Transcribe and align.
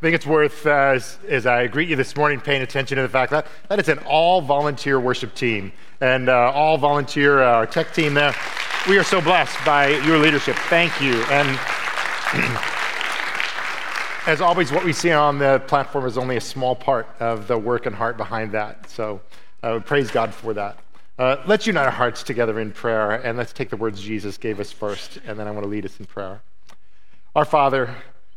I 0.00 0.02
think 0.02 0.14
it's 0.14 0.26
worth, 0.26 0.66
uh, 0.66 0.98
as, 1.28 1.46
I 1.46 1.66
greet 1.66 1.90
you 1.90 1.94
this 1.94 2.16
morning, 2.16 2.40
paying 2.40 2.62
attention 2.62 2.96
to 2.96 3.02
the 3.02 3.08
fact 3.10 3.30
that, 3.32 3.46
that 3.68 3.78
it's 3.78 3.90
an 3.90 3.98
all 4.06 4.40
volunteer 4.40 4.98
worship 4.98 5.34
team 5.34 5.72
and 6.00 6.30
uh, 6.30 6.50
all 6.54 6.78
volunteer, 6.78 7.42
uh, 7.42 7.56
our 7.56 7.66
tech 7.66 7.92
team 7.92 8.14
there. 8.14 8.34
We 8.88 8.96
are 8.96 9.04
so 9.04 9.20
blessed 9.20 9.62
by 9.62 9.88
your 9.88 10.16
leadership. 10.16 10.56
Thank 10.56 11.02
you. 11.02 11.22
And 11.24 11.48
as 14.26 14.40
always, 14.40 14.72
what 14.72 14.86
we 14.86 14.94
see 14.94 15.12
on 15.12 15.38
the 15.38 15.62
platform 15.66 16.06
is 16.06 16.16
only 16.16 16.38
a 16.38 16.40
small 16.40 16.74
part 16.74 17.06
of 17.20 17.46
the 17.46 17.58
work 17.58 17.84
and 17.84 17.94
heart 17.94 18.16
behind 18.16 18.52
that. 18.52 18.88
So 18.88 19.20
uh, 19.62 19.80
praise 19.80 20.10
God 20.10 20.32
for 20.32 20.54
that. 20.54 20.78
Uh, 21.18 21.36
let's 21.46 21.66
unite 21.66 21.84
our 21.84 21.90
hearts 21.90 22.22
together 22.22 22.58
in 22.58 22.72
prayer 22.72 23.10
and 23.10 23.36
let's 23.36 23.52
take 23.52 23.68
the 23.68 23.76
words 23.76 24.00
Jesus 24.00 24.38
gave 24.38 24.60
us 24.60 24.72
first, 24.72 25.18
and 25.26 25.38
then 25.38 25.46
I 25.46 25.50
want 25.50 25.64
to 25.64 25.68
lead 25.68 25.84
us 25.84 26.00
in 26.00 26.06
prayer. 26.06 26.40
Our 27.36 27.44
Father, 27.44 27.94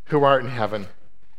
who 0.08 0.26
art 0.26 0.44
in 0.44 0.50
heaven, 0.50 0.88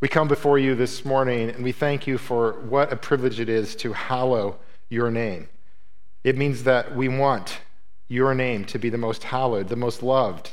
we 0.00 0.08
come 0.08 0.28
before 0.28 0.58
you 0.58 0.74
this 0.74 1.04
morning 1.04 1.48
and 1.48 1.64
we 1.64 1.72
thank 1.72 2.06
you 2.06 2.18
for 2.18 2.52
what 2.60 2.92
a 2.92 2.96
privilege 2.96 3.40
it 3.40 3.48
is 3.48 3.74
to 3.76 3.94
hallow 3.94 4.58
your 4.90 5.10
name. 5.10 5.48
It 6.22 6.36
means 6.36 6.64
that 6.64 6.94
we 6.94 7.08
want 7.08 7.60
your 8.08 8.34
name 8.34 8.66
to 8.66 8.78
be 8.78 8.90
the 8.90 8.98
most 8.98 9.24
hallowed, 9.24 9.68
the 9.68 9.76
most 9.76 10.02
loved, 10.02 10.50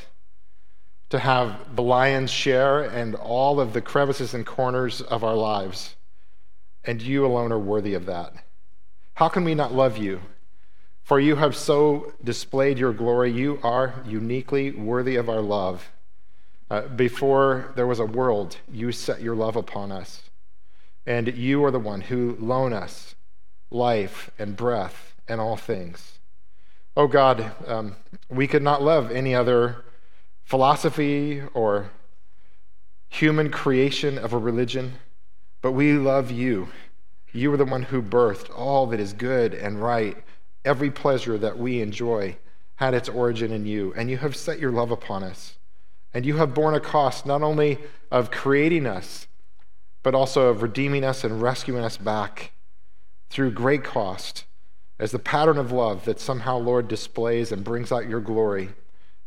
to 1.10 1.20
have 1.20 1.76
the 1.76 1.84
lion's 1.84 2.32
share 2.32 2.84
and 2.84 3.16
all 3.16 3.60
of 3.60 3.74
the 3.74 3.82
crevices 3.82 4.34
and 4.34 4.46
corners 4.46 5.02
of 5.02 5.24
our 5.24 5.36
lives. 5.36 5.96
And 6.86 7.02
you 7.02 7.26
alone 7.26 7.52
are 7.52 7.60
worthy 7.60 7.96
of 7.96 8.06
that. 8.06 8.34
How 9.16 9.28
can 9.28 9.44
we 9.44 9.56
not 9.56 9.74
love 9.74 9.98
you? 9.98 10.22
For 11.04 11.20
you 11.20 11.36
have 11.36 11.56
so 11.56 12.14
displayed 12.24 12.80
your 12.80 12.94
glory. 12.94 13.32
You 13.32 13.60
are 13.62 13.94
uniquely 14.08 14.72
worthy 14.72 15.18
of 15.18 15.28
our 15.28 15.42
love. 15.42 15.92
Uh, 16.74 16.88
before 16.88 17.72
there 17.76 17.86
was 17.86 18.00
a 18.00 18.06
world, 18.06 18.58
you 18.68 18.92
set 18.92 19.22
your 19.22 19.36
love 19.36 19.56
upon 19.56 19.92
us. 19.92 20.24
And 21.06 21.38
you 21.38 21.64
are 21.64 21.70
the 21.70 21.78
one 21.78 22.02
who 22.02 22.36
loan 22.40 22.74
us 22.74 23.14
life 23.70 24.32
and 24.40 24.58
breath 24.58 25.14
and 25.28 25.40
all 25.40 25.56
things. 25.56 26.18
Oh 26.98 27.06
God, 27.06 27.52
um, 27.68 27.96
we 28.28 28.48
could 28.48 28.64
not 28.64 28.82
love 28.82 29.12
any 29.12 29.36
other 29.36 29.86
philosophy 30.46 31.44
or 31.54 31.92
human 33.08 33.52
creation 33.52 34.18
of 34.18 34.34
a 34.34 34.40
religion, 34.40 34.94
but 35.62 35.74
we 35.74 35.94
love 35.94 36.32
you. 36.32 36.70
You 37.34 37.54
are 37.54 37.58
the 37.58 37.66
one 37.66 37.84
who 37.84 38.02
birthed 38.02 38.50
all 38.50 38.88
that 38.88 39.00
is 39.00 39.14
good 39.14 39.54
and 39.54 39.80
right. 39.80 40.18
Every 40.66 40.90
pleasure 40.90 41.38
that 41.38 41.60
we 41.60 41.82
enjoy 41.82 42.36
had 42.78 42.96
its 42.96 43.10
origin 43.10 43.52
in 43.52 43.68
you, 43.68 43.94
and 43.96 44.10
you 44.10 44.18
have 44.18 44.36
set 44.36 44.58
your 44.58 44.72
love 44.72 44.90
upon 44.90 45.22
us. 45.22 45.54
And 46.14 46.26
you 46.26 46.38
have 46.38 46.54
borne 46.54 46.76
a 46.76 46.80
cost 46.80 47.26
not 47.26 47.42
only 47.42 47.80
of 48.12 48.32
creating 48.32 48.86
us, 48.86 49.28
but 50.04 50.14
also 50.14 50.50
of 50.50 50.62
redeeming 50.62 51.04
us 51.04 51.24
and 51.24 51.42
rescuing 51.42 51.84
us 51.84 51.98
back 51.98 52.52
through 53.30 53.52
great 53.52 53.84
cost 53.84 54.44
as 55.00 55.12
the 55.12 55.20
pattern 55.20 55.58
of 55.58 55.72
love 55.72 56.06
that 56.06 56.20
somehow, 56.20 56.58
Lord, 56.58 56.88
displays 56.88 57.52
and 57.52 57.64
brings 57.64 57.92
out 57.92 58.08
your 58.08 58.20
glory, 58.20 58.70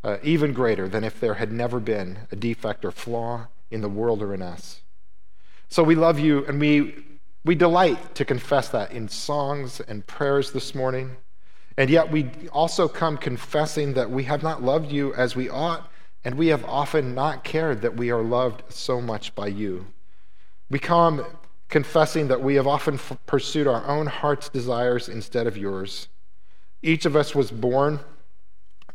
uh, 0.03 0.17
even 0.23 0.53
greater 0.53 0.87
than 0.87 1.03
if 1.03 1.19
there 1.19 1.35
had 1.35 1.51
never 1.51 1.79
been 1.79 2.19
a 2.31 2.35
defect 2.35 2.85
or 2.85 2.91
flaw 2.91 3.47
in 3.69 3.81
the 3.81 3.89
world 3.89 4.21
or 4.21 4.33
in 4.33 4.41
us. 4.41 4.81
So 5.67 5.83
we 5.83 5.95
love 5.95 6.19
you 6.19 6.45
and 6.45 6.59
we, 6.59 6.95
we 7.43 7.55
delight 7.55 8.15
to 8.15 8.23
confess 8.23 8.69
that 8.69 8.91
in 8.91 9.09
songs 9.09 9.81
and 9.81 10.07
prayers 10.07 10.51
this 10.51 10.73
morning. 10.73 11.17
And 11.77 11.89
yet 11.89 12.09
we 12.09 12.31
also 12.51 12.87
come 12.87 13.17
confessing 13.17 13.93
that 13.95 14.09
we 14.09 14.23
have 14.23 14.41
not 14.41 14.63
loved 14.63 14.91
you 14.91 15.13
as 15.15 15.35
we 15.35 15.49
ought 15.49 15.91
and 16.23 16.35
we 16.35 16.47
have 16.47 16.65
often 16.65 17.15
not 17.15 17.43
cared 17.43 17.81
that 17.81 17.95
we 17.95 18.11
are 18.11 18.21
loved 18.21 18.63
so 18.69 19.01
much 19.01 19.33
by 19.35 19.47
you. 19.47 19.87
We 20.69 20.79
come 20.79 21.25
confessing 21.69 22.27
that 22.27 22.41
we 22.41 22.55
have 22.55 22.67
often 22.67 22.95
f- 22.95 23.17
pursued 23.25 23.67
our 23.67 23.85
own 23.87 24.07
heart's 24.07 24.49
desires 24.49 25.09
instead 25.09 25.47
of 25.47 25.57
yours. 25.57 26.07
Each 26.81 27.05
of 27.05 27.15
us 27.15 27.35
was 27.35 27.51
born 27.51 27.99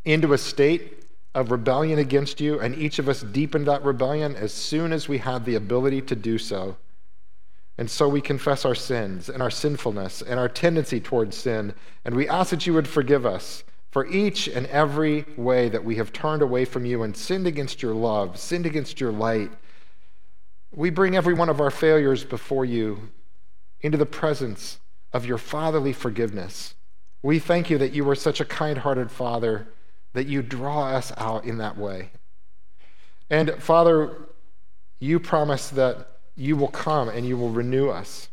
into 0.04 0.32
a 0.32 0.38
state 0.38 1.04
of 1.34 1.50
rebellion 1.50 1.98
against 1.98 2.40
you, 2.40 2.60
and 2.60 2.74
each 2.74 2.98
of 2.98 3.08
us 3.08 3.22
deepened 3.22 3.66
that 3.66 3.84
rebellion 3.84 4.36
as 4.36 4.52
soon 4.52 4.92
as 4.92 5.08
we 5.08 5.18
had 5.18 5.44
the 5.44 5.54
ability 5.54 6.02
to 6.02 6.14
do 6.14 6.38
so. 6.38 6.76
And 7.78 7.90
so 7.90 8.08
we 8.08 8.20
confess 8.20 8.64
our 8.64 8.74
sins 8.74 9.28
and 9.28 9.42
our 9.42 9.50
sinfulness 9.50 10.22
and 10.22 10.38
our 10.38 10.48
tendency 10.48 11.00
towards 11.00 11.36
sin, 11.36 11.74
and 12.04 12.14
we 12.14 12.28
ask 12.28 12.50
that 12.50 12.66
you 12.66 12.74
would 12.74 12.88
forgive 12.88 13.24
us 13.24 13.64
for 13.92 14.06
each 14.06 14.48
and 14.48 14.66
every 14.68 15.26
way 15.36 15.68
that 15.68 15.84
we 15.84 15.96
have 15.96 16.14
turned 16.14 16.40
away 16.40 16.64
from 16.64 16.86
you 16.86 17.02
and 17.02 17.14
sinned 17.14 17.46
against 17.46 17.82
your 17.82 17.94
love, 17.94 18.38
sinned 18.38 18.64
against 18.64 18.98
your 18.98 19.12
light, 19.12 19.50
we 20.74 20.88
bring 20.88 21.14
every 21.14 21.34
one 21.34 21.50
of 21.50 21.60
our 21.60 21.70
failures 21.70 22.24
before 22.24 22.64
you 22.64 23.10
into 23.82 23.98
the 23.98 24.06
presence 24.06 24.80
of 25.12 25.26
your 25.26 25.36
fatherly 25.36 25.92
forgiveness. 25.92 26.74
We 27.22 27.38
thank 27.38 27.68
you 27.68 27.76
that 27.78 27.92
you 27.92 28.08
are 28.08 28.14
such 28.14 28.40
a 28.40 28.46
kind 28.46 28.78
hearted 28.78 29.10
Father 29.10 29.68
that 30.14 30.26
you 30.26 30.40
draw 30.40 30.88
us 30.88 31.12
out 31.18 31.44
in 31.44 31.58
that 31.58 31.76
way. 31.76 32.12
And 33.28 33.50
Father, 33.58 34.16
you 35.00 35.20
promise 35.20 35.68
that 35.68 36.08
you 36.34 36.56
will 36.56 36.68
come 36.68 37.10
and 37.10 37.26
you 37.26 37.36
will 37.36 37.50
renew 37.50 37.90
us. 37.90 38.30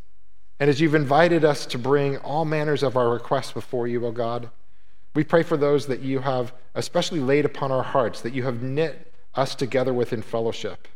And 0.57 0.69
as 0.69 0.79
you've 0.79 0.95
invited 0.95 1.43
us 1.43 1.65
to 1.65 1.77
bring 1.77 2.15
all 2.19 2.45
manners 2.45 2.81
of 2.81 2.95
our 2.95 3.09
requests 3.09 3.51
before 3.51 3.89
you, 3.89 4.05
O 4.05 4.11
God, 4.13 4.49
we 5.13 5.23
pray 5.23 5.43
for 5.43 5.57
those 5.57 5.87
that 5.87 6.01
you 6.01 6.19
have 6.19 6.53
especially 6.75 7.19
laid 7.19 7.45
upon 7.45 7.71
our 7.71 7.83
hearts, 7.83 8.21
that 8.21 8.33
you 8.33 8.43
have 8.43 8.61
knit 8.61 9.11
us 9.35 9.55
together 9.55 9.93
with 9.93 10.13
in 10.13 10.21
fellowship. 10.21 10.87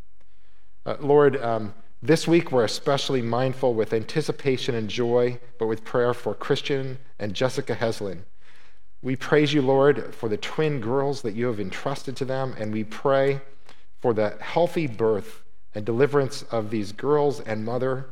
Uh, 0.86 0.96
Lord, 1.00 1.42
um, 1.42 1.74
this 2.02 2.28
week 2.28 2.52
we're 2.52 2.66
especially 2.66 3.22
mindful 3.22 3.74
with 3.74 3.94
anticipation 3.94 4.76
and 4.76 4.90
joy, 4.90 5.40
but 5.58 5.68
with 5.68 5.86
prayer 5.86 6.14
for 6.14 6.34
Christian 6.34 7.00
and 7.20 7.34
Jessica 7.34 7.76
Heslin. 7.76 8.24
We 9.02 9.16
praise 9.16 9.54
you, 9.54 9.62
Lord, 9.62 10.14
for 10.14 10.30
the 10.30 10.38
twin 10.38 10.80
girls 10.80 11.22
that 11.24 11.36
you 11.36 11.48
have 11.48 11.60
entrusted 11.60 12.16
to 12.18 12.26
them, 12.26 12.56
and 12.58 12.72
we 12.72 12.84
pray 12.84 13.42
for 14.00 14.14
the 14.14 14.38
healthy 14.40 14.88
birth 14.88 15.44
and 15.76 15.86
deliverance 15.86 16.44
of 16.44 16.70
these 16.70 16.92
girls 16.92 17.40
and 17.40 17.66
mother. 17.66 18.06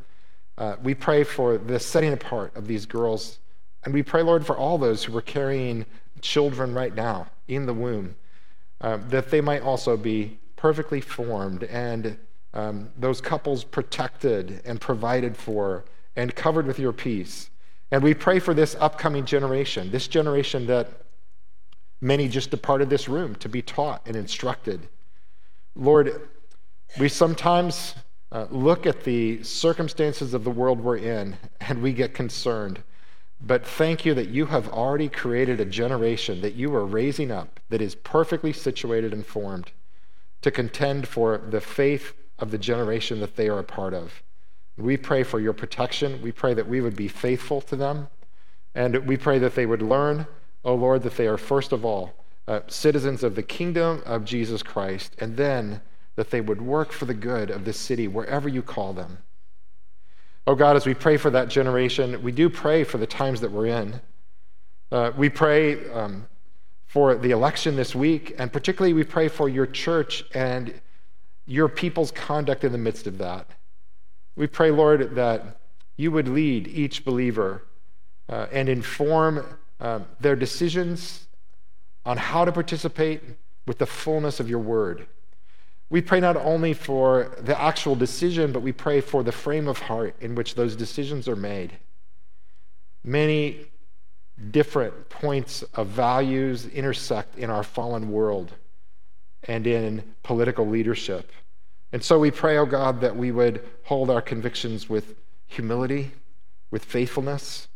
Uh, 0.58 0.76
we 0.82 0.94
pray 0.94 1.24
for 1.24 1.58
the 1.58 1.78
setting 1.78 2.12
apart 2.12 2.54
of 2.56 2.66
these 2.66 2.86
girls 2.86 3.38
and 3.84 3.92
we 3.92 4.02
pray, 4.02 4.22
Lord, 4.22 4.46
for 4.46 4.56
all 4.56 4.78
those 4.78 5.04
who 5.04 5.16
are 5.16 5.22
carrying 5.22 5.86
children 6.20 6.72
right 6.72 6.94
now 6.94 7.26
in 7.48 7.66
the 7.66 7.74
womb, 7.74 8.14
uh, 8.80 8.98
that 9.08 9.30
they 9.30 9.40
might 9.40 9.62
also 9.62 9.96
be 9.96 10.38
perfectly 10.56 11.00
formed 11.00 11.64
and 11.64 12.16
um, 12.54 12.90
those 12.96 13.20
couples 13.20 13.64
protected 13.64 14.60
and 14.64 14.80
provided 14.80 15.36
for 15.36 15.84
and 16.16 16.34
covered 16.34 16.66
with 16.66 16.78
your 16.78 16.92
peace. 16.92 17.50
And 17.90 18.02
we 18.02 18.14
pray 18.14 18.38
for 18.38 18.54
this 18.54 18.76
upcoming 18.78 19.24
generation, 19.24 19.90
this 19.90 20.06
generation 20.06 20.66
that 20.66 20.88
many 22.00 22.28
just 22.28 22.50
departed 22.50 22.90
this 22.90 23.08
room 23.08 23.34
to 23.36 23.48
be 23.48 23.62
taught 23.62 24.02
and 24.06 24.16
instructed. 24.16 24.88
Lord, 25.74 26.28
we 26.98 27.08
sometimes 27.08 27.94
uh, 28.30 28.46
look 28.50 28.86
at 28.86 29.04
the 29.04 29.42
circumstances 29.42 30.34
of 30.34 30.44
the 30.44 30.50
world 30.50 30.80
we're 30.80 30.98
in 30.98 31.36
and 31.60 31.82
we 31.82 31.92
get 31.92 32.14
concerned. 32.14 32.82
But 33.44 33.66
thank 33.66 34.04
you 34.04 34.14
that 34.14 34.28
you 34.28 34.46
have 34.46 34.68
already 34.68 35.08
created 35.08 35.58
a 35.58 35.64
generation 35.64 36.42
that 36.42 36.54
you 36.54 36.72
are 36.76 36.86
raising 36.86 37.32
up 37.32 37.58
that 37.70 37.82
is 37.82 37.96
perfectly 37.96 38.52
situated 38.52 39.12
and 39.12 39.26
formed 39.26 39.72
to 40.42 40.50
contend 40.52 41.08
for 41.08 41.38
the 41.38 41.60
faith 41.60 42.14
of 42.38 42.52
the 42.52 42.58
generation 42.58 43.18
that 43.20 43.34
they 43.34 43.48
are 43.48 43.58
a 43.58 43.64
part 43.64 43.94
of. 43.94 44.22
We 44.76 44.96
pray 44.96 45.24
for 45.24 45.40
your 45.40 45.52
protection. 45.52 46.22
We 46.22 46.30
pray 46.30 46.54
that 46.54 46.68
we 46.68 46.80
would 46.80 46.94
be 46.94 47.08
faithful 47.08 47.60
to 47.62 47.76
them. 47.76 48.08
And 48.74 49.06
we 49.06 49.16
pray 49.16 49.38
that 49.40 49.56
they 49.56 49.66
would 49.66 49.82
learn, 49.82 50.26
oh 50.64 50.74
Lord, 50.74 51.02
that 51.02 51.16
they 51.16 51.26
are 51.26 51.36
first 51.36 51.72
of 51.72 51.84
all 51.84 52.14
uh, 52.46 52.60
citizens 52.68 53.22
of 53.22 53.34
the 53.34 53.42
kingdom 53.42 54.02
of 54.06 54.24
Jesus 54.24 54.62
Christ, 54.62 55.14
and 55.18 55.36
then 55.36 55.80
that 56.16 56.30
they 56.30 56.40
would 56.40 56.60
work 56.60 56.92
for 56.92 57.04
the 57.06 57.14
good 57.14 57.50
of 57.50 57.64
this 57.64 57.78
city 57.78 58.08
wherever 58.08 58.48
you 58.48 58.62
call 58.62 58.92
them. 58.92 59.18
Oh 60.44 60.56
God, 60.56 60.74
as 60.74 60.86
we 60.86 60.94
pray 60.94 61.16
for 61.16 61.30
that 61.30 61.48
generation, 61.48 62.20
we 62.20 62.32
do 62.32 62.50
pray 62.50 62.82
for 62.82 62.98
the 62.98 63.06
times 63.06 63.40
that 63.42 63.52
we're 63.52 63.66
in. 63.66 64.00
Uh, 64.90 65.12
we 65.16 65.28
pray 65.28 65.88
um, 65.90 66.26
for 66.86 67.14
the 67.14 67.30
election 67.30 67.76
this 67.76 67.94
week, 67.94 68.34
and 68.38 68.52
particularly 68.52 68.92
we 68.92 69.04
pray 69.04 69.28
for 69.28 69.48
your 69.48 69.66
church 69.66 70.24
and 70.34 70.80
your 71.46 71.68
people's 71.68 72.10
conduct 72.10 72.64
in 72.64 72.72
the 72.72 72.78
midst 72.78 73.06
of 73.06 73.18
that. 73.18 73.46
We 74.34 74.48
pray, 74.48 74.72
Lord, 74.72 75.14
that 75.14 75.60
you 75.96 76.10
would 76.10 76.26
lead 76.26 76.66
each 76.66 77.04
believer 77.04 77.64
uh, 78.28 78.46
and 78.50 78.68
inform 78.68 79.46
uh, 79.80 80.00
their 80.18 80.34
decisions 80.34 81.26
on 82.04 82.16
how 82.16 82.44
to 82.44 82.50
participate 82.50 83.22
with 83.66 83.78
the 83.78 83.86
fullness 83.86 84.40
of 84.40 84.50
your 84.50 84.58
word. 84.58 85.06
We 85.92 86.00
pray 86.00 86.20
not 86.20 86.38
only 86.38 86.72
for 86.72 87.36
the 87.38 87.60
actual 87.60 87.94
decision, 87.94 88.50
but 88.50 88.62
we 88.62 88.72
pray 88.72 89.02
for 89.02 89.22
the 89.22 89.30
frame 89.30 89.68
of 89.68 89.78
heart 89.78 90.16
in 90.22 90.34
which 90.34 90.54
those 90.54 90.74
decisions 90.74 91.28
are 91.28 91.36
made. 91.36 91.70
Many 93.04 93.66
different 94.50 95.10
points 95.10 95.60
of 95.74 95.88
values 95.88 96.66
intersect 96.66 97.36
in 97.36 97.50
our 97.50 97.62
fallen 97.62 98.10
world 98.10 98.54
and 99.42 99.66
in 99.66 100.14
political 100.22 100.66
leadership. 100.66 101.30
And 101.92 102.02
so 102.02 102.18
we 102.18 102.30
pray, 102.30 102.56
oh 102.56 102.64
God, 102.64 103.02
that 103.02 103.14
we 103.14 103.30
would 103.30 103.62
hold 103.84 104.08
our 104.08 104.22
convictions 104.22 104.88
with 104.88 105.14
humility, 105.46 106.12
with 106.70 106.86
faithfulness, 106.86 107.68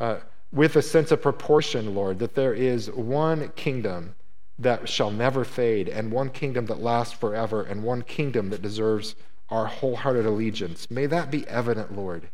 uh, 0.00 0.16
with 0.50 0.74
a 0.74 0.82
sense 0.82 1.12
of 1.12 1.22
proportion, 1.22 1.94
Lord, 1.94 2.18
that 2.18 2.34
there 2.34 2.52
is 2.52 2.90
one 2.90 3.50
kingdom 3.50 4.16
that 4.60 4.88
shall 4.88 5.10
never 5.10 5.42
fade, 5.42 5.88
and 5.88 6.12
one 6.12 6.28
kingdom 6.28 6.66
that 6.66 6.82
lasts 6.82 7.14
forever, 7.14 7.62
and 7.62 7.82
one 7.82 8.02
kingdom 8.02 8.50
that 8.50 8.62
deserves 8.62 9.14
our 9.48 9.66
wholehearted 9.66 10.26
allegiance. 10.26 10.90
May 10.90 11.06
that 11.06 11.30
be 11.30 11.48
evident, 11.48 11.96
Lord, 11.96 12.28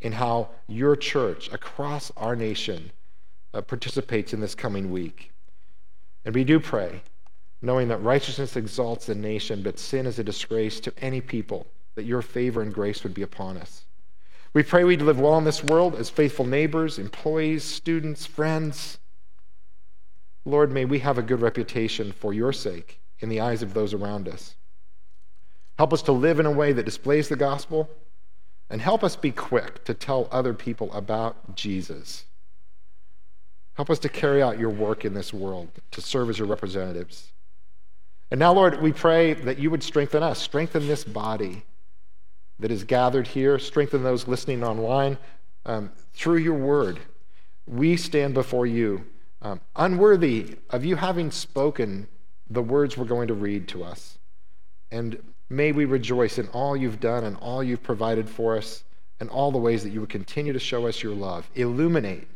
in 0.00 0.12
how 0.12 0.48
your 0.66 0.96
church 0.96 1.52
across 1.52 2.10
our 2.16 2.34
nation 2.34 2.90
uh, 3.52 3.60
participates 3.60 4.32
in 4.32 4.40
this 4.40 4.54
coming 4.54 4.90
week. 4.90 5.30
And 6.24 6.34
we 6.34 6.44
do 6.44 6.58
pray, 6.58 7.02
knowing 7.60 7.88
that 7.88 7.98
righteousness 7.98 8.56
exalts 8.56 9.06
the 9.06 9.14
nation, 9.14 9.62
but 9.62 9.78
sin 9.78 10.06
is 10.06 10.18
a 10.18 10.24
disgrace 10.24 10.80
to 10.80 10.92
any 10.98 11.20
people, 11.20 11.66
that 11.94 12.04
your 12.04 12.22
favor 12.22 12.62
and 12.62 12.72
grace 12.72 13.02
would 13.02 13.14
be 13.14 13.22
upon 13.22 13.58
us. 13.58 13.84
We 14.54 14.62
pray 14.62 14.84
we'd 14.84 15.02
live 15.02 15.20
well 15.20 15.36
in 15.36 15.44
this 15.44 15.62
world 15.62 15.94
as 15.94 16.08
faithful 16.08 16.46
neighbors, 16.46 16.98
employees, 16.98 17.64
students, 17.64 18.24
friends. 18.24 18.98
Lord, 20.44 20.72
may 20.72 20.84
we 20.84 21.00
have 21.00 21.18
a 21.18 21.22
good 21.22 21.40
reputation 21.40 22.12
for 22.12 22.32
your 22.32 22.52
sake 22.52 23.00
in 23.20 23.28
the 23.28 23.40
eyes 23.40 23.62
of 23.62 23.74
those 23.74 23.92
around 23.92 24.28
us. 24.28 24.54
Help 25.78 25.92
us 25.92 26.02
to 26.02 26.12
live 26.12 26.40
in 26.40 26.46
a 26.46 26.50
way 26.50 26.72
that 26.72 26.84
displays 26.84 27.28
the 27.28 27.36
gospel, 27.36 27.88
and 28.68 28.80
help 28.80 29.02
us 29.02 29.16
be 29.16 29.32
quick 29.32 29.84
to 29.84 29.94
tell 29.94 30.28
other 30.30 30.54
people 30.54 30.92
about 30.92 31.56
Jesus. 31.56 32.24
Help 33.74 33.90
us 33.90 33.98
to 34.00 34.08
carry 34.08 34.42
out 34.42 34.58
your 34.58 34.70
work 34.70 35.04
in 35.04 35.14
this 35.14 35.32
world, 35.32 35.68
to 35.90 36.00
serve 36.00 36.30
as 36.30 36.38
your 36.38 36.48
representatives. 36.48 37.32
And 38.30 38.38
now, 38.38 38.52
Lord, 38.52 38.80
we 38.80 38.92
pray 38.92 39.34
that 39.34 39.58
you 39.58 39.70
would 39.70 39.82
strengthen 39.82 40.22
us, 40.22 40.38
strengthen 40.38 40.86
this 40.86 41.02
body 41.02 41.64
that 42.58 42.70
is 42.70 42.84
gathered 42.84 43.26
here, 43.26 43.58
strengthen 43.58 44.02
those 44.02 44.28
listening 44.28 44.62
online 44.62 45.18
um, 45.66 45.90
through 46.14 46.36
your 46.36 46.54
word. 46.54 47.00
We 47.66 47.96
stand 47.96 48.34
before 48.34 48.66
you, 48.66 49.04
um, 49.42 49.60
unworthy 49.76 50.56
of 50.70 50.84
you 50.84 50.96
having 50.96 51.30
spoken 51.30 52.08
the 52.48 52.62
words 52.62 52.96
we're 52.96 53.04
going 53.04 53.28
to 53.28 53.34
read 53.34 53.68
to 53.68 53.84
us. 53.84 54.18
And 54.90 55.22
may 55.48 55.72
we 55.72 55.84
rejoice 55.84 56.38
in 56.38 56.48
all 56.48 56.76
you've 56.76 57.00
done 57.00 57.24
and 57.24 57.36
all 57.36 57.62
you've 57.62 57.82
provided 57.82 58.28
for 58.28 58.56
us 58.56 58.84
and 59.20 59.30
all 59.30 59.52
the 59.52 59.58
ways 59.58 59.82
that 59.84 59.90
you 59.90 60.00
would 60.00 60.10
continue 60.10 60.52
to 60.52 60.58
show 60.58 60.86
us 60.86 61.02
your 61.02 61.14
love. 61.14 61.48
Illuminate 61.54 62.28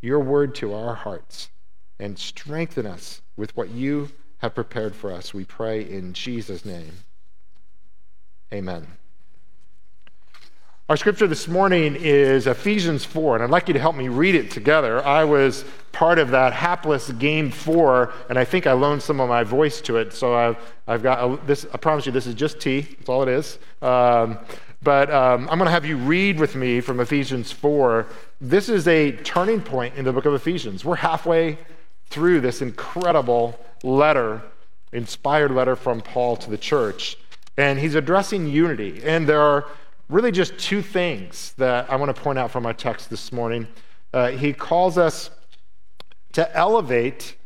your 0.00 0.20
word 0.20 0.54
to 0.56 0.74
our 0.74 0.94
hearts 0.94 1.50
and 1.98 2.18
strengthen 2.18 2.86
us 2.86 3.22
with 3.36 3.56
what 3.56 3.70
you 3.70 4.10
have 4.38 4.54
prepared 4.54 4.94
for 4.94 5.12
us. 5.12 5.34
We 5.34 5.44
pray 5.44 5.82
in 5.82 6.12
Jesus' 6.12 6.64
name. 6.64 6.92
Amen. 8.52 8.86
Our 10.88 10.96
scripture 10.96 11.26
this 11.26 11.48
morning 11.48 11.96
is 12.00 12.46
Ephesians 12.46 13.04
4, 13.04 13.34
and 13.34 13.44
I'd 13.44 13.50
like 13.50 13.68
you 13.68 13.74
to 13.74 13.78
help 13.78 13.94
me 13.94 14.08
read 14.08 14.34
it 14.34 14.50
together. 14.50 15.04
I 15.04 15.22
was 15.22 15.66
part 15.92 16.18
of 16.18 16.30
that 16.30 16.54
hapless 16.54 17.10
game 17.12 17.50
four, 17.50 18.14
and 18.30 18.38
I 18.38 18.46
think 18.46 18.66
I 18.66 18.72
loaned 18.72 19.02
some 19.02 19.20
of 19.20 19.28
my 19.28 19.44
voice 19.44 19.82
to 19.82 19.98
it. 19.98 20.14
So 20.14 20.34
I've, 20.34 20.56
I've 20.86 21.02
got 21.02 21.18
a, 21.22 21.36
this, 21.44 21.66
I 21.74 21.76
promise 21.76 22.06
you, 22.06 22.12
this 22.12 22.26
is 22.26 22.34
just 22.34 22.58
tea. 22.58 22.80
That's 22.80 23.10
all 23.10 23.22
it 23.22 23.28
is. 23.28 23.58
Um, 23.82 24.38
but 24.82 25.10
um, 25.10 25.42
I'm 25.50 25.58
going 25.58 25.66
to 25.66 25.72
have 25.72 25.84
you 25.84 25.98
read 25.98 26.40
with 26.40 26.56
me 26.56 26.80
from 26.80 27.00
Ephesians 27.00 27.52
4. 27.52 28.06
This 28.40 28.70
is 28.70 28.88
a 28.88 29.12
turning 29.12 29.60
point 29.60 29.94
in 29.96 30.06
the 30.06 30.12
book 30.14 30.24
of 30.24 30.32
Ephesians. 30.32 30.86
We're 30.86 30.96
halfway 30.96 31.58
through 32.06 32.40
this 32.40 32.62
incredible 32.62 33.60
letter, 33.82 34.40
inspired 34.94 35.50
letter 35.50 35.76
from 35.76 36.00
Paul 36.00 36.38
to 36.38 36.48
the 36.48 36.56
church. 36.56 37.18
And 37.58 37.78
he's 37.78 37.94
addressing 37.94 38.46
unity. 38.46 39.02
And 39.04 39.28
there 39.28 39.42
are 39.42 39.66
really 40.08 40.32
just 40.32 40.58
two 40.58 40.82
things 40.82 41.52
that 41.58 41.90
I 41.90 41.96
want 41.96 42.14
to 42.14 42.20
point 42.20 42.38
out 42.38 42.50
from 42.50 42.64
our 42.66 42.72
text 42.72 43.10
this 43.10 43.32
morning. 43.32 43.66
Uh, 44.12 44.28
he 44.28 44.52
calls 44.52 44.96
us 44.96 45.30
to 46.32 46.56
elevate 46.56 47.36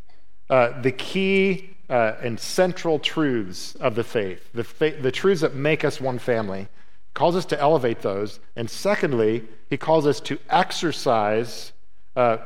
uh, 0.49 0.81
the 0.81 0.93
key 0.93 1.70
uh, 1.88 2.14
and 2.23 2.38
central 2.38 2.99
truths 2.99 3.75
of 3.76 3.94
the 3.94 4.05
faith, 4.05 4.49
the, 4.55 4.64
fa- 4.64 4.97
the 5.00 5.11
truths 5.11 5.41
that 5.41 5.55
make 5.55 5.85
us 5.85 6.00
one 6.00 6.19
family. 6.19 6.69
calls 7.14 7.37
us 7.37 7.44
to 7.47 7.61
elevate 7.61 8.00
those. 8.00 8.41
And 8.56 8.70
secondly, 8.70 9.44
he 9.69 9.76
calls 9.76 10.06
us 10.06 10.20
to 10.20 10.38
exercise 10.49 11.73
uh, 12.17 12.38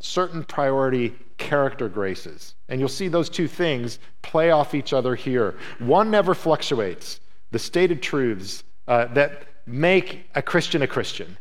certain 0.00 0.44
priority 0.44 1.14
character 1.36 1.88
graces. 1.88 2.54
And 2.68 2.78
you'll 2.78 2.88
see 2.88 3.08
those 3.08 3.28
two 3.28 3.48
things 3.48 3.98
play 4.22 4.50
off 4.50 4.74
each 4.74 4.92
other 4.92 5.14
here. 5.14 5.56
One 5.78 6.10
never 6.10 6.34
fluctuates. 6.34 7.20
The 7.50 7.58
stated 7.58 8.02
truths 8.02 8.64
uh, 8.86 9.06
that 9.14 9.44
make 9.66 10.28
a 10.34 10.42
Christian 10.42 10.82
a 10.82 10.86
Christian. 10.86 11.38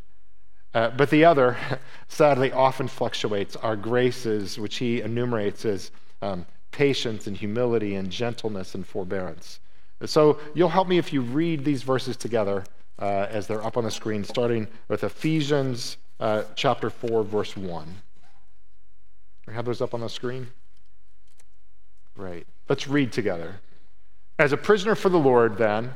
Uh, 0.73 0.89
but 0.89 1.09
the 1.09 1.25
other, 1.25 1.57
sadly, 2.07 2.51
often 2.51 2.87
fluctuates 2.87 3.55
our 3.57 3.75
graces, 3.75 4.57
which 4.57 4.77
he 4.77 5.01
enumerates 5.01 5.65
as 5.65 5.91
um, 6.21 6.45
patience 6.71 7.27
and 7.27 7.37
humility 7.37 7.95
and 7.95 8.09
gentleness 8.09 8.75
and 8.75 8.85
forbearance. 8.85 9.59
So 10.05 10.39
you'll 10.53 10.69
help 10.69 10.87
me 10.87 10.97
if 10.97 11.13
you 11.13 11.21
read 11.21 11.63
these 11.63 11.83
verses 11.83 12.17
together 12.17 12.65
uh, 12.99 13.27
as 13.29 13.47
they're 13.47 13.63
up 13.63 13.77
on 13.77 13.83
the 13.83 13.91
screen, 13.91 14.23
starting 14.23 14.67
with 14.87 15.03
Ephesians 15.03 15.97
uh, 16.19 16.43
chapter 16.55 16.89
4, 16.89 17.23
verse 17.23 17.55
1. 17.55 17.95
We 19.47 19.53
have 19.53 19.65
those 19.65 19.81
up 19.81 19.93
on 19.93 20.01
the 20.01 20.09
screen? 20.09 20.47
Great. 22.15 22.45
Let's 22.69 22.87
read 22.87 23.11
together. 23.11 23.59
As 24.39 24.51
a 24.51 24.57
prisoner 24.57 24.95
for 24.95 25.09
the 25.09 25.19
Lord, 25.19 25.57
then, 25.57 25.95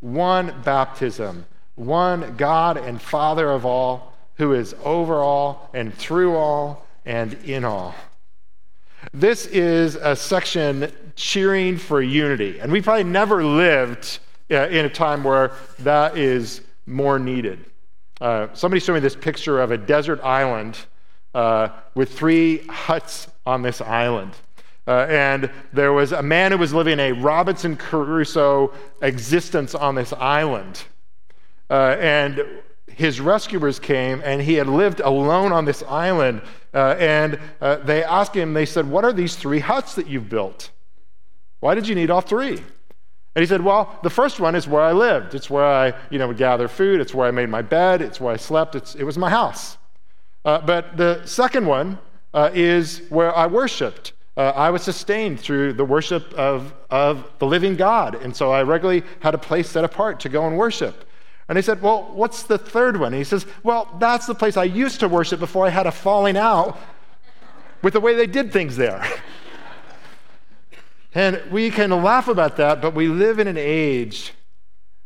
one 0.00 0.54
baptism, 0.64 1.46
one 1.74 2.36
God 2.36 2.76
and 2.76 3.00
Father 3.00 3.50
of 3.50 3.64
all, 3.64 4.12
who 4.36 4.52
is 4.52 4.74
over 4.84 5.16
all 5.16 5.70
and 5.74 5.94
through 5.94 6.36
all 6.36 6.86
and 7.04 7.34
in 7.44 7.64
all. 7.64 7.94
This 9.12 9.46
is 9.46 9.94
a 9.96 10.16
section 10.16 10.92
cheering 11.14 11.78
for 11.78 12.02
unity. 12.02 12.58
And 12.58 12.70
we 12.72 12.82
probably 12.82 13.04
never 13.04 13.44
lived 13.44 14.18
uh, 14.50 14.68
in 14.68 14.84
a 14.84 14.90
time 14.90 15.24
where 15.24 15.52
that 15.80 16.16
is 16.16 16.60
more 16.86 17.18
needed. 17.18 17.64
Uh, 18.20 18.48
somebody 18.54 18.80
showed 18.80 18.94
me 18.94 19.00
this 19.00 19.16
picture 19.16 19.60
of 19.60 19.70
a 19.70 19.78
desert 19.78 20.20
island 20.22 20.78
uh, 21.34 21.68
with 21.94 22.12
three 22.12 22.58
huts 22.66 23.28
on 23.44 23.62
this 23.62 23.80
island. 23.80 24.32
Uh, 24.86 25.06
and 25.08 25.50
there 25.72 25.92
was 25.92 26.12
a 26.12 26.22
man 26.22 26.52
who 26.52 26.58
was 26.58 26.72
living 26.72 27.00
a 27.00 27.12
Robinson 27.12 27.76
Crusoe 27.76 28.72
existence 29.02 29.74
on 29.74 29.94
this 29.94 30.12
island. 30.12 30.84
Uh, 31.68 31.96
and 31.98 32.44
his 32.86 33.20
rescuers 33.20 33.80
came, 33.80 34.22
and 34.24 34.40
he 34.40 34.54
had 34.54 34.68
lived 34.68 35.00
alone 35.00 35.52
on 35.52 35.64
this 35.64 35.82
island. 35.88 36.40
Uh, 36.72 36.94
and 36.98 37.38
uh, 37.60 37.76
they 37.76 38.04
asked 38.04 38.34
him, 38.34 38.54
they 38.54 38.66
said, 38.66 38.88
What 38.88 39.04
are 39.04 39.12
these 39.12 39.34
three 39.34 39.58
huts 39.58 39.96
that 39.96 40.06
you've 40.06 40.28
built? 40.28 40.70
Why 41.60 41.74
did 41.74 41.88
you 41.88 41.94
need 41.94 42.10
all 42.10 42.20
three? 42.20 42.56
And 42.56 43.42
he 43.42 43.46
said, 43.46 43.62
Well, 43.62 43.98
the 44.04 44.10
first 44.10 44.38
one 44.38 44.54
is 44.54 44.68
where 44.68 44.82
I 44.82 44.92
lived. 44.92 45.34
It's 45.34 45.50
where 45.50 45.64
I 45.64 45.92
you 46.10 46.18
know, 46.18 46.28
would 46.28 46.36
gather 46.36 46.68
food. 46.68 47.00
It's 47.00 47.12
where 47.12 47.26
I 47.26 47.32
made 47.32 47.48
my 47.48 47.60
bed. 47.60 48.02
It's 48.02 48.20
where 48.20 48.32
I 48.32 48.36
slept. 48.36 48.76
It's, 48.76 48.94
it 48.94 49.04
was 49.04 49.18
my 49.18 49.30
house. 49.30 49.78
Uh, 50.44 50.60
but 50.60 50.96
the 50.96 51.24
second 51.26 51.66
one 51.66 51.98
uh, 52.32 52.50
is 52.54 53.02
where 53.08 53.36
I 53.36 53.46
worshiped 53.48 54.12
uh, 54.36 54.52
I 54.54 54.70
was 54.70 54.82
sustained 54.82 55.40
through 55.40 55.72
the 55.72 55.84
worship 55.84 56.32
of, 56.34 56.74
of 56.90 57.30
the 57.38 57.46
living 57.46 57.76
God. 57.76 58.16
And 58.16 58.36
so 58.36 58.50
I 58.50 58.62
regularly 58.62 59.02
had 59.20 59.34
a 59.34 59.38
place 59.38 59.70
set 59.70 59.84
apart 59.84 60.20
to 60.20 60.28
go 60.28 60.46
and 60.46 60.58
worship. 60.58 61.04
And 61.48 61.56
they 61.56 61.62
said, 61.62 61.80
Well, 61.80 62.10
what's 62.12 62.42
the 62.42 62.58
third 62.58 62.98
one? 62.98 63.12
And 63.12 63.16
he 63.16 63.24
says, 63.24 63.46
Well, 63.62 63.88
that's 63.98 64.26
the 64.26 64.34
place 64.34 64.56
I 64.56 64.64
used 64.64 65.00
to 65.00 65.08
worship 65.08 65.40
before 65.40 65.66
I 65.66 65.70
had 65.70 65.86
a 65.86 65.92
falling 65.92 66.36
out 66.36 66.78
with 67.82 67.94
the 67.94 68.00
way 68.00 68.14
they 68.14 68.26
did 68.26 68.52
things 68.52 68.76
there. 68.76 69.06
and 71.14 71.40
we 71.50 71.70
can 71.70 71.90
laugh 72.02 72.28
about 72.28 72.56
that, 72.56 72.82
but 72.82 72.94
we 72.94 73.08
live 73.08 73.38
in 73.38 73.46
an 73.46 73.56
age 73.56 74.32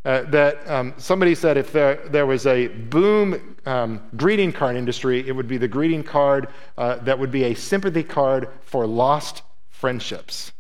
uh, 0.05 0.23
that 0.23 0.69
um, 0.69 0.95
somebody 0.97 1.35
said 1.35 1.57
if 1.57 1.73
there, 1.73 1.97
there 2.09 2.27
was 2.27 2.47
a 2.47 2.69
boom 2.69 3.57
um, 3.67 4.03
greeting 4.17 4.53
card 4.53 4.77
industry, 4.77 5.27
it 5.29 5.33
would 5.33 5.49
be 5.49 5.59
the 5.59 5.69
greeting 5.69 6.03
card 6.03 6.49
uh, 6.79 6.97
that 6.97 7.19
would 7.19 7.31
be 7.31 7.45
a 7.45 7.55
sympathy 7.55 8.03
card 8.03 8.49
for 8.63 8.87
lost 8.87 9.43
friendships. 9.69 10.53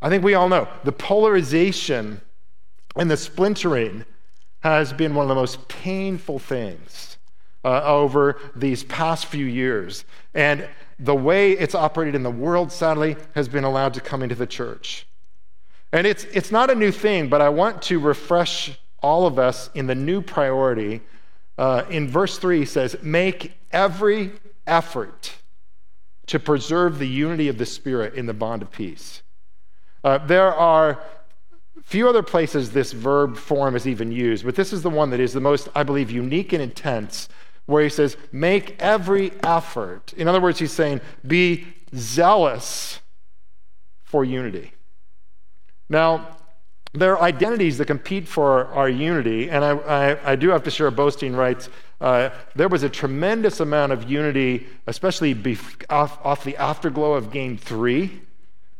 I 0.00 0.08
think 0.08 0.22
we 0.22 0.34
all 0.34 0.48
know 0.48 0.68
the 0.84 0.92
polarization 0.92 2.20
and 2.94 3.10
the 3.10 3.16
splintering 3.16 4.04
has 4.60 4.92
been 4.92 5.14
one 5.14 5.24
of 5.24 5.28
the 5.28 5.34
most 5.34 5.66
painful 5.68 6.38
things 6.38 7.18
uh, 7.64 7.82
over 7.82 8.36
these 8.54 8.84
past 8.84 9.26
few 9.26 9.46
years. 9.46 10.04
And 10.34 10.68
the 10.98 11.14
way 11.14 11.52
it's 11.52 11.74
operated 11.74 12.14
in 12.14 12.22
the 12.22 12.30
world, 12.30 12.70
sadly, 12.70 13.16
has 13.34 13.48
been 13.48 13.64
allowed 13.64 13.94
to 13.94 14.00
come 14.00 14.22
into 14.22 14.34
the 14.36 14.46
church. 14.46 15.07
And 15.92 16.06
it's, 16.06 16.24
it's 16.24 16.50
not 16.50 16.70
a 16.70 16.74
new 16.74 16.92
thing, 16.92 17.28
but 17.28 17.40
I 17.40 17.48
want 17.48 17.82
to 17.82 17.98
refresh 17.98 18.78
all 19.02 19.26
of 19.26 19.38
us 19.38 19.70
in 19.74 19.86
the 19.86 19.94
new 19.94 20.20
priority. 20.20 21.00
Uh, 21.56 21.84
in 21.88 22.08
verse 22.08 22.38
3, 22.38 22.60
he 22.60 22.64
says, 22.64 22.96
Make 23.02 23.56
every 23.72 24.32
effort 24.66 25.34
to 26.26 26.38
preserve 26.38 26.98
the 26.98 27.08
unity 27.08 27.48
of 27.48 27.58
the 27.58 27.66
Spirit 27.66 28.14
in 28.14 28.26
the 28.26 28.34
bond 28.34 28.62
of 28.62 28.70
peace. 28.70 29.22
Uh, 30.04 30.18
there 30.18 30.54
are 30.54 31.02
few 31.82 32.06
other 32.06 32.22
places 32.22 32.70
this 32.70 32.92
verb 32.92 33.36
form 33.36 33.74
is 33.74 33.86
even 33.88 34.12
used, 34.12 34.44
but 34.44 34.54
this 34.54 34.74
is 34.74 34.82
the 34.82 34.90
one 34.90 35.08
that 35.08 35.20
is 35.20 35.32
the 35.32 35.40
most, 35.40 35.68
I 35.74 35.84
believe, 35.84 36.10
unique 36.10 36.52
and 36.52 36.62
intense, 36.62 37.30
where 37.64 37.82
he 37.82 37.88
says, 37.88 38.16
Make 38.30 38.76
every 38.78 39.32
effort. 39.42 40.12
In 40.14 40.28
other 40.28 40.40
words, 40.40 40.58
he's 40.58 40.72
saying, 40.72 41.00
Be 41.26 41.66
zealous 41.94 43.00
for 44.04 44.22
unity. 44.22 44.72
Now, 45.88 46.36
there 46.92 47.16
are 47.16 47.22
identities 47.22 47.78
that 47.78 47.86
compete 47.86 48.26
for 48.26 48.66
our 48.68 48.88
unity, 48.88 49.50
and 49.50 49.64
I, 49.64 49.70
I, 49.70 50.32
I 50.32 50.36
do 50.36 50.48
have 50.48 50.62
to 50.64 50.70
share 50.70 50.90
boasting 50.90 51.34
rights. 51.34 51.68
Uh, 52.00 52.30
there 52.54 52.68
was 52.68 52.82
a 52.82 52.88
tremendous 52.88 53.60
amount 53.60 53.92
of 53.92 54.10
unity, 54.10 54.66
especially 54.86 55.34
bef- 55.34 55.84
off, 55.90 56.18
off, 56.24 56.44
the 56.44 56.56
afterglow 56.56 57.14
of 57.14 57.30
Game 57.30 57.56
Three 57.56 58.22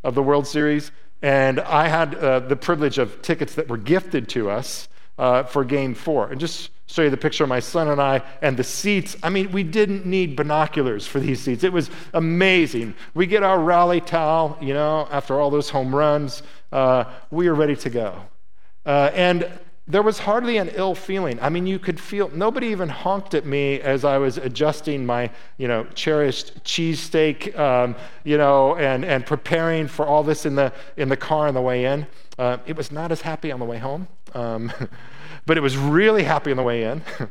of 0.02 0.14
the 0.14 0.22
World 0.22 0.46
Series, 0.46 0.90
and 1.20 1.60
I 1.60 1.88
had 1.88 2.14
uh, 2.14 2.40
the 2.40 2.56
privilege 2.56 2.98
of 2.98 3.20
tickets 3.22 3.54
that 3.56 3.68
were 3.68 3.76
gifted 3.76 4.28
to 4.30 4.50
us 4.50 4.88
uh, 5.18 5.42
for 5.42 5.64
Game 5.64 5.94
Four. 5.94 6.28
And 6.30 6.40
just 6.40 6.70
show 6.86 7.02
you 7.02 7.10
the 7.10 7.16
picture 7.16 7.44
of 7.44 7.48
my 7.48 7.60
son 7.60 7.88
and 7.88 8.00
I 8.00 8.22
and 8.40 8.56
the 8.56 8.64
seats. 8.64 9.16
I 9.22 9.28
mean, 9.28 9.52
we 9.52 9.62
didn't 9.62 10.06
need 10.06 10.36
binoculars 10.36 11.06
for 11.06 11.20
these 11.20 11.40
seats. 11.40 11.64
It 11.64 11.72
was 11.72 11.90
amazing. 12.14 12.94
We 13.14 13.26
get 13.26 13.42
our 13.42 13.58
rally 13.60 14.00
towel, 14.00 14.56
you 14.60 14.72
know, 14.72 15.06
after 15.10 15.38
all 15.38 15.50
those 15.50 15.68
home 15.68 15.94
runs, 15.94 16.42
uh, 16.72 17.04
we 17.30 17.48
are 17.48 17.54
ready 17.54 17.76
to 17.76 17.90
go. 17.90 18.22
Uh, 18.84 19.10
and 19.14 19.50
there 19.88 20.02
was 20.02 20.18
hardly 20.18 20.58
an 20.58 20.68
ill 20.74 20.94
feeling. 20.94 21.40
I 21.40 21.48
mean, 21.48 21.66
you 21.66 21.78
could 21.78 21.98
feel, 21.98 22.28
nobody 22.28 22.68
even 22.68 22.90
honked 22.90 23.32
at 23.32 23.46
me 23.46 23.80
as 23.80 24.04
I 24.04 24.18
was 24.18 24.36
adjusting 24.36 25.06
my, 25.06 25.30
you 25.56 25.66
know, 25.66 25.84
cherished 25.94 26.62
cheesesteak, 26.62 27.58
um, 27.58 27.96
you 28.22 28.36
know, 28.36 28.76
and, 28.76 29.02
and 29.04 29.24
preparing 29.24 29.88
for 29.88 30.06
all 30.06 30.22
this 30.22 30.44
in 30.44 30.56
the, 30.56 30.74
in 30.98 31.08
the 31.08 31.16
car 31.16 31.48
on 31.48 31.54
the 31.54 31.62
way 31.62 31.86
in. 31.86 32.06
Uh, 32.38 32.58
it 32.66 32.76
was 32.76 32.92
not 32.92 33.10
as 33.10 33.22
happy 33.22 33.50
on 33.50 33.60
the 33.60 33.64
way 33.64 33.78
home. 33.78 34.08
Um, 34.34 34.70
but 35.46 35.56
it 35.56 35.62
was 35.62 35.78
really 35.78 36.24
happy 36.24 36.50
on 36.50 36.58
the 36.58 36.62
way 36.62 36.84
in. 36.84 37.02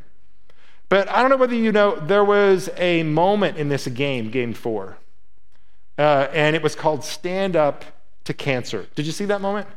but 0.90 1.08
I 1.10 1.22
don't 1.22 1.30
know 1.30 1.38
whether 1.38 1.56
you 1.56 1.72
know, 1.72 2.00
there 2.00 2.26
was 2.26 2.72
a 2.78 3.04
moment 3.04 3.58
in 3.58 3.70
this 3.70 3.88
game, 3.88 4.32
game 4.32 4.56
four, 4.56 4.98
uh, 6.00 6.28
and 6.34 6.56
it 6.56 6.64
was 6.64 6.76
called 6.76 7.04
Stand 7.04 7.56
Up 7.56 7.86
to 8.28 8.34
Cancer. 8.34 8.88
Did 8.96 9.06
you 9.06 9.12
see 9.12 9.26
that 9.26 9.42
moment? 9.42 9.68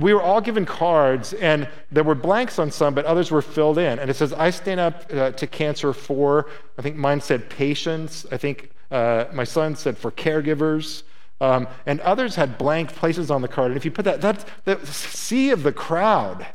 We 0.00 0.14
were 0.14 0.22
all 0.22 0.40
given 0.40 0.64
cards, 0.64 1.34
and 1.34 1.68
there 1.90 2.04
were 2.04 2.14
blanks 2.14 2.58
on 2.58 2.70
some, 2.70 2.94
but 2.94 3.04
others 3.04 3.30
were 3.30 3.42
filled 3.42 3.76
in. 3.76 3.98
And 3.98 4.08
it 4.08 4.14
says, 4.14 4.32
I 4.32 4.50
stand 4.50 4.80
up 4.80 5.04
uh, 5.12 5.32
to 5.32 5.46
cancer 5.46 5.92
for, 5.92 6.48
I 6.78 6.82
think 6.82 6.96
mine 6.96 7.20
said 7.20 7.50
patients. 7.50 8.24
I 8.30 8.38
think 8.38 8.70
uh, 8.90 9.26
my 9.34 9.44
son 9.44 9.76
said 9.76 9.98
for 9.98 10.10
caregivers. 10.10 11.02
Um, 11.42 11.68
and 11.84 12.00
others 12.00 12.36
had 12.36 12.56
blank 12.56 12.94
places 12.94 13.30
on 13.30 13.42
the 13.42 13.48
card. 13.48 13.72
And 13.72 13.76
if 13.76 13.84
you 13.84 13.90
put 13.90 14.06
that, 14.06 14.22
that's 14.22 14.44
the 14.64 14.78
sea 14.86 15.50
of 15.50 15.62
the 15.62 15.72
crowd 15.72 16.46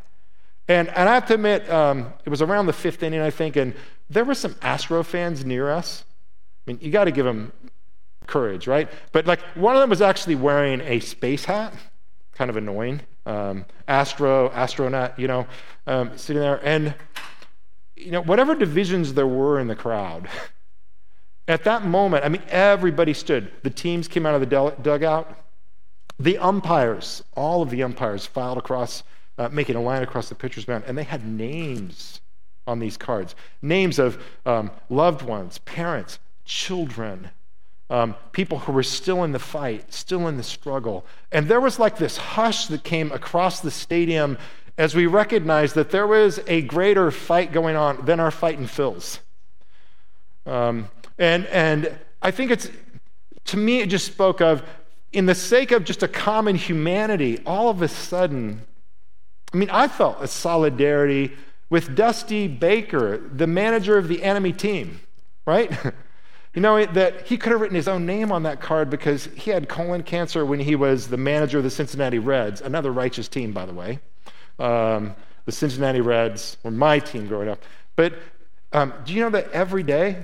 and, 0.68 0.90
and 0.90 1.08
I 1.08 1.14
have 1.14 1.26
to 1.28 1.36
admit, 1.36 1.70
um, 1.70 2.14
it 2.26 2.30
was 2.30 2.42
around 2.42 2.66
the 2.66 2.74
fifth 2.74 3.02
inning, 3.02 3.22
I 3.22 3.30
think, 3.30 3.56
and 3.56 3.74
there 4.10 4.26
were 4.26 4.36
some 4.36 4.56
Astro 4.62 5.04
fans 5.04 5.46
near 5.46 5.72
us. 5.72 6.04
I 6.66 6.72
mean, 6.72 6.80
you 6.82 6.92
got 6.92 7.06
to 7.06 7.12
give 7.12 7.26
them 7.26 7.54
courage, 8.27 8.67
right? 8.67 8.89
But 9.12 9.25
like 9.25 9.41
one 9.55 9.75
of 9.75 9.81
them 9.81 9.89
was 9.89 10.01
actually 10.01 10.36
wearing 10.36 10.81
a 10.81 11.00
space 11.00 11.46
hat, 11.46 11.74
kind 12.34 12.50
of 12.50 12.57
annoying. 12.57 13.01
Um, 13.25 13.65
Astro, 13.88 14.50
astronaut, 14.51 15.17
you 15.19 15.27
know, 15.27 15.48
um, 15.86 16.17
sitting 16.17 16.41
there. 16.41 16.65
And, 16.65 16.93
you 17.96 18.12
know, 18.12 18.22
whatever 18.22 18.55
divisions 18.55 19.13
there 19.13 19.27
were 19.27 19.60
in 19.60 19.67
the 19.67 19.75
crowd, 19.75 20.29
at 21.48 21.63
that 21.63 21.86
moment, 21.86 22.24
I 22.24 22.29
mean, 22.29 22.43
everybody 22.48 23.13
stood. 23.13 23.51
The 23.63 23.69
teams 23.69 24.07
came 24.07 24.25
out 24.25 24.36
of 24.36 24.41
the 24.41 24.74
dugout. 24.81 25.43
The 26.19 26.38
umpires, 26.38 27.24
all 27.36 27.62
of 27.62 27.69
the 27.69 27.84
umpires 27.84 28.25
filed 28.25 28.57
across 28.57 29.03
uh, 29.38 29.50
making 29.50 29.75
a 29.75 29.81
line 29.81 30.01
across 30.01 30.29
the 30.29 30.36
pitcher's 30.36 30.67
mound, 30.67 30.84
and 30.88 30.98
they 30.98 31.03
had 31.03 31.25
names 31.27 32.22
on 32.65 32.79
these 32.79 32.98
cards 32.98 33.34
names 33.62 33.98
of 33.98 34.22
um, 34.46 34.69
loved 34.89 35.22
ones, 35.22 35.60
parents, 35.60 36.19
children, 36.43 37.29
um, 37.89 38.15
people 38.32 38.60
who 38.60 38.72
were 38.72 38.84
still 38.84 39.24
in 39.24 39.32
the 39.32 39.39
fight, 39.39 39.94
still 39.94 40.27
in 40.27 40.38
the 40.38 40.44
struggle. 40.44 41.06
And 41.32 41.48
there 41.48 41.62
was 41.62 41.79
like 41.79 41.98
this 41.98 42.17
hush 42.17 42.67
that 42.67 42.84
came 42.84 43.12
across 43.12 43.62
the 43.62 43.72
stadium 43.72 44.38
as 44.77 44.94
we 44.94 45.06
recognized 45.08 45.75
that 45.75 45.89
there 45.89 46.06
was 46.06 46.39
a 46.48 46.62
greater 46.62 47.10
fight 47.12 47.51
going 47.51 47.75
on 47.75 48.06
than 48.06 48.20
our 48.20 48.32
fight 48.32 48.60
in 48.60 48.67
Phil's. 48.67 49.20
Um, 50.46 50.89
and, 51.17 51.46
and 51.48 51.98
I 52.22 52.32
think 52.32 52.51
it's, 52.51 52.70
to 53.46 53.58
me, 53.58 53.79
it 53.79 53.89
just 53.89 54.06
spoke 54.06 54.41
of, 54.41 54.63
in 55.12 55.25
the 55.25 55.36
sake 55.36 55.72
of 55.72 55.84
just 55.84 56.03
a 56.03 56.08
common 56.08 56.56
humanity, 56.56 57.39
all 57.46 57.70
of 57.70 57.82
a 57.82 57.88
sudden, 57.88 58.62
I 59.53 59.58
mean, 59.58 59.70
I 59.70 59.88
felt 59.88 60.17
a 60.22 60.27
solidarity 60.27 61.34
with 61.70 61.96
Dusty 61.96 62.48
Baker, 62.48 63.17
the 63.17 63.48
manager 63.48 63.98
of 63.98 64.08
the 64.08 64.24
enemy 64.24 64.53
team, 64.53 65.00
right? 65.46 65.72
you 66.58 66.62
know, 66.62 66.84
that 66.88 67.28
he 67.28 67.38
could 67.38 67.52
have 67.52 67.62
written 67.62 67.76
his 67.76 67.88
own 67.88 68.08
name 68.08 68.32
on 68.32 68.42
that 68.42 68.60
card 68.60 68.90
because 68.90 69.26
he 69.36 69.52
had 69.52 69.70
colon 69.70 70.02
cancer 70.02 70.44
when 70.44 70.60
he 70.60 70.76
was 70.76 71.08
the 71.08 71.16
manager 71.16 71.60
of 71.60 71.64
the 71.64 71.70
Cincinnati 71.70 72.18
Reds, 72.18 72.62
another 72.62 72.92
righteous 72.92 73.28
team, 73.28 73.52
by 73.52 73.68
the 73.68 73.74
way. 73.74 74.00
Um, 74.58 75.14
the 75.46 75.52
Cincinnati 75.52 76.02
Reds 76.02 76.58
were 76.64 76.72
my 76.72 76.98
team 76.98 77.28
growing 77.28 77.48
up. 77.48 77.62
But 77.96 78.16
um, 78.74 78.92
do 79.06 79.14
you 79.14 79.22
know 79.22 79.30
that 79.30 79.52
every 79.52 79.84
day, 79.84 80.18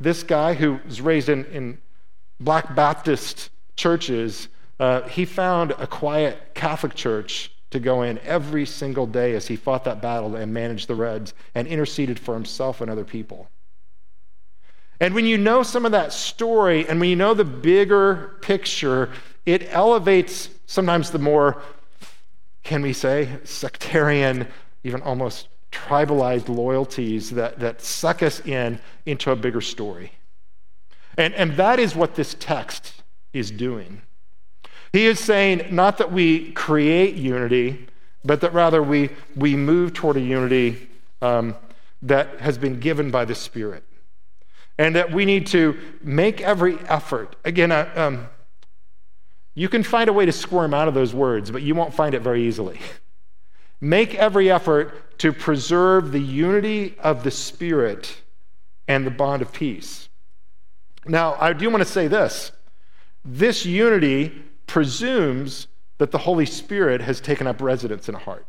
this 0.00 0.22
guy 0.22 0.54
who 0.54 0.80
was 0.86 1.02
raised 1.02 1.28
in, 1.28 1.44
in 1.44 1.76
Black 2.40 2.74
Baptist 2.74 3.50
churches, 3.76 4.48
uh, 4.80 5.02
he 5.02 5.26
found 5.26 5.72
a 5.72 5.86
quiet 5.86 6.54
Catholic 6.54 6.94
church 6.94 7.52
to 7.72 7.78
go 7.78 8.00
in 8.00 8.18
every 8.20 8.64
single 8.64 9.06
day 9.06 9.34
as 9.34 9.46
he 9.46 9.56
fought 9.56 9.84
that 9.84 10.00
battle 10.00 10.34
and 10.34 10.54
managed 10.54 10.88
the 10.88 10.94
Reds 10.94 11.34
and 11.54 11.68
interceded 11.68 12.18
for 12.18 12.32
himself 12.32 12.80
and 12.80 12.90
other 12.90 13.04
people. 13.04 13.50
And 15.00 15.14
when 15.14 15.26
you 15.26 15.38
know 15.38 15.62
some 15.62 15.86
of 15.86 15.92
that 15.92 16.12
story 16.12 16.88
and 16.88 16.98
when 16.98 17.08
you 17.08 17.16
know 17.16 17.34
the 17.34 17.44
bigger 17.44 18.36
picture, 18.40 19.10
it 19.46 19.72
elevates 19.72 20.50
sometimes 20.66 21.10
the 21.10 21.18
more, 21.18 21.62
can 22.64 22.82
we 22.82 22.92
say, 22.92 23.38
sectarian, 23.44 24.48
even 24.82 25.00
almost 25.02 25.48
tribalized 25.70 26.48
loyalties 26.48 27.30
that, 27.30 27.58
that 27.60 27.80
suck 27.80 28.22
us 28.22 28.40
in 28.46 28.80
into 29.06 29.30
a 29.30 29.36
bigger 29.36 29.60
story. 29.60 30.12
And, 31.16 31.34
and 31.34 31.56
that 31.56 31.78
is 31.78 31.94
what 31.94 32.14
this 32.14 32.34
text 32.38 33.02
is 33.32 33.50
doing. 33.50 34.02
He 34.92 35.06
is 35.06 35.20
saying 35.20 35.74
not 35.74 35.98
that 35.98 36.12
we 36.12 36.52
create 36.52 37.14
unity, 37.14 37.86
but 38.24 38.40
that 38.40 38.52
rather 38.52 38.82
we, 38.82 39.10
we 39.36 39.54
move 39.54 39.94
toward 39.94 40.16
a 40.16 40.20
unity 40.20 40.88
um, 41.20 41.54
that 42.02 42.40
has 42.40 42.58
been 42.58 42.80
given 42.80 43.10
by 43.10 43.24
the 43.24 43.34
Spirit. 43.34 43.84
And 44.78 44.94
that 44.94 45.12
we 45.12 45.24
need 45.24 45.48
to 45.48 45.76
make 46.02 46.40
every 46.40 46.78
effort. 46.86 47.34
Again, 47.44 47.72
uh, 47.72 47.90
um, 47.96 48.28
you 49.54 49.68
can 49.68 49.82
find 49.82 50.08
a 50.08 50.12
way 50.12 50.24
to 50.24 50.30
squirm 50.30 50.72
out 50.72 50.86
of 50.86 50.94
those 50.94 51.12
words, 51.12 51.50
but 51.50 51.62
you 51.62 51.74
won't 51.74 51.92
find 51.92 52.14
it 52.14 52.22
very 52.22 52.46
easily. 52.46 52.78
Make 53.80 54.14
every 54.14 54.50
effort 54.50 55.18
to 55.18 55.32
preserve 55.32 56.12
the 56.12 56.20
unity 56.20 56.96
of 57.00 57.24
the 57.24 57.30
Spirit 57.30 58.22
and 58.86 59.06
the 59.06 59.10
bond 59.10 59.42
of 59.42 59.52
peace. 59.52 60.08
Now, 61.06 61.36
I 61.40 61.52
do 61.52 61.70
want 61.70 61.82
to 61.82 61.90
say 61.90 62.06
this 62.06 62.52
this 63.24 63.66
unity 63.66 64.32
presumes 64.66 65.66
that 65.98 66.12
the 66.12 66.18
Holy 66.18 66.46
Spirit 66.46 67.00
has 67.00 67.20
taken 67.20 67.46
up 67.46 67.60
residence 67.60 68.08
in 68.08 68.14
a 68.14 68.18
heart. 68.18 68.46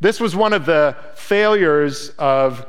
This 0.00 0.20
was 0.20 0.34
one 0.34 0.52
of 0.52 0.66
the 0.66 0.96
failures 1.14 2.10
of 2.18 2.66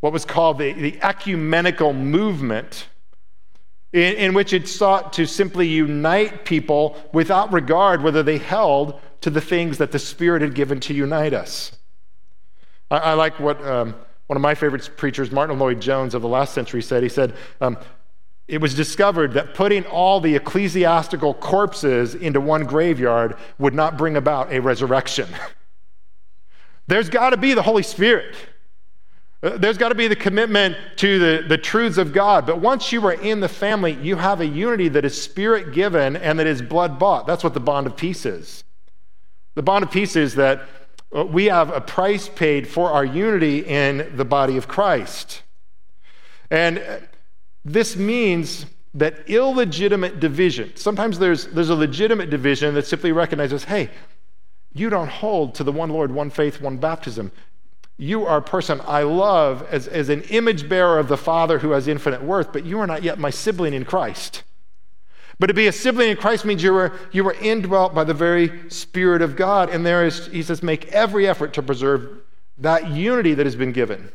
what 0.00 0.12
was 0.12 0.24
called 0.24 0.58
the, 0.58 0.72
the 0.72 1.00
ecumenical 1.02 1.92
movement, 1.92 2.86
in, 3.92 4.14
in 4.14 4.34
which 4.34 4.52
it 4.52 4.68
sought 4.68 5.12
to 5.14 5.26
simply 5.26 5.66
unite 5.66 6.44
people 6.44 6.96
without 7.12 7.52
regard 7.52 8.02
whether 8.02 8.22
they 8.22 8.38
held 8.38 9.00
to 9.20 9.30
the 9.30 9.40
things 9.40 9.78
that 9.78 9.92
the 9.92 9.98
Spirit 9.98 10.42
had 10.42 10.54
given 10.54 10.78
to 10.80 10.94
unite 10.94 11.34
us. 11.34 11.72
I, 12.90 12.98
I 12.98 13.12
like 13.14 13.40
what 13.40 13.64
um, 13.66 13.94
one 14.28 14.36
of 14.36 14.42
my 14.42 14.54
favorite 14.54 14.88
preachers, 14.96 15.32
Martyn 15.32 15.58
Lloyd-Jones 15.58 16.14
of 16.14 16.22
the 16.22 16.28
last 16.28 16.54
century, 16.54 16.82
said. 16.82 17.02
He 17.02 17.08
said, 17.08 17.34
um, 17.60 17.78
It 18.46 18.60
was 18.60 18.74
discovered 18.74 19.32
that 19.32 19.54
putting 19.54 19.84
all 19.86 20.20
the 20.20 20.36
ecclesiastical 20.36 21.34
corpses 21.34 22.14
into 22.14 22.40
one 22.40 22.64
graveyard 22.64 23.36
would 23.58 23.74
not 23.74 23.96
bring 23.96 24.16
about 24.16 24.52
a 24.52 24.60
resurrection. 24.60 25.28
There's 26.86 27.08
got 27.08 27.30
to 27.30 27.36
be 27.36 27.54
the 27.54 27.62
Holy 27.62 27.82
Spirit. 27.82 28.34
Uh, 29.42 29.56
there's 29.56 29.78
got 29.78 29.90
to 29.90 29.94
be 29.94 30.08
the 30.08 30.16
commitment 30.16 30.76
to 30.96 31.18
the, 31.18 31.48
the 31.48 31.58
truths 31.58 31.96
of 31.96 32.12
God. 32.12 32.46
But 32.46 32.60
once 32.60 32.90
you 32.90 33.04
are 33.06 33.12
in 33.12 33.40
the 33.40 33.48
family, 33.48 33.92
you 33.92 34.16
have 34.16 34.40
a 34.40 34.46
unity 34.46 34.88
that 34.88 35.04
is 35.04 35.20
spirit 35.20 35.72
given 35.72 36.16
and 36.16 36.38
that 36.38 36.46
is 36.46 36.60
blood 36.60 36.98
bought. 36.98 37.26
That's 37.26 37.44
what 37.44 37.54
the 37.54 37.60
bond 37.60 37.86
of 37.86 37.96
peace 37.96 38.26
is. 38.26 38.64
The 39.54 39.62
bond 39.62 39.84
of 39.84 39.90
peace 39.90 40.16
is 40.16 40.34
that 40.34 40.62
uh, 41.14 41.24
we 41.24 41.46
have 41.46 41.70
a 41.70 41.80
price 41.80 42.28
paid 42.28 42.66
for 42.66 42.90
our 42.90 43.04
unity 43.04 43.60
in 43.60 44.12
the 44.16 44.24
body 44.24 44.56
of 44.56 44.68
Christ. 44.68 45.42
And 46.50 46.78
uh, 46.78 46.98
this 47.64 47.96
means 47.96 48.66
that 48.94 49.28
illegitimate 49.28 50.18
division, 50.18 50.74
sometimes 50.74 51.18
there's, 51.18 51.46
there's 51.48 51.70
a 51.70 51.74
legitimate 51.74 52.30
division 52.30 52.74
that 52.74 52.86
simply 52.86 53.12
recognizes 53.12 53.64
hey, 53.64 53.90
you 54.74 54.90
don't 54.90 55.08
hold 55.08 55.54
to 55.56 55.64
the 55.64 55.72
one 55.72 55.90
Lord, 55.90 56.10
one 56.10 56.30
faith, 56.30 56.60
one 56.60 56.76
baptism. 56.76 57.32
You 57.98 58.24
are 58.26 58.38
a 58.38 58.42
person 58.42 58.80
I 58.86 59.02
love 59.02 59.66
as, 59.70 59.88
as 59.88 60.08
an 60.08 60.22
image 60.22 60.68
bearer 60.68 61.00
of 61.00 61.08
the 61.08 61.16
Father 61.16 61.58
who 61.58 61.72
has 61.72 61.88
infinite 61.88 62.22
worth, 62.22 62.52
but 62.52 62.64
you 62.64 62.78
are 62.78 62.86
not 62.86 63.02
yet 63.02 63.18
my 63.18 63.30
sibling 63.30 63.74
in 63.74 63.84
Christ. 63.84 64.44
But 65.40 65.48
to 65.48 65.54
be 65.54 65.66
a 65.66 65.72
sibling 65.72 66.10
in 66.10 66.16
Christ 66.16 66.44
means 66.44 66.62
you 66.62 66.72
were, 66.72 66.92
you 67.10 67.24
were 67.24 67.34
indwelt 67.40 67.94
by 67.94 68.04
the 68.04 68.14
very 68.14 68.70
Spirit 68.70 69.20
of 69.20 69.34
God. 69.34 69.68
And 69.68 69.84
there 69.84 70.06
is, 70.06 70.28
he 70.28 70.42
says, 70.42 70.62
make 70.62 70.86
every 70.88 71.26
effort 71.26 71.52
to 71.54 71.62
preserve 71.62 72.20
that 72.58 72.88
unity 72.88 73.34
that 73.34 73.46
has 73.46 73.56
been 73.56 73.72
given. 73.72 74.10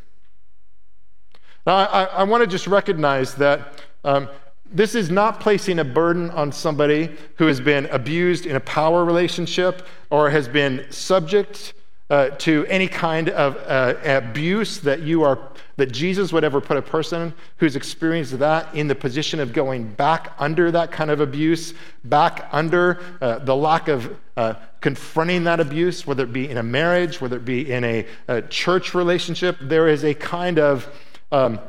Now, 1.66 1.76
I, 1.76 2.04
I 2.04 2.24
want 2.24 2.42
to 2.42 2.48
just 2.48 2.68
recognize 2.68 3.36
that 3.36 3.84
um, 4.04 4.30
this 4.66 4.96
is 4.96 5.10
not 5.10 5.40
placing 5.40 5.80
a 5.80 5.84
burden 5.84 6.30
on 6.32 6.52
somebody 6.52 7.16
who 7.36 7.48
has 7.48 7.62
been 7.62 7.86
abused 7.88 8.46
in 8.46 8.56
a 8.56 8.62
power 8.62 9.06
relationship 9.06 9.86
or 10.10 10.30
has 10.30 10.48
been 10.48 10.86
subject 10.90 11.74
uh, 12.14 12.30
to 12.38 12.64
any 12.68 12.88
kind 12.88 13.30
of 13.30 13.58
uh, 13.66 13.96
abuse 14.06 14.80
that 14.82 15.02
you 15.02 15.24
are 15.24 15.50
that 15.78 15.92
jesus 15.92 16.32
would 16.32 16.44
ever 16.44 16.62
put 16.62 16.78
a 16.78 16.82
person 16.82 17.34
who's 17.58 17.76
experienced 17.76 18.38
that 18.38 18.72
in 18.76 18.88
the 18.88 18.94
position 18.94 19.40
of 19.40 19.52
going 19.52 19.92
back 19.96 20.32
under 20.38 20.70
that 20.70 20.92
kind 20.92 21.10
of 21.10 21.20
abuse 21.20 21.74
back 22.04 22.48
under 22.52 23.02
uh, 23.20 23.40
the 23.40 23.56
lack 23.56 23.88
of 23.88 24.16
uh, 24.38 24.54
confronting 24.80 25.44
that 25.44 25.60
abuse 25.60 26.06
whether 26.06 26.26
it 26.26 26.32
be 26.32 26.48
in 26.48 26.58
a 26.58 26.64
marriage 26.64 27.20
whether 27.20 27.38
it 27.38 27.46
be 27.46 27.72
in 27.72 27.84
a, 27.84 28.06
a 28.28 28.44
church 28.44 28.94
relationship 28.94 29.58
there 29.60 29.88
is 29.88 30.04
a 30.04 30.14
kind 30.14 30.60
of 30.60 30.88
um, 31.32 31.60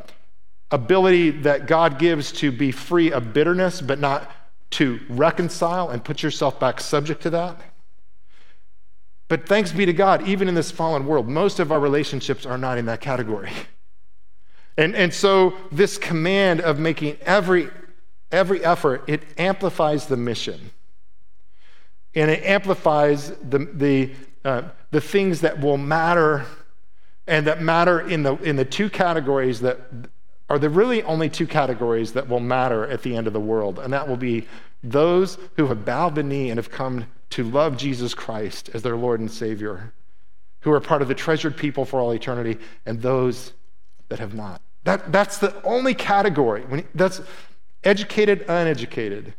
ability 0.73 1.31
that 1.31 1.67
god 1.67 1.99
gives 1.99 2.31
to 2.31 2.53
be 2.53 2.71
free 2.71 3.11
of 3.11 3.33
bitterness 3.33 3.81
but 3.81 3.99
not 3.99 4.31
to 4.69 5.01
reconcile 5.09 5.89
and 5.89 6.05
put 6.05 6.23
yourself 6.23 6.61
back 6.61 6.83
subject 6.83 7.23
to 7.23 7.31
that 7.31 7.59
but 9.29 9.49
thanks 9.49 9.73
be 9.73 9.87
to 9.87 9.93
God, 9.93 10.27
even 10.29 10.49
in 10.49 10.55
this 10.55 10.71
fallen 10.71 11.07
world, 11.07 11.29
most 11.29 11.61
of 11.61 11.73
our 11.73 11.81
relationships 11.81 12.45
are 12.45 12.59
not 12.59 12.79
in 12.79 12.87
that 12.87 13.01
category. 13.01 13.51
And, 14.77 14.97
and 14.97 15.15
so, 15.15 15.55
this 15.71 15.99
command 15.99 16.61
of 16.61 16.81
making 16.81 17.19
every, 17.21 17.71
every 18.33 18.65
effort, 18.65 19.05
it 19.07 19.23
amplifies 19.39 20.07
the 20.07 20.17
mission. 20.17 20.73
And 22.17 22.29
it 22.29 22.43
amplifies 22.43 23.31
the, 23.37 23.71
the, 23.73 24.13
uh, 24.45 24.63
the 24.91 25.01
things 25.01 25.43
that 25.43 25.61
will 25.61 25.77
matter 25.77 26.45
and 27.29 27.47
that 27.47 27.63
matter 27.63 28.01
in 28.01 28.25
the, 28.25 28.35
in 28.39 28.57
the 28.57 28.65
two 28.65 28.91
categories 28.91 29.61
that 29.61 29.79
are 30.51 30.59
the 30.59 30.69
really 30.69 31.03
only 31.05 31.31
two 31.31 31.47
categories 31.47 32.13
that 32.13 32.29
will 32.29 32.41
matter 32.41 32.87
at 32.87 33.03
the 33.03 33.17
end 33.17 33.27
of 33.27 33.33
the 33.33 33.41
world. 33.41 33.79
And 33.79 33.93
that 33.93 34.07
will 34.07 34.17
be 34.17 34.47
those 34.83 35.39
who 35.57 35.69
have 35.69 35.85
bowed 35.85 36.15
the 36.15 36.23
knee 36.23 36.51
and 36.51 36.59
have 36.59 36.71
come 36.71 37.07
to 37.35 37.43
love 37.43 37.77
Jesus 37.77 38.15
Christ 38.15 38.71
as 38.75 38.83
their 38.83 38.97
Lord 38.97 39.19
and 39.19 39.29
Savior, 39.29 39.93
who 40.61 40.71
are 40.71 40.79
part 40.81 41.03
of 41.03 41.09
the 41.09 41.17
treasured 41.17 41.57
people 41.57 41.85
for 41.85 41.99
all 41.99 42.13
eternity, 42.13 42.59
and 42.87 43.03
those 43.03 43.53
that 44.09 44.21
have 44.21 44.35
not. 44.35 44.63
That, 44.85 45.11
that's 45.11 45.39
the 45.39 45.61
only 45.65 45.95
category. 45.95 46.63
When, 46.63 46.87
that's 46.95 47.21
educated, 47.83 48.43
uneducated, 48.43 49.35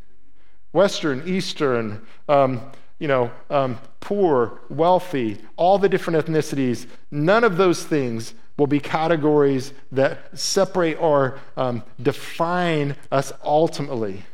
Western, 0.74 1.24
Eastern, 1.26 2.06
um, 2.28 2.70
you 3.00 3.08
know, 3.08 3.32
um, 3.50 3.80
poor, 4.02 4.60
wealthy, 4.70 5.38
all 5.56 5.78
the 5.78 5.88
different 5.88 6.26
ethnicities. 6.26 6.88
None 7.12 7.46
of 7.46 7.56
those 7.56 7.86
things 7.86 8.34
will 8.58 8.68
be 8.68 8.82
categories 8.82 9.72
that 9.94 10.38
separate 10.38 10.96
or 11.00 11.40
um, 11.56 11.82
define 12.02 12.98
us 13.10 13.32
ultimately. 13.42 14.26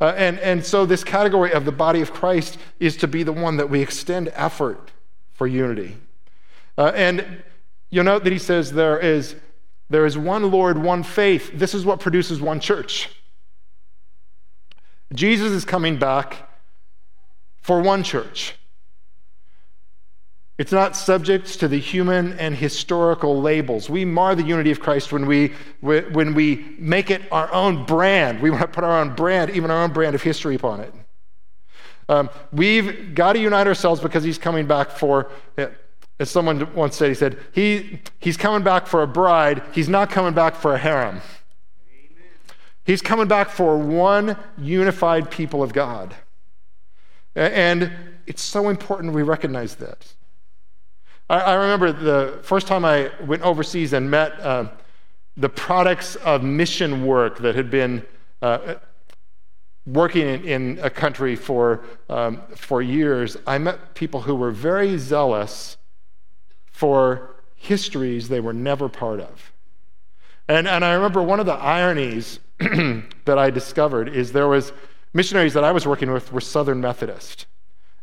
Uh, 0.00 0.14
and, 0.16 0.38
and 0.40 0.64
so, 0.64 0.86
this 0.86 1.02
category 1.02 1.52
of 1.52 1.64
the 1.64 1.72
body 1.72 2.00
of 2.00 2.12
Christ 2.12 2.58
is 2.78 2.96
to 2.98 3.08
be 3.08 3.22
the 3.22 3.32
one 3.32 3.56
that 3.56 3.68
we 3.68 3.80
extend 3.80 4.30
effort 4.34 4.92
for 5.32 5.46
unity. 5.46 5.96
Uh, 6.76 6.92
and 6.94 7.42
you'll 7.90 8.04
note 8.04 8.22
that 8.24 8.32
he 8.32 8.38
says 8.38 8.72
there 8.72 8.98
is, 8.98 9.34
there 9.90 10.06
is 10.06 10.16
one 10.16 10.50
Lord, 10.50 10.78
one 10.78 11.02
faith. 11.02 11.50
This 11.52 11.74
is 11.74 11.84
what 11.84 11.98
produces 11.98 12.40
one 12.40 12.60
church. 12.60 13.10
Jesus 15.12 15.50
is 15.50 15.64
coming 15.64 15.98
back 15.98 16.48
for 17.60 17.80
one 17.80 18.02
church. 18.02 18.57
It's 20.58 20.72
not 20.72 20.96
subject 20.96 21.60
to 21.60 21.68
the 21.68 21.78
human 21.78 22.32
and 22.32 22.52
historical 22.52 23.40
labels. 23.40 23.88
We 23.88 24.04
mar 24.04 24.34
the 24.34 24.42
unity 24.42 24.72
of 24.72 24.80
Christ 24.80 25.12
when 25.12 25.26
we, 25.26 25.52
when 25.80 26.34
we 26.34 26.74
make 26.78 27.10
it 27.10 27.22
our 27.30 27.50
own 27.52 27.84
brand. 27.84 28.42
We 28.42 28.50
want 28.50 28.62
to 28.62 28.68
put 28.68 28.82
our 28.82 28.98
own 28.98 29.14
brand, 29.14 29.52
even 29.52 29.70
our 29.70 29.84
own 29.84 29.92
brand 29.92 30.16
of 30.16 30.22
history 30.22 30.56
upon 30.56 30.80
it. 30.80 30.92
Um, 32.08 32.28
we've 32.52 33.14
got 33.14 33.34
to 33.34 33.38
unite 33.38 33.68
ourselves 33.68 34.00
because 34.00 34.24
he's 34.24 34.38
coming 34.38 34.66
back 34.66 34.90
for, 34.90 35.30
as 36.18 36.28
someone 36.28 36.74
once 36.74 36.96
said, 36.96 37.08
he 37.08 37.14
said, 37.14 37.38
he, 37.52 38.00
he's 38.18 38.36
coming 38.36 38.64
back 38.64 38.88
for 38.88 39.02
a 39.02 39.06
bride, 39.06 39.62
he's 39.72 39.88
not 39.88 40.10
coming 40.10 40.34
back 40.34 40.56
for 40.56 40.74
a 40.74 40.78
harem. 40.78 41.20
He's 42.84 43.02
coming 43.02 43.28
back 43.28 43.50
for 43.50 43.78
one 43.78 44.36
unified 44.56 45.30
people 45.30 45.62
of 45.62 45.72
God. 45.72 46.16
And 47.36 47.92
it's 48.26 48.42
so 48.42 48.70
important 48.70 49.12
we 49.12 49.22
recognize 49.22 49.76
this. 49.76 50.16
I, 51.28 51.40
I 51.40 51.54
remember 51.54 51.92
the 51.92 52.38
first 52.42 52.66
time 52.66 52.84
I 52.84 53.10
went 53.24 53.42
overseas 53.42 53.92
and 53.92 54.10
met 54.10 54.38
uh, 54.40 54.68
the 55.36 55.48
products 55.48 56.16
of 56.16 56.42
mission 56.42 57.04
work 57.04 57.38
that 57.38 57.54
had 57.54 57.70
been 57.70 58.04
uh, 58.42 58.74
working 59.86 60.26
in, 60.26 60.44
in, 60.44 60.78
a 60.82 60.90
country 60.90 61.36
for, 61.36 61.84
um, 62.08 62.42
for 62.54 62.82
years. 62.82 63.36
I 63.46 63.58
met 63.58 63.94
people 63.94 64.22
who 64.22 64.34
were 64.34 64.50
very 64.50 64.98
zealous 64.98 65.76
for 66.66 67.36
histories 67.54 68.28
they 68.28 68.40
were 68.40 68.52
never 68.52 68.88
part 68.88 69.20
of. 69.20 69.52
And, 70.48 70.66
and 70.66 70.84
I 70.84 70.92
remember 70.94 71.22
one 71.22 71.40
of 71.40 71.46
the 71.46 71.54
ironies 71.54 72.40
that 72.58 73.38
I 73.38 73.50
discovered 73.50 74.08
is 74.08 74.32
there 74.32 74.48
was 74.48 74.72
missionaries 75.12 75.54
that 75.54 75.64
I 75.64 75.72
was 75.72 75.86
working 75.86 76.10
with 76.10 76.32
were 76.32 76.40
Southern 76.40 76.80
Methodist. 76.80 77.46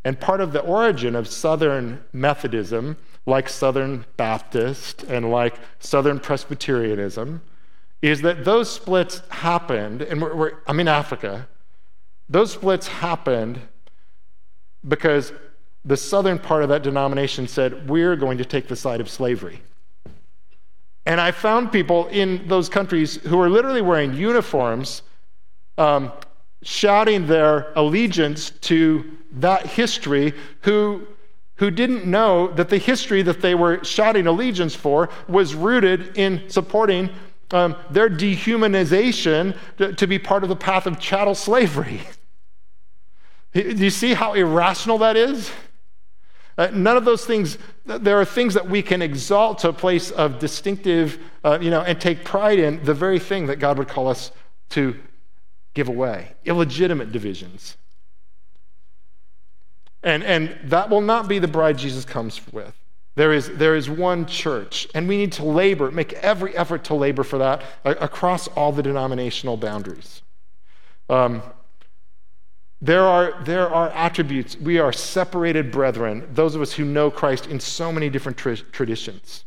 And 0.03 0.19
part 0.19 0.41
of 0.41 0.53
the 0.53 0.61
origin 0.61 1.15
of 1.15 1.27
Southern 1.27 2.03
Methodism 2.13 2.97
like 3.25 3.49
Southern 3.49 4.05
Baptist 4.17 5.03
and 5.03 5.31
like 5.31 5.55
Southern 5.79 6.19
Presbyterianism, 6.19 7.41
is 8.01 8.21
that 8.21 8.45
those 8.45 8.69
splits 8.71 9.21
happened, 9.29 10.01
and 10.03 10.21
we're, 10.21 10.35
we're, 10.35 10.51
I'm 10.67 10.79
in 10.79 10.87
Africa, 10.87 11.47
those 12.29 12.51
splits 12.51 12.87
happened 12.87 13.61
because 14.87 15.33
the 15.83 15.97
southern 15.97 16.39
part 16.39 16.63
of 16.63 16.69
that 16.69 16.83
denomination 16.83 17.47
said, 17.47 17.89
We're 17.89 18.15
going 18.15 18.37
to 18.39 18.45
take 18.45 18.67
the 18.67 18.75
side 18.75 19.01
of 19.01 19.09
slavery. 19.09 19.61
And 21.05 21.21
I 21.21 21.31
found 21.31 21.71
people 21.71 22.07
in 22.07 22.47
those 22.47 22.67
countries 22.67 23.15
who 23.17 23.37
were 23.37 23.49
literally 23.49 23.81
wearing 23.81 24.13
uniforms, 24.15 25.03
um, 25.77 26.11
shouting 26.63 27.27
their 27.27 27.71
allegiance 27.75 28.49
to 28.49 29.17
that 29.33 29.67
history, 29.67 30.33
who 30.61 31.07
who 31.57 31.71
didn't 31.71 32.05
know 32.05 32.47
that 32.53 32.69
the 32.69 32.77
history 32.77 33.21
that 33.21 33.41
they 33.41 33.55
were 33.55 33.83
shouting 33.83 34.27
allegiance 34.27 34.75
for 34.75 35.09
was 35.27 35.55
rooted 35.55 36.17
in 36.17 36.49
supporting 36.49 37.09
um, 37.51 37.75
their 37.89 38.09
dehumanization 38.09 39.55
to, 39.77 39.93
to, 39.93 40.07
be 40.07 40.19
part 40.19 40.43
of 40.43 40.49
the 40.49 40.55
path 40.55 40.85
of 40.85 40.99
chattel 40.99 41.35
slavery. 41.35 42.01
Do 43.53 43.61
you 43.61 43.89
see 43.89 44.13
how 44.13 44.33
irrational 44.33 44.97
that 44.97 45.15
is? 45.15 45.51
Uh, 46.57 46.69
none 46.73 46.97
of 46.97 47.05
those 47.05 47.25
things, 47.25 47.57
there 47.85 48.19
are 48.19 48.25
things 48.25 48.53
that 48.53 48.69
we 48.69 48.81
can 48.81 49.01
exalt 49.01 49.59
to 49.59 49.69
a 49.69 49.73
place 49.73 50.09
of 50.11 50.39
distinctive, 50.39 51.19
uh, 51.43 51.59
you 51.61 51.69
know, 51.69 51.81
and 51.81 51.99
take 51.99 52.23
pride 52.23 52.59
in 52.59 52.83
the 52.83 52.93
very 52.93 53.19
thing 53.19 53.47
that 53.47 53.57
God 53.57 53.77
would 53.77 53.89
call 53.89 54.07
us 54.07 54.31
to 54.69 54.97
give 55.73 55.89
away 55.89 56.33
illegitimate 56.45 57.11
divisions. 57.11 57.77
And, 60.05 60.23
and 60.23 60.57
that 60.65 60.89
will 60.89 61.01
not 61.01 61.27
be 61.27 61.39
the 61.39 61.47
bride 61.47 61.77
Jesus 61.77 62.05
comes 62.05 62.39
with. 62.53 62.73
There 63.15 63.33
is, 63.33 63.49
there 63.57 63.75
is 63.75 63.89
one 63.89 64.25
church, 64.25 64.87
and 64.93 65.07
we 65.07 65.17
need 65.17 65.31
to 65.33 65.45
labor, 65.45 65.89
make 65.89 66.13
every 66.13 66.55
effort 66.55 66.83
to 66.85 66.95
labor 66.95 67.23
for 67.23 67.39
that 67.39 67.63
across 67.83 68.47
all 68.49 68.71
the 68.71 68.83
denominational 68.83 69.57
boundaries. 69.57 70.21
Um, 71.09 71.41
there 72.81 73.03
are, 73.03 73.41
there 73.45 73.73
are 73.73 73.89
attributes. 73.89 74.57
We 74.57 74.79
are 74.79 74.93
separated 74.93 75.71
brethren, 75.71 76.27
those 76.33 76.55
of 76.55 76.61
us 76.61 76.73
who 76.73 76.85
know 76.85 77.09
Christ 77.09 77.47
in 77.47 77.59
so 77.59 77.91
many 77.91 78.09
different 78.09 78.37
tra- 78.37 78.57
traditions. 78.57 79.45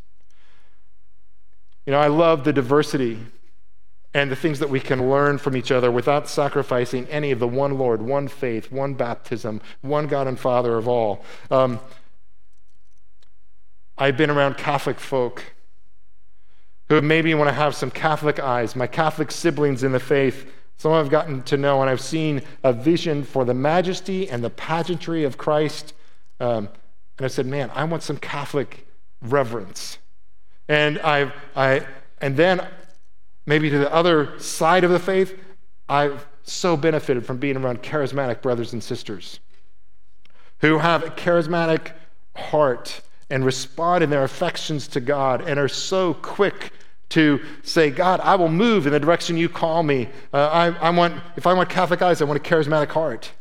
You 1.87 1.93
know, 1.93 2.01
I 2.01 2.09
love 2.09 2.43
the 2.45 2.53
diversity 2.53 3.19
and 4.15 4.31
the 4.31 4.37
things 4.37 4.59
that 4.59 4.71
we 4.71 4.81
can 4.81 5.11
learn 5.11 5.39
from 5.39 5.57
each 5.57 5.71
other 5.71 5.91
without 5.91 6.29
sacrificing 6.29 7.07
any 7.09 7.31
of 7.31 7.39
the 7.39 7.49
one 7.49 7.77
Lord, 7.79 8.01
one 8.01 8.29
faith, 8.29 8.73
one 8.73 8.95
baptism, 8.95 9.61
one 9.83 10.07
God 10.07 10.27
and 10.27 10.39
Father 10.39 10.77
of 10.77 10.89
all. 10.89 11.25
Um, 11.51 11.81
I've 13.99 14.17
been 14.17 14.31
around 14.31 14.57
Catholic 14.57 14.99
folk 14.99 15.43
who 16.89 17.01
maybe 17.03 17.35
want 17.35 17.49
to 17.49 17.55
have 17.55 17.75
some 17.75 17.91
Catholic 17.91 18.39
eyes, 18.39 18.75
my 18.75 18.87
Catholic 18.87 19.31
siblings 19.31 19.83
in 19.83 19.93
the 19.93 20.01
faith. 20.01 20.51
Some 20.79 20.93
I've 20.93 21.11
gotten 21.11 21.43
to 21.43 21.57
know, 21.57 21.81
and 21.83 21.91
I've 21.91 22.01
seen 22.01 22.41
a 22.63 22.73
vision 22.73 23.25
for 23.25 23.45
the 23.45 23.53
majesty 23.53 24.31
and 24.31 24.43
the 24.43 24.51
pageantry 24.51 25.25
of 25.25 25.37
Christ. 25.37 25.93
Um, 26.41 26.69
and 27.19 27.25
I 27.25 27.29
said, 27.29 27.47
man, 27.47 27.71
I 27.75 27.85
want 27.85 28.03
some 28.05 28.17
Catholic 28.17 28.87
reverence. 29.21 29.99
And 30.69 30.99
I've, 31.01 31.33
I, 31.57 31.85
and 32.21 32.37
then 32.37 32.67
maybe 33.49 33.71
to 33.71 33.79
the 33.79 33.93
other 33.93 34.39
side 34.39 34.85
of 34.85 34.91
the 34.91 34.99
faith, 34.99 35.37
I've 35.89 36.27
so 36.43 36.77
benefited 36.77 37.25
from 37.25 37.39
being 37.39 37.57
around 37.57 37.83
charismatic 37.83 38.43
brothers 38.43 38.75
and 38.75 38.85
sisters 38.85 39.41
who 40.59 40.77
have 40.77 41.03
a 41.03 41.11
charismatic 41.11 41.93
heart 42.37 43.01
and 43.31 43.45
respond 43.45 44.05
in 44.05 44.11
their 44.11 44.23
affections 44.23 44.87
to 44.89 45.01
God 45.01 45.49
and 45.49 45.59
are 45.59 45.69
so 45.69 46.13
quick 46.15 46.73
to 47.09 47.41
say, 47.63 47.91
God, 47.91 48.21
I 48.21 48.35
will 48.35 48.51
move 48.51 48.87
in 48.87 48.93
the 48.93 49.01
direction 49.01 49.39
you 49.39 49.49
call 49.49 49.83
me. 49.83 50.11
Uh, 50.33 50.49
I, 50.49 50.67
I 50.89 50.91
want, 50.91 51.23
if 51.37 51.47
I 51.47 51.55
want 51.55 51.71
Catholic 51.71 52.03
eyes, 52.03 52.21
I 52.21 52.27
want 52.27 52.39
a 52.39 52.43
charismatic 52.43 52.91
heart. 52.91 53.33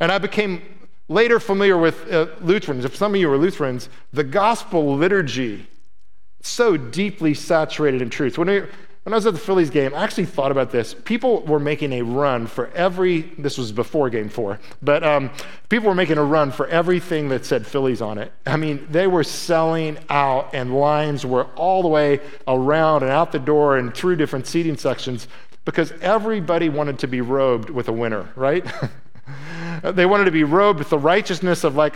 And 0.00 0.10
I 0.10 0.18
became 0.18 0.60
later 1.08 1.38
familiar 1.38 1.78
with 1.78 2.12
uh, 2.12 2.26
Lutherans. 2.40 2.84
If 2.84 2.96
some 2.96 3.14
of 3.14 3.20
you 3.20 3.30
are 3.30 3.38
Lutherans, 3.38 3.88
the 4.12 4.24
gospel 4.24 4.96
liturgy, 4.96 5.68
so 6.40 6.76
deeply 6.76 7.34
saturated 7.34 8.02
in 8.02 8.10
truth. 8.10 8.38
When 8.38 8.48
we, 8.48 8.62
when 9.08 9.14
I 9.14 9.16
was 9.16 9.24
at 9.24 9.32
the 9.32 9.40
Phillies 9.40 9.70
game, 9.70 9.94
I 9.94 10.04
actually 10.04 10.26
thought 10.26 10.52
about 10.52 10.70
this. 10.70 10.92
People 10.92 11.40
were 11.44 11.58
making 11.58 11.94
a 11.94 12.02
run 12.02 12.46
for 12.46 12.66
every, 12.72 13.22
this 13.38 13.56
was 13.56 13.72
before 13.72 14.10
game 14.10 14.28
four, 14.28 14.60
but 14.82 15.02
um, 15.02 15.30
people 15.70 15.88
were 15.88 15.94
making 15.94 16.18
a 16.18 16.22
run 16.22 16.52
for 16.52 16.66
everything 16.66 17.30
that 17.30 17.46
said 17.46 17.66
Phillies 17.66 18.02
on 18.02 18.18
it. 18.18 18.30
I 18.44 18.58
mean, 18.58 18.86
they 18.90 19.06
were 19.06 19.24
selling 19.24 19.96
out, 20.10 20.50
and 20.52 20.78
lines 20.78 21.24
were 21.24 21.44
all 21.56 21.80
the 21.80 21.88
way 21.88 22.20
around 22.46 23.02
and 23.02 23.10
out 23.10 23.32
the 23.32 23.38
door 23.38 23.78
and 23.78 23.94
through 23.94 24.16
different 24.16 24.46
seating 24.46 24.76
sections 24.76 25.26
because 25.64 25.90
everybody 26.02 26.68
wanted 26.68 26.98
to 26.98 27.06
be 27.06 27.22
robed 27.22 27.70
with 27.70 27.88
a 27.88 27.92
winner, 27.94 28.30
right? 28.36 28.66
they 29.82 30.04
wanted 30.04 30.26
to 30.26 30.32
be 30.32 30.44
robed 30.44 30.80
with 30.80 30.90
the 30.90 30.98
righteousness 30.98 31.64
of 31.64 31.76
like 31.76 31.94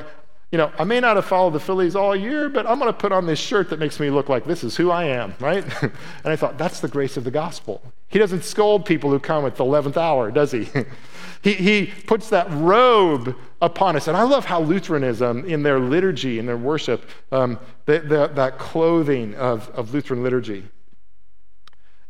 you 0.53 0.59
know, 0.59 0.71
I 0.79 0.85
may 0.85 1.01
not 1.01 1.17
have 1.17 1.25
followed 1.25 1.55
the 1.55 1.61
Phillies 1.61 1.97
all 1.97 2.15
year, 2.15 2.51
but 2.51 2.67
I'm 2.67 2.79
going 2.79 2.93
to 2.93 2.99
put 2.99 3.11
on 3.11 3.25
this 3.25 3.38
shirt 3.38 3.71
that 3.71 3.79
makes 3.79 3.99
me 3.99 4.11
look 4.11 4.29
like 4.29 4.45
this 4.45 4.62
is 4.62 4.77
who 4.77 4.91
I 4.91 5.05
am, 5.05 5.35
right? 5.41 5.65
and 5.83 5.93
I 6.25 6.37
thought, 6.37 6.59
that's 6.59 6.81
the 6.81 6.88
grace 6.88 7.17
of 7.17 7.25
the 7.25 7.31
gospel. 7.31 7.81
He 8.09 8.19
doesn't 8.19 8.45
scold 8.45 8.85
people 8.85 9.09
who 9.09 9.19
come 9.19 9.47
at 9.47 9.57
the 9.57 9.65
11th 9.65 9.97
hour, 9.97 10.31
does 10.31 10.53
he? 10.53 10.69
he, 11.43 11.55
he 11.55 11.87
puts 12.07 12.29
that 12.29 12.47
robe 12.51 13.35
upon 13.62 13.97
us. 13.97 14.09
And 14.09 14.17
I 14.17 14.25
love 14.25 14.45
how 14.45 14.61
Lutheranism, 14.61 15.47
in 15.47 15.62
their 15.62 15.81
liturgy, 15.81 16.38
in 16.38 16.45
their 16.45 16.59
worship, 16.59 17.09
um, 17.33 17.59
the, 17.87 18.01
the, 18.01 18.27
that 18.29 18.59
clothing 18.59 19.35
of, 19.37 19.71
of 19.71 19.95
Lutheran 19.95 20.23
liturgy, 20.23 20.65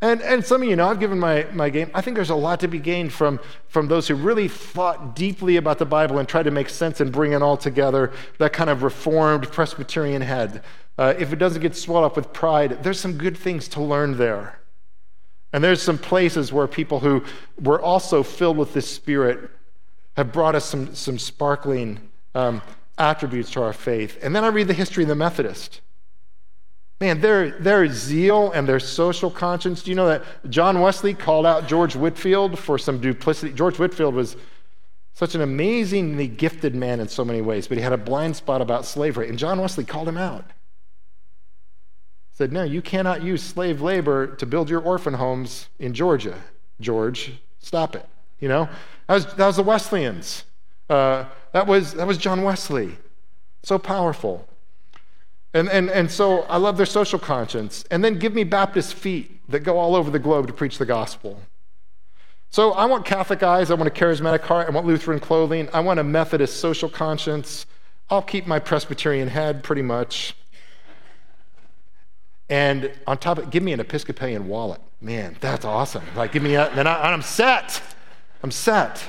and, 0.02 0.20
and 0.20 0.44
some 0.44 0.62
of 0.62 0.68
you 0.68 0.74
know, 0.74 0.88
I've 0.88 0.98
given 0.98 1.18
my, 1.18 1.46
my 1.52 1.70
game. 1.70 1.88
I 1.94 2.00
think 2.00 2.16
there's 2.16 2.28
a 2.28 2.34
lot 2.34 2.58
to 2.60 2.68
be 2.68 2.80
gained 2.80 3.12
from, 3.12 3.38
from 3.68 3.86
those 3.86 4.08
who 4.08 4.16
really 4.16 4.48
thought 4.48 5.14
deeply 5.14 5.56
about 5.56 5.78
the 5.78 5.86
Bible 5.86 6.18
and 6.18 6.28
tried 6.28 6.42
to 6.42 6.50
make 6.50 6.68
sense 6.68 7.00
and 7.00 7.12
bring 7.12 7.32
it 7.32 7.40
all 7.40 7.56
together, 7.56 8.12
that 8.38 8.52
kind 8.52 8.68
of 8.68 8.82
reformed 8.82 9.50
Presbyterian 9.52 10.20
head. 10.20 10.64
Uh, 10.98 11.14
if 11.18 11.32
it 11.32 11.36
doesn't 11.36 11.62
get 11.62 11.76
swelled 11.76 12.04
up 12.04 12.16
with 12.16 12.32
pride, 12.32 12.82
there's 12.82 12.98
some 12.98 13.16
good 13.16 13.38
things 13.38 13.68
to 13.68 13.80
learn 13.80 14.18
there. 14.18 14.58
And 15.52 15.62
there's 15.62 15.80
some 15.80 15.98
places 15.98 16.52
where 16.52 16.66
people 16.66 16.98
who 16.98 17.22
were 17.60 17.80
also 17.80 18.24
filled 18.24 18.56
with 18.56 18.74
this 18.74 18.88
Spirit 18.88 19.50
have 20.16 20.32
brought 20.32 20.56
us 20.56 20.64
some, 20.64 20.96
some 20.96 21.18
sparkling 21.18 22.10
um, 22.34 22.60
attributes 22.98 23.52
to 23.52 23.62
our 23.62 23.72
faith. 23.72 24.18
And 24.20 24.34
then 24.34 24.42
I 24.42 24.48
read 24.48 24.66
the 24.66 24.74
history 24.74 25.04
of 25.04 25.08
the 25.08 25.14
Methodist. 25.14 25.80
Man, 27.02 27.20
their, 27.20 27.50
their 27.58 27.88
zeal 27.88 28.52
and 28.52 28.68
their 28.68 28.78
social 28.78 29.28
conscience. 29.28 29.82
Do 29.82 29.90
you 29.90 29.96
know 29.96 30.06
that 30.06 30.22
John 30.48 30.80
Wesley 30.80 31.14
called 31.14 31.44
out 31.44 31.66
George 31.66 31.96
Whitefield 31.96 32.56
for 32.56 32.78
some 32.78 33.00
duplicity? 33.00 33.52
George 33.52 33.76
Whitefield 33.76 34.14
was 34.14 34.36
such 35.12 35.34
an 35.34 35.40
amazingly 35.40 36.28
gifted 36.28 36.76
man 36.76 37.00
in 37.00 37.08
so 37.08 37.24
many 37.24 37.40
ways, 37.40 37.66
but 37.66 37.76
he 37.76 37.82
had 37.82 37.92
a 37.92 37.96
blind 37.96 38.36
spot 38.36 38.62
about 38.62 38.86
slavery. 38.86 39.28
And 39.28 39.36
John 39.36 39.60
Wesley 39.60 39.82
called 39.82 40.06
him 40.06 40.16
out. 40.16 40.44
Said, 42.34 42.52
No, 42.52 42.62
you 42.62 42.80
cannot 42.80 43.20
use 43.24 43.42
slave 43.42 43.82
labor 43.82 44.36
to 44.36 44.46
build 44.46 44.70
your 44.70 44.80
orphan 44.80 45.14
homes 45.14 45.70
in 45.80 45.94
Georgia. 45.94 46.38
George, 46.80 47.32
stop 47.58 47.96
it. 47.96 48.08
You 48.38 48.46
know, 48.46 48.68
that 49.08 49.14
was, 49.14 49.34
that 49.34 49.46
was 49.48 49.56
the 49.56 49.64
Wesleyans. 49.64 50.44
Uh, 50.88 51.24
that, 51.50 51.66
was, 51.66 51.94
that 51.94 52.06
was 52.06 52.16
John 52.16 52.44
Wesley. 52.44 52.96
So 53.64 53.76
powerful. 53.76 54.46
And, 55.54 55.68
and, 55.68 55.90
and 55.90 56.10
so 56.10 56.42
I 56.42 56.56
love 56.56 56.76
their 56.76 56.86
social 56.86 57.18
conscience. 57.18 57.84
And 57.90 58.02
then 58.04 58.18
give 58.18 58.34
me 58.34 58.44
Baptist 58.44 58.94
feet 58.94 59.40
that 59.50 59.60
go 59.60 59.78
all 59.78 59.94
over 59.94 60.10
the 60.10 60.18
globe 60.18 60.46
to 60.46 60.52
preach 60.52 60.78
the 60.78 60.86
gospel. 60.86 61.40
So 62.50 62.72
I 62.72 62.84
want 62.86 63.04
Catholic 63.04 63.42
eyes. 63.42 63.70
I 63.70 63.74
want 63.74 63.88
a 63.88 63.92
charismatic 63.92 64.42
heart. 64.42 64.68
I 64.68 64.70
want 64.70 64.86
Lutheran 64.86 65.20
clothing. 65.20 65.68
I 65.72 65.80
want 65.80 66.00
a 66.00 66.04
Methodist 66.04 66.58
social 66.58 66.88
conscience. 66.88 67.66
I'll 68.10 68.22
keep 68.22 68.46
my 68.46 68.58
Presbyterian 68.58 69.28
head 69.28 69.62
pretty 69.62 69.82
much. 69.82 70.36
And 72.48 72.90
on 73.06 73.16
top 73.18 73.38
of 73.38 73.44
it, 73.44 73.50
give 73.50 73.62
me 73.62 73.72
an 73.72 73.80
Episcopalian 73.80 74.48
wallet. 74.48 74.80
Man, 75.00 75.36
that's 75.40 75.64
awesome. 75.64 76.04
Like, 76.14 76.32
give 76.32 76.42
me 76.42 76.54
a, 76.54 76.68
and, 76.68 76.86
I, 76.88 77.10
I'm 77.10 77.22
set. 77.22 77.80
I'm 78.42 78.50
set. 78.50 79.02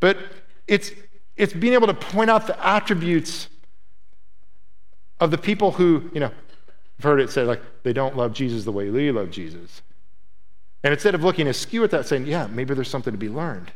But 0.00 0.18
it's, 0.66 0.90
it's 1.36 1.52
being 1.52 1.74
able 1.74 1.86
to 1.86 1.94
point 1.94 2.30
out 2.30 2.46
the 2.46 2.66
attributes 2.66 3.48
of 5.20 5.30
the 5.30 5.38
people 5.38 5.72
who, 5.72 6.10
you 6.12 6.20
know, 6.20 6.30
I've 6.98 7.04
heard 7.04 7.20
it 7.20 7.30
said, 7.30 7.46
like, 7.46 7.62
they 7.82 7.92
don't 7.92 8.16
love 8.16 8.32
Jesus 8.32 8.64
the 8.64 8.72
way 8.72 8.90
we 8.90 9.10
love 9.10 9.30
Jesus. 9.30 9.82
And 10.82 10.92
instead 10.92 11.14
of 11.14 11.24
looking 11.24 11.46
askew 11.48 11.84
at 11.84 11.90
that, 11.90 12.06
saying, 12.06 12.26
yeah, 12.26 12.46
maybe 12.48 12.74
there's 12.74 12.90
something 12.90 13.12
to 13.12 13.18
be 13.18 13.28
learned. 13.28 13.72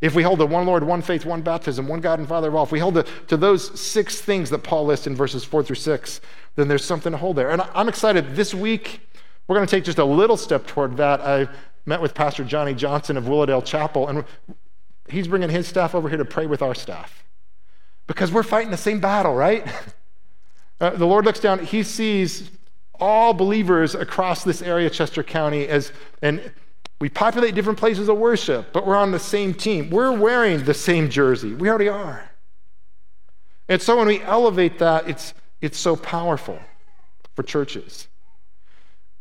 If 0.00 0.14
we 0.14 0.22
hold 0.22 0.38
the 0.38 0.46
one 0.46 0.66
Lord, 0.66 0.84
one 0.84 1.00
faith, 1.00 1.24
one 1.24 1.40
baptism, 1.40 1.88
one 1.88 2.00
God 2.00 2.18
and 2.18 2.28
Father 2.28 2.48
of 2.48 2.54
all, 2.54 2.64
if 2.64 2.72
we 2.72 2.78
hold 2.78 2.94
the, 2.94 3.06
to 3.28 3.36
those 3.36 3.78
six 3.80 4.20
things 4.20 4.50
that 4.50 4.58
Paul 4.58 4.84
lists 4.84 5.06
in 5.06 5.14
verses 5.14 5.44
four 5.44 5.62
through 5.62 5.76
six, 5.76 6.20
then 6.54 6.68
there's 6.68 6.84
something 6.84 7.12
to 7.12 7.18
hold 7.18 7.36
there. 7.36 7.50
And 7.50 7.62
I'm 7.74 7.88
excited. 7.88 8.36
This 8.36 8.52
week, 8.52 9.00
we're 9.48 9.56
going 9.56 9.66
to 9.66 9.70
take 9.70 9.84
just 9.84 9.98
a 9.98 10.04
little 10.04 10.36
step 10.36 10.66
toward 10.66 10.98
that. 10.98 11.20
I 11.20 11.48
met 11.86 12.02
with 12.02 12.14
Pastor 12.14 12.44
Johnny 12.44 12.74
Johnson 12.74 13.16
of 13.16 13.28
Willowdale 13.28 13.62
Chapel, 13.62 14.08
and 14.08 14.24
he's 15.08 15.28
bringing 15.28 15.48
his 15.48 15.66
staff 15.66 15.94
over 15.94 16.08
here 16.08 16.18
to 16.18 16.24
pray 16.24 16.46
with 16.46 16.60
our 16.60 16.74
staff 16.74 17.24
because 18.06 18.30
we're 18.30 18.42
fighting 18.42 18.70
the 18.70 18.76
same 18.76 19.00
battle, 19.00 19.34
right? 19.34 19.66
Uh, 20.80 20.90
the 20.90 21.06
Lord 21.06 21.24
looks 21.24 21.40
down, 21.40 21.64
he 21.64 21.82
sees 21.82 22.50
all 22.98 23.32
believers 23.32 23.94
across 23.94 24.44
this 24.44 24.62
area, 24.62 24.90
Chester 24.90 25.22
County, 25.22 25.66
as, 25.68 25.92
and 26.22 26.52
we 27.00 27.08
populate 27.08 27.54
different 27.54 27.78
places 27.78 28.08
of 28.08 28.16
worship, 28.16 28.72
but 28.72 28.86
we're 28.86 28.96
on 28.96 29.10
the 29.10 29.18
same 29.18 29.52
team. 29.52 29.90
We're 29.90 30.12
wearing 30.12 30.64
the 30.64 30.74
same 30.74 31.10
jersey. 31.10 31.54
We 31.54 31.68
already 31.68 31.88
are. 31.88 32.30
And 33.68 33.82
so 33.82 33.96
when 33.96 34.06
we 34.06 34.22
elevate 34.22 34.78
that, 34.78 35.08
it's, 35.08 35.34
it's 35.60 35.78
so 35.78 35.96
powerful 35.96 36.58
for 37.34 37.42
churches. 37.42 38.08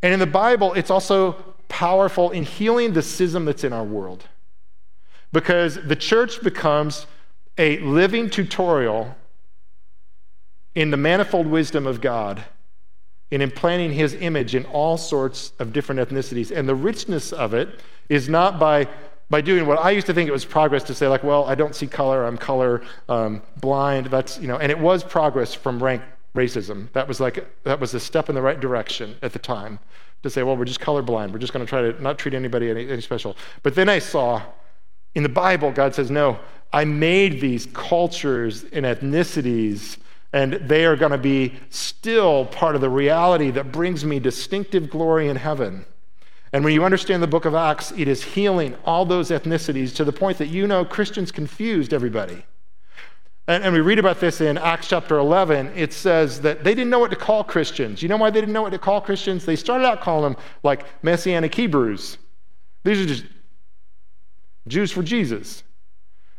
And 0.01 0.13
in 0.13 0.19
the 0.19 0.27
Bible, 0.27 0.73
it's 0.73 0.91
also 0.91 1.33
powerful 1.67 2.31
in 2.31 2.43
healing 2.43 2.93
the 2.93 3.01
schism 3.01 3.45
that's 3.45 3.63
in 3.63 3.73
our 3.73 3.83
world. 3.83 4.23
Because 5.33 5.75
the 5.75 5.95
church 5.95 6.41
becomes 6.43 7.07
a 7.57 7.79
living 7.79 8.29
tutorial 8.29 9.15
in 10.75 10.91
the 10.91 10.97
manifold 10.97 11.47
wisdom 11.47 11.87
of 11.87 12.01
God 12.01 12.43
in 13.31 13.41
implanting 13.41 13.91
his 13.91 14.13
image 14.13 14.53
in 14.53 14.65
all 14.65 14.97
sorts 14.97 15.53
of 15.57 15.73
different 15.73 15.99
ethnicities. 15.99 16.55
And 16.55 16.69
the 16.69 16.75
richness 16.75 17.33
of 17.33 17.53
it 17.53 17.79
is 18.07 18.29
not 18.29 18.59
by 18.59 18.87
by 19.29 19.41
doing 19.41 19.65
what 19.65 19.79
I 19.79 19.89
used 19.89 20.05
to 20.07 20.13
think 20.13 20.29
it 20.29 20.31
was 20.31 20.45
progress 20.45 20.83
to 20.83 20.93
say, 20.93 21.07
like, 21.07 21.23
well, 21.23 21.45
I 21.45 21.55
don't 21.55 21.73
see 21.73 21.87
color, 21.87 22.25
I'm 22.25 22.37
color 22.37 22.83
um, 23.09 23.41
blind. 23.59 24.05
That's, 24.07 24.37
you 24.37 24.47
know, 24.47 24.57
and 24.57 24.71
it 24.71 24.77
was 24.77 25.03
progress 25.03 25.53
from 25.53 25.81
rank 25.81 26.03
racism. 26.35 26.91
That 26.93 27.07
was 27.07 27.19
like, 27.19 27.63
that 27.63 27.79
was 27.79 27.95
a 27.95 27.99
step 27.99 28.29
in 28.29 28.35
the 28.35 28.41
right 28.41 28.59
direction 28.59 29.15
at 29.23 29.33
the 29.33 29.39
time 29.39 29.79
to 30.21 30.29
say, 30.29 30.43
well, 30.43 30.55
we're 30.55 30.65
just 30.65 30.79
colorblind. 30.79 31.31
We're 31.31 31.39
just 31.39 31.53
going 31.53 31.65
to 31.65 31.69
try 31.69 31.81
to 31.81 31.99
not 32.01 32.19
treat 32.19 32.35
anybody 32.35 32.69
any, 32.69 32.87
any 32.87 33.01
special. 33.01 33.35
But 33.63 33.73
then 33.73 33.89
I 33.89 33.97
saw 33.97 34.43
in 35.15 35.23
the 35.23 35.29
Bible, 35.29 35.71
God 35.71 35.95
says, 35.95 36.11
no, 36.11 36.37
I 36.71 36.85
made 36.85 37.41
these 37.41 37.67
cultures 37.73 38.65
and 38.73 38.85
ethnicities 38.85 39.97
and 40.35 40.51
they 40.55 40.83
are 40.85 40.97
going 40.97 41.13
to 41.13 41.17
be 41.17 41.53
still 41.69 42.45
part 42.47 42.75
of 42.75 42.81
the 42.81 42.89
reality 42.89 43.51
that 43.51 43.71
brings 43.71 44.03
me 44.03 44.19
distinctive 44.19 44.89
glory 44.89 45.29
in 45.29 45.37
heaven. 45.37 45.85
And 46.51 46.65
when 46.65 46.73
you 46.73 46.83
understand 46.83 47.23
the 47.23 47.27
book 47.27 47.45
of 47.45 47.55
Acts, 47.55 47.93
it 47.93 48.09
is 48.09 48.21
healing 48.21 48.75
all 48.83 49.05
those 49.05 49.29
ethnicities 49.29 49.95
to 49.95 50.03
the 50.03 50.11
point 50.11 50.37
that 50.39 50.47
you 50.47 50.67
know 50.67 50.83
Christians 50.83 51.31
confused 51.31 51.93
everybody. 51.93 52.45
And, 53.47 53.63
and, 53.63 53.73
we 53.73 53.79
read 53.79 53.97
about 53.97 54.19
this 54.19 54.41
in 54.41 54.57
Acts 54.57 54.89
chapter 54.89 55.17
11. 55.19 55.71
It 55.73 55.93
says 55.93 56.41
that 56.41 56.65
they 56.65 56.75
didn't 56.75 56.89
know 56.89 56.99
what 56.99 57.11
to 57.11 57.17
call 57.17 57.45
Christians. 57.45 58.03
You 58.03 58.09
know 58.09 58.17
why 58.17 58.29
they 58.29 58.41
didn't 58.41 58.53
know 58.53 58.63
what 58.63 58.71
to 58.71 58.77
call 58.77 58.99
Christians? 58.99 59.45
They 59.45 59.55
started 59.55 59.85
out 59.85 60.01
calling 60.01 60.33
them 60.33 60.43
like 60.63 60.85
Messianic 61.01 61.55
Hebrews. 61.55 62.17
These 62.83 62.99
are 62.99 63.05
just 63.05 63.23
Jews 64.67 64.91
for 64.91 65.01
Jesus. 65.01 65.63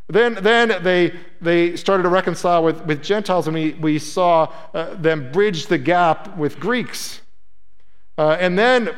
Then, 0.09 0.35
then 0.35 0.83
they, 0.83 1.13
they 1.41 1.77
started 1.77 2.05
to 2.05 2.09
reconcile 2.09 2.63
with, 2.63 2.85
with 2.87 3.03
Gentiles, 3.03 3.49
and 3.49 3.55
we, 3.55 3.73
we 3.75 3.99
saw 3.99 4.53
uh, 4.73 4.95
them 4.95 5.33
bridge 5.33 5.67
the 5.67 5.79
gap 5.79 6.37
with 6.37 6.61
Greeks. 6.61 7.23
Uh, 8.17 8.37
and 8.39 8.59
then 8.59 8.95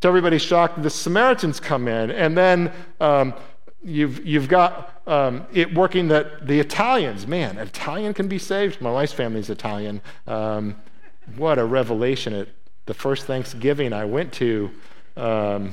to 0.00 0.08
everybody's 0.08 0.42
shock, 0.42 0.74
the 0.82 0.90
Samaritans 0.90 1.60
come 1.60 1.88
in, 1.88 2.10
and 2.10 2.36
then 2.36 2.70
um, 3.00 3.32
you've, 3.82 4.24
you've 4.26 4.48
got 4.48 5.00
um, 5.06 5.46
it 5.52 5.74
working 5.74 6.08
that 6.08 6.46
the 6.46 6.60
Italians, 6.60 7.26
man, 7.26 7.56
Italian 7.56 8.12
can 8.12 8.28
be 8.28 8.38
saved. 8.38 8.82
My 8.82 8.90
wife's 8.90 9.14
family 9.14 9.40
is 9.40 9.48
Italian. 9.48 10.02
Um, 10.26 10.76
what 11.36 11.58
a 11.58 11.64
revelation 11.64 12.34
at 12.34 12.48
the 12.84 12.92
first 12.92 13.24
Thanksgiving 13.24 13.94
I 13.94 14.04
went 14.04 14.32
to. 14.34 14.70
Um, 15.16 15.72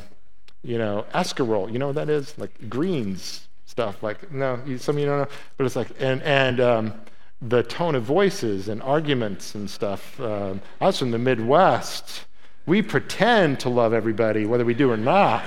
you 0.63 0.77
know, 0.77 1.05
escarole, 1.13 1.73
you 1.73 1.79
know 1.79 1.87
what 1.87 1.95
that 1.95 2.09
is? 2.09 2.37
Like 2.37 2.69
greens 2.69 3.47
stuff. 3.81 4.03
Like, 4.03 4.31
no, 4.31 4.59
some 4.77 4.95
of 4.95 4.99
you 4.99 5.07
don't 5.07 5.19
know, 5.21 5.27
but 5.57 5.65
it's 5.65 5.75
like, 5.75 5.89
and, 5.99 6.21
and 6.21 6.59
um, 6.59 6.93
the 7.41 7.63
tone 7.63 7.95
of 7.95 8.03
voices 8.03 8.67
and 8.67 8.81
arguments 8.83 9.55
and 9.55 9.67
stuff. 9.67 10.19
Um, 10.19 10.61
I 10.79 10.85
was 10.85 10.99
from 10.99 11.09
the 11.09 11.17
Midwest. 11.17 12.25
We 12.67 12.83
pretend 12.83 13.59
to 13.61 13.69
love 13.69 13.91
everybody, 13.93 14.45
whether 14.45 14.63
we 14.63 14.75
do 14.75 14.91
or 14.91 14.97
not. 14.97 15.43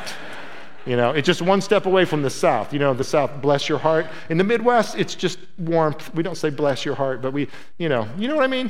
You 0.85 0.97
know, 0.97 1.13
it's 1.13 1.27
just 1.27 1.43
one 1.43 1.61
step 1.61 1.87
away 1.87 2.05
from 2.05 2.23
the 2.23 2.31
South. 2.31 2.73
You 2.73 2.81
know, 2.81 2.93
the 2.93 3.05
South, 3.05 3.31
bless 3.41 3.69
your 3.69 3.79
heart. 3.79 4.07
In 4.29 4.37
the 4.37 4.45
Midwest, 4.45 4.99
it's 4.99 5.15
just 5.15 5.39
warmth. 5.57 6.13
We 6.15 6.25
don't 6.25 6.37
say 6.37 6.51
bless 6.51 6.85
your 6.85 6.97
heart, 6.97 7.23
but 7.23 7.33
we, 7.33 7.49
you 7.79 7.89
know, 7.89 8.09
you 8.19 8.27
know 8.27 8.35
what 8.35 8.45
I 8.45 8.49
mean? 8.49 8.69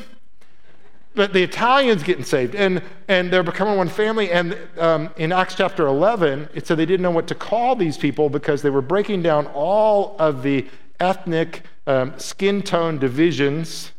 But 1.15 1.33
the 1.33 1.43
Italians 1.43 2.03
getting 2.03 2.25
saved, 2.25 2.55
and, 2.55 2.83
and 3.07 3.33
they're 3.33 3.45
becoming 3.45 3.77
one 3.77 3.89
family. 3.89 4.31
And 4.33 4.59
um, 4.79 5.11
in 5.17 5.31
Acts 5.33 5.55
chapter 5.55 5.87
11, 5.87 6.49
it 6.55 6.67
said 6.67 6.77
they 6.77 6.87
didn't 6.87 7.03
know 7.03 7.11
what 7.11 7.29
to 7.29 7.35
call 7.35 7.77
these 7.77 7.97
people 7.97 8.29
because 8.29 8.63
they 8.63 8.71
were 8.71 8.83
breaking 8.83 9.23
down 9.23 9.47
all 9.49 10.17
of 10.19 10.43
the 10.43 10.67
ethnic 10.99 11.63
um, 11.87 12.19
skin 12.19 12.63
tone 12.63 12.99
divisions 12.99 13.93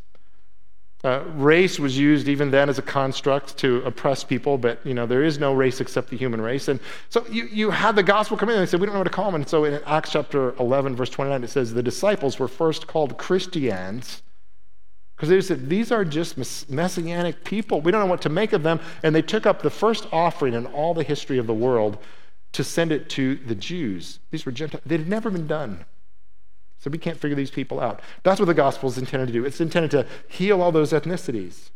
uh, 1.06 1.22
race 1.34 1.78
was 1.78 1.96
used 1.96 2.26
even 2.26 2.50
then 2.50 2.68
as 2.68 2.78
a 2.78 2.82
construct 2.82 3.56
to 3.58 3.76
oppress 3.82 4.24
people, 4.24 4.58
but 4.58 4.84
you 4.84 4.92
know 4.92 5.06
there 5.06 5.22
is 5.22 5.38
no 5.38 5.54
race 5.54 5.80
except 5.80 6.10
the 6.10 6.16
human 6.16 6.40
race. 6.40 6.66
And 6.66 6.80
so 7.10 7.24
you, 7.30 7.46
you 7.46 7.70
had 7.70 7.94
the 7.94 8.02
gospel 8.02 8.36
come 8.36 8.48
in, 8.48 8.56
and 8.56 8.66
they 8.66 8.70
said 8.70 8.80
we 8.80 8.86
don't 8.86 8.94
know 8.94 9.00
what 9.00 9.04
to 9.04 9.10
call 9.10 9.26
them. 9.26 9.36
And 9.36 9.48
so 9.48 9.64
in 9.64 9.80
Acts 9.86 10.10
chapter 10.10 10.56
11, 10.56 10.96
verse 10.96 11.10
29, 11.10 11.44
it 11.44 11.50
says 11.50 11.72
the 11.72 11.82
disciples 11.82 12.40
were 12.40 12.48
first 12.48 12.88
called 12.88 13.16
Christians 13.18 14.22
because 15.16 15.30
they 15.30 15.40
said 15.40 15.70
these 15.70 15.90
are 15.90 16.04
just 16.04 16.36
messianic 16.70 17.42
people. 17.42 17.80
We 17.80 17.90
don't 17.90 18.02
know 18.02 18.06
what 18.06 18.20
to 18.22 18.28
make 18.28 18.52
of 18.52 18.62
them, 18.62 18.80
and 19.02 19.14
they 19.14 19.22
took 19.22 19.46
up 19.46 19.62
the 19.62 19.70
first 19.70 20.06
offering 20.12 20.52
in 20.52 20.66
all 20.66 20.92
the 20.92 21.02
history 21.02 21.38
of 21.38 21.46
the 21.46 21.54
world 21.54 21.96
to 22.52 22.62
send 22.62 22.92
it 22.92 23.08
to 23.10 23.36
the 23.36 23.54
Jews. 23.54 24.18
These 24.30 24.44
were 24.44 24.52
Gentiles. 24.52 24.82
They 24.84 24.98
had 24.98 25.08
never 25.08 25.30
been 25.30 25.46
done. 25.46 25.86
So 26.78 26.90
we 26.90 26.98
can't 26.98 27.18
figure 27.18 27.34
these 27.34 27.50
people 27.50 27.80
out. 27.80 28.00
That's 28.22 28.38
what 28.38 28.46
the 28.46 28.54
gospel 28.54 28.88
is 28.88 28.98
intended 28.98 29.26
to 29.28 29.32
do. 29.32 29.44
It's 29.44 29.60
intended 29.60 29.90
to 29.92 30.06
heal 30.28 30.60
all 30.60 30.70
those 30.70 30.92
ethnicities. 30.92 31.70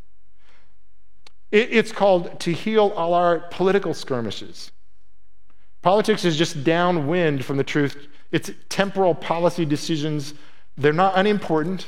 it's 1.50 1.90
called 1.90 2.38
to 2.40 2.52
heal 2.52 2.92
all 2.94 3.14
our 3.14 3.40
political 3.50 3.92
skirmishes. 3.92 4.70
Politics 5.82 6.24
is 6.24 6.36
just 6.36 6.62
downwind 6.62 7.44
from 7.44 7.56
the 7.56 7.64
truth. 7.64 8.06
It's 8.30 8.50
temporal 8.68 9.14
policy 9.14 9.64
decisions. 9.64 10.34
They're 10.76 10.92
not 10.92 11.16
unimportant, 11.16 11.86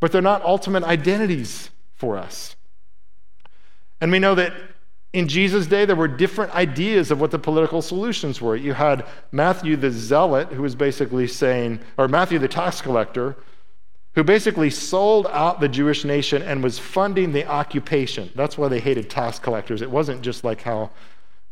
but 0.00 0.12
they're 0.12 0.22
not 0.22 0.42
ultimate 0.44 0.84
identities 0.84 1.70
for 1.94 2.16
us. 2.16 2.56
And 4.00 4.12
we 4.12 4.18
know 4.18 4.34
that 4.34 4.52
in 5.12 5.28
Jesus' 5.28 5.66
day, 5.66 5.86
there 5.86 5.96
were 5.96 6.08
different 6.08 6.54
ideas 6.54 7.10
of 7.10 7.20
what 7.20 7.30
the 7.30 7.38
political 7.38 7.80
solutions 7.80 8.40
were. 8.40 8.54
You 8.54 8.74
had 8.74 9.06
Matthew 9.32 9.76
the 9.76 9.90
zealot, 9.90 10.48
who 10.48 10.60
was 10.60 10.74
basically 10.74 11.26
saying, 11.26 11.80
or 11.96 12.06
Matthew 12.06 12.38
the 12.38 12.48
tax 12.48 12.82
collector, 12.82 13.36
who 14.14 14.24
basically 14.24 14.68
sold 14.68 15.26
out 15.28 15.60
the 15.60 15.68
Jewish 15.68 16.04
nation 16.04 16.42
and 16.42 16.62
was 16.62 16.78
funding 16.78 17.32
the 17.32 17.46
occupation. 17.46 18.30
That's 18.34 18.58
why 18.58 18.68
they 18.68 18.80
hated 18.80 19.08
tax 19.08 19.38
collectors. 19.38 19.80
It 19.80 19.90
wasn't 19.90 20.20
just 20.22 20.44
like 20.44 20.62
how 20.62 20.90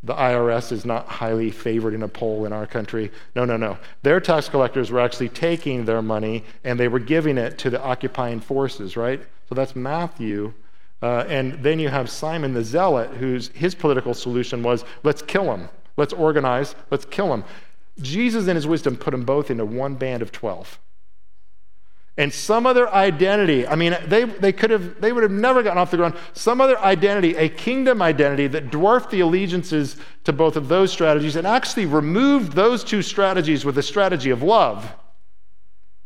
the 0.05 0.15
IRS 0.15 0.71
is 0.71 0.85
not 0.85 1.07
highly 1.09 1.51
favored 1.51 1.95
in 1.95 2.03
a 2.03 2.09
poll 2.09 2.45
in 2.45 2.53
our 2.53 2.67
country. 2.67 3.11
No, 3.35 3.45
no, 3.45 3.57
no. 3.57 3.79
Their 4.03 4.21
tax 4.21 4.49
collectors 4.49 4.91
were 4.91 5.01
actually 5.01 5.31
taking 5.31 5.85
their 5.85 6.03
money 6.03 6.45
and 6.63 6.79
they 6.79 6.89
were 6.89 6.99
giving 6.99 7.39
it 7.39 7.59
to 7.59 7.71
the 7.71 7.83
occupying 7.83 8.41
forces, 8.41 8.97
right? 8.97 9.21
So 9.49 9.55
that's 9.55 9.75
Matthew 9.75 10.53
uh, 11.05 11.27
and 11.29 11.63
then 11.63 11.79
you 11.79 11.91
have 11.91 12.09
Simon 12.09 12.55
the 12.55 12.65
Zealot, 12.65 13.11
whose 13.11 13.49
his 13.49 13.75
political 13.75 14.15
solution 14.15 14.63
was 14.63 14.87
let's 15.03 15.21
kill 15.21 15.53
him, 15.53 15.69
let's 15.99 16.15
organize, 16.15 16.75
let's 16.91 17.05
kill 17.05 17.31
him. 17.35 17.45
Jesus, 18.01 18.49
in 18.49 18.57
his 18.57 18.67
wisdom, 18.67 18.97
put 18.97 19.11
them 19.11 19.23
both 19.23 19.51
into 19.51 19.67
one 19.67 19.97
band 19.97 20.23
of 20.23 20.33
12. 20.33 20.79
And 22.17 22.33
some 22.33 22.65
other 22.65 22.89
identity, 22.93 23.67
I 23.67 23.75
mean, 23.75 23.97
they, 24.07 24.25
they 24.25 24.53
could 24.53 24.71
have, 24.71 25.01
they 25.01 25.13
would 25.13 25.25
have 25.25 25.33
never 25.33 25.65
gotten 25.65 25.79
off 25.79 25.91
the 25.91 25.97
ground. 25.97 26.15
Some 26.33 26.61
other 26.61 26.79
identity, 26.79 27.35
a 27.35 27.49
kingdom 27.49 28.01
identity 28.01 28.47
that 28.49 28.71
dwarfed 28.71 29.11
the 29.11 29.21
allegiances 29.21 29.97
to 30.23 30.33
both 30.33 30.55
of 30.55 30.69
those 30.69 30.93
strategies 30.93 31.35
and 31.35 31.45
actually 31.45 31.87
removed 31.87 32.53
those 32.53 32.85
two 32.85 33.03
strategies 33.03 33.65
with 33.65 33.77
a 33.79 33.83
strategy 33.83 34.31
of 34.31 34.45
love. 34.45 34.95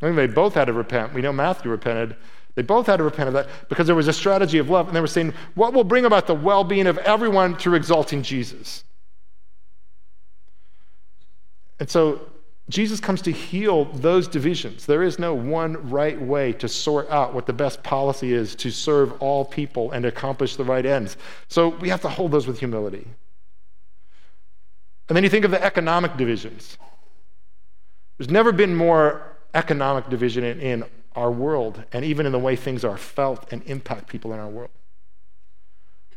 I 0.01 0.07
mean, 0.07 0.17
they 0.17 0.27
both 0.27 0.55
had 0.55 0.67
to 0.67 0.73
repent. 0.73 1.13
We 1.13 1.21
know 1.21 1.33
Matthew 1.33 1.71
repented. 1.71 2.17
They 2.55 2.63
both 2.63 2.87
had 2.87 2.97
to 2.97 3.05
repent 3.05 3.29
of 3.29 3.35
that 3.35 3.49
because 3.69 3.87
there 3.87 3.95
was 3.95 4.09
a 4.09 4.13
strategy 4.13 4.59
of 4.59 4.71
love, 4.71 4.87
and 4.87 4.97
they 4.97 5.01
were 5.01 5.07
saying, 5.07 5.35
What 5.55 5.75
will 5.75 5.85
bring 5.85 6.05
about 6.07 6.27
the 6.27 6.35
well 6.35 6.65
being 6.65 6.87
of 6.87 6.99
everyone 6.99 7.57
through 7.57 7.75
exalting 7.75 8.23
Jesus? 8.23 8.83
And 11.79 11.89
so 11.89 12.28
Jesus 12.69 13.01
comes 13.01 13.23
to 13.23 13.33
heal 13.33 13.87
those 13.87 14.29
divisions. 14.29 14.85
There 14.85 15.03
is 15.03 15.19
no 15.19 15.33
one 15.33 15.89
right 15.89 16.21
way 16.21 16.53
to 16.55 16.69
sort 16.69 17.09
out 17.09 17.33
what 17.33 17.47
the 17.47 17.53
best 17.53 17.83
policy 17.83 18.33
is 18.35 18.55
to 18.57 18.71
serve 18.71 19.13
all 19.23 19.45
people 19.45 19.91
and 19.93 20.05
accomplish 20.05 20.57
the 20.57 20.65
right 20.65 20.85
ends. 20.85 21.17
So 21.49 21.69
we 21.69 21.89
have 21.89 22.03
to 22.03 22.11
hold 22.11 22.33
those 22.33 22.47
with 22.47 22.59
humility. 22.59 23.07
And 25.09 25.17
then 25.17 25.25
you 25.25 25.31
think 25.31 25.47
of 25.47 25.51
the 25.51 25.65
economic 25.65 26.19
divisions. 26.19 26.77
There's 28.19 28.31
never 28.31 28.53
been 28.53 28.75
more 28.75 29.37
economic 29.55 30.11
division 30.11 30.45
in, 30.45 30.61
in 30.61 30.85
our 31.17 31.31
world 31.31 31.83
and 31.93 32.05
even 32.05 32.27
in 32.27 32.33
the 32.33 32.39
way 32.39 32.55
things 32.55 32.85
are 32.85 32.99
felt 32.99 33.51
and 33.51 33.63
impact 33.65 34.09
people 34.09 34.35
in 34.35 34.39
our 34.39 34.49
world. 34.49 34.71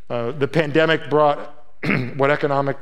Uh, 0.10 0.32
the 0.32 0.48
pandemic 0.48 1.10
brought 1.10 1.56
what 2.18 2.30
economic 2.30 2.78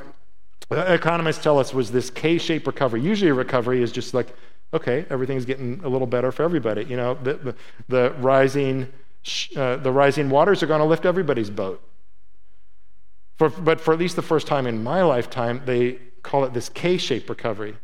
economists 0.72 1.44
tell 1.44 1.58
us 1.60 1.74
was 1.74 1.92
this 1.92 2.10
K-shaped 2.10 2.68
recovery. 2.68 3.02
Usually, 3.02 3.32
a 3.32 3.34
recovery 3.34 3.82
is 3.82 3.92
just 3.92 4.14
like, 4.14 4.36
okay, 4.74 5.06
everything's 5.10 5.46
getting 5.46 5.82
a 5.84 5.90
little 5.90 6.08
better 6.08 6.32
for 6.32 6.44
everybody. 6.44 6.84
You 6.86 6.98
know, 6.98 7.16
the, 7.16 7.34
the, 7.34 7.56
the 7.88 8.12
rising 8.20 8.88
uh, 9.56 9.76
the 9.78 9.92
rising 9.92 10.30
waters 10.30 10.64
are 10.64 10.68
going 10.68 10.80
to 10.80 10.86
lift 10.86 11.06
everybody's 11.06 11.50
boat. 11.50 11.82
For, 13.38 13.50
but 13.50 13.80
for 13.80 13.94
at 13.94 14.00
least 14.00 14.16
the 14.16 14.22
first 14.22 14.48
time 14.48 14.66
in 14.66 14.84
my 14.84 15.02
lifetime, 15.02 15.62
they 15.66 16.00
call 16.24 16.44
it 16.46 16.54
this 16.54 16.70
K-shaped 16.70 17.30
recovery 17.30 17.76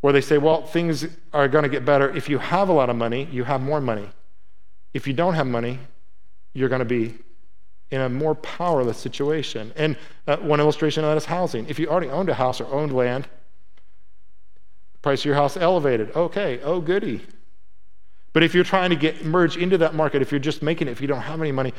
where 0.00 0.12
they 0.12 0.20
say, 0.20 0.38
well, 0.38 0.62
things 0.62 1.06
are 1.32 1.48
going 1.48 1.64
to 1.64 1.68
get 1.68 1.84
better. 1.84 2.14
If 2.14 2.28
you 2.28 2.38
have 2.38 2.68
a 2.68 2.72
lot 2.72 2.88
of 2.88 2.96
money, 2.96 3.28
you 3.32 3.44
have 3.44 3.60
more 3.60 3.80
money. 3.80 4.08
If 4.94 5.06
you 5.06 5.12
don't 5.12 5.34
have 5.34 5.46
money, 5.46 5.80
you're 6.54 6.68
going 6.68 6.78
to 6.80 6.84
be 6.84 7.14
in 7.90 8.00
a 8.00 8.08
more 8.08 8.34
powerless 8.34 8.98
situation. 8.98 9.72
And 9.76 9.96
uh, 10.26 10.36
one 10.38 10.60
illustration 10.60 11.04
of 11.04 11.10
that 11.10 11.16
is 11.16 11.24
housing. 11.24 11.66
If 11.68 11.78
you 11.78 11.88
already 11.88 12.10
owned 12.10 12.28
a 12.28 12.34
house 12.34 12.60
or 12.60 12.66
owned 12.66 12.92
land, 12.92 13.28
price 15.02 15.20
of 15.20 15.26
your 15.26 15.34
house 15.34 15.56
elevated. 15.56 16.14
Okay, 16.14 16.60
oh 16.62 16.80
goody. 16.80 17.22
But 18.32 18.42
if 18.42 18.54
you're 18.54 18.64
trying 18.64 18.90
to 18.90 18.96
get 18.96 19.24
merge 19.24 19.56
into 19.56 19.78
that 19.78 19.94
market, 19.94 20.22
if 20.22 20.30
you're 20.30 20.38
just 20.38 20.62
making 20.62 20.88
it, 20.88 20.92
if 20.92 21.00
you 21.00 21.08
don't 21.08 21.22
have 21.22 21.40
any 21.40 21.52
money, 21.52 21.72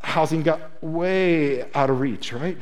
housing 0.00 0.42
got 0.42 0.82
way 0.82 1.70
out 1.72 1.90
of 1.90 2.00
reach, 2.00 2.32
right? 2.32 2.58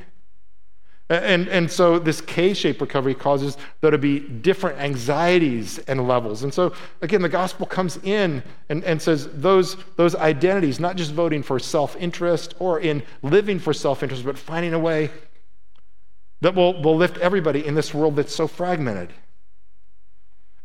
And, 1.11 1.49
and 1.49 1.71
so 1.71 1.99
this 1.99 2.23
K 2.23 2.55
shaped 2.55 2.81
recovery 2.81 3.15
causes 3.15 3.59
there 3.83 3.91
to 3.91 3.99
be 3.99 4.21
different 4.21 4.79
anxieties 4.79 5.79
and 5.81 6.09
levels. 6.09 6.45
And 6.45 6.55
so, 6.55 6.73
again, 7.03 7.21
the 7.21 7.29
gospel 7.29 7.67
comes 7.67 7.99
in 7.99 8.43
and, 8.71 8.83
and 8.85 9.01
says 9.01 9.29
those, 9.35 9.77
those 9.97 10.15
identities, 10.15 10.81
not 10.81 10.97
just 10.97 11.13
voting 11.13 11.43
for 11.43 11.59
self 11.59 11.95
interest 11.97 12.55
or 12.59 12.81
in 12.81 13.03
living 13.23 13.59
for 13.59 13.75
self 13.75 14.03
interest, 14.03 14.25
but 14.25 14.39
finding 14.39 14.73
a 14.73 14.79
way 14.79 15.11
that 16.41 16.55
will, 16.55 16.81
will 16.83 16.97
lift 16.97 17.19
everybody 17.19 17.67
in 17.67 17.75
this 17.75 17.93
world 17.93 18.17
that's 18.17 18.35
so 18.35 18.47
fragmented. 18.47 19.11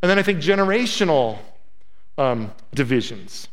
And 0.01 0.09
then 0.09 0.17
I 0.17 0.23
think 0.23 0.39
generational 0.39 1.37
um, 2.17 2.53
divisions. 2.73 3.49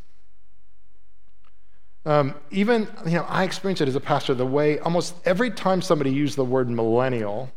Um, 2.07 2.37
even, 2.53 2.89
you 3.05 3.17
know, 3.17 3.27
I 3.29 3.43
experienced 3.43 3.83
it 3.83 3.89
as 3.89 3.97
a 3.97 4.01
pastor 4.01 4.33
the 4.33 4.47
way 4.47 4.79
almost 4.79 5.17
every 5.25 5.51
time 5.51 5.83
somebody 5.83 6.13
used 6.13 6.37
the 6.37 6.45
word 6.45 6.71
millennial 6.71 7.51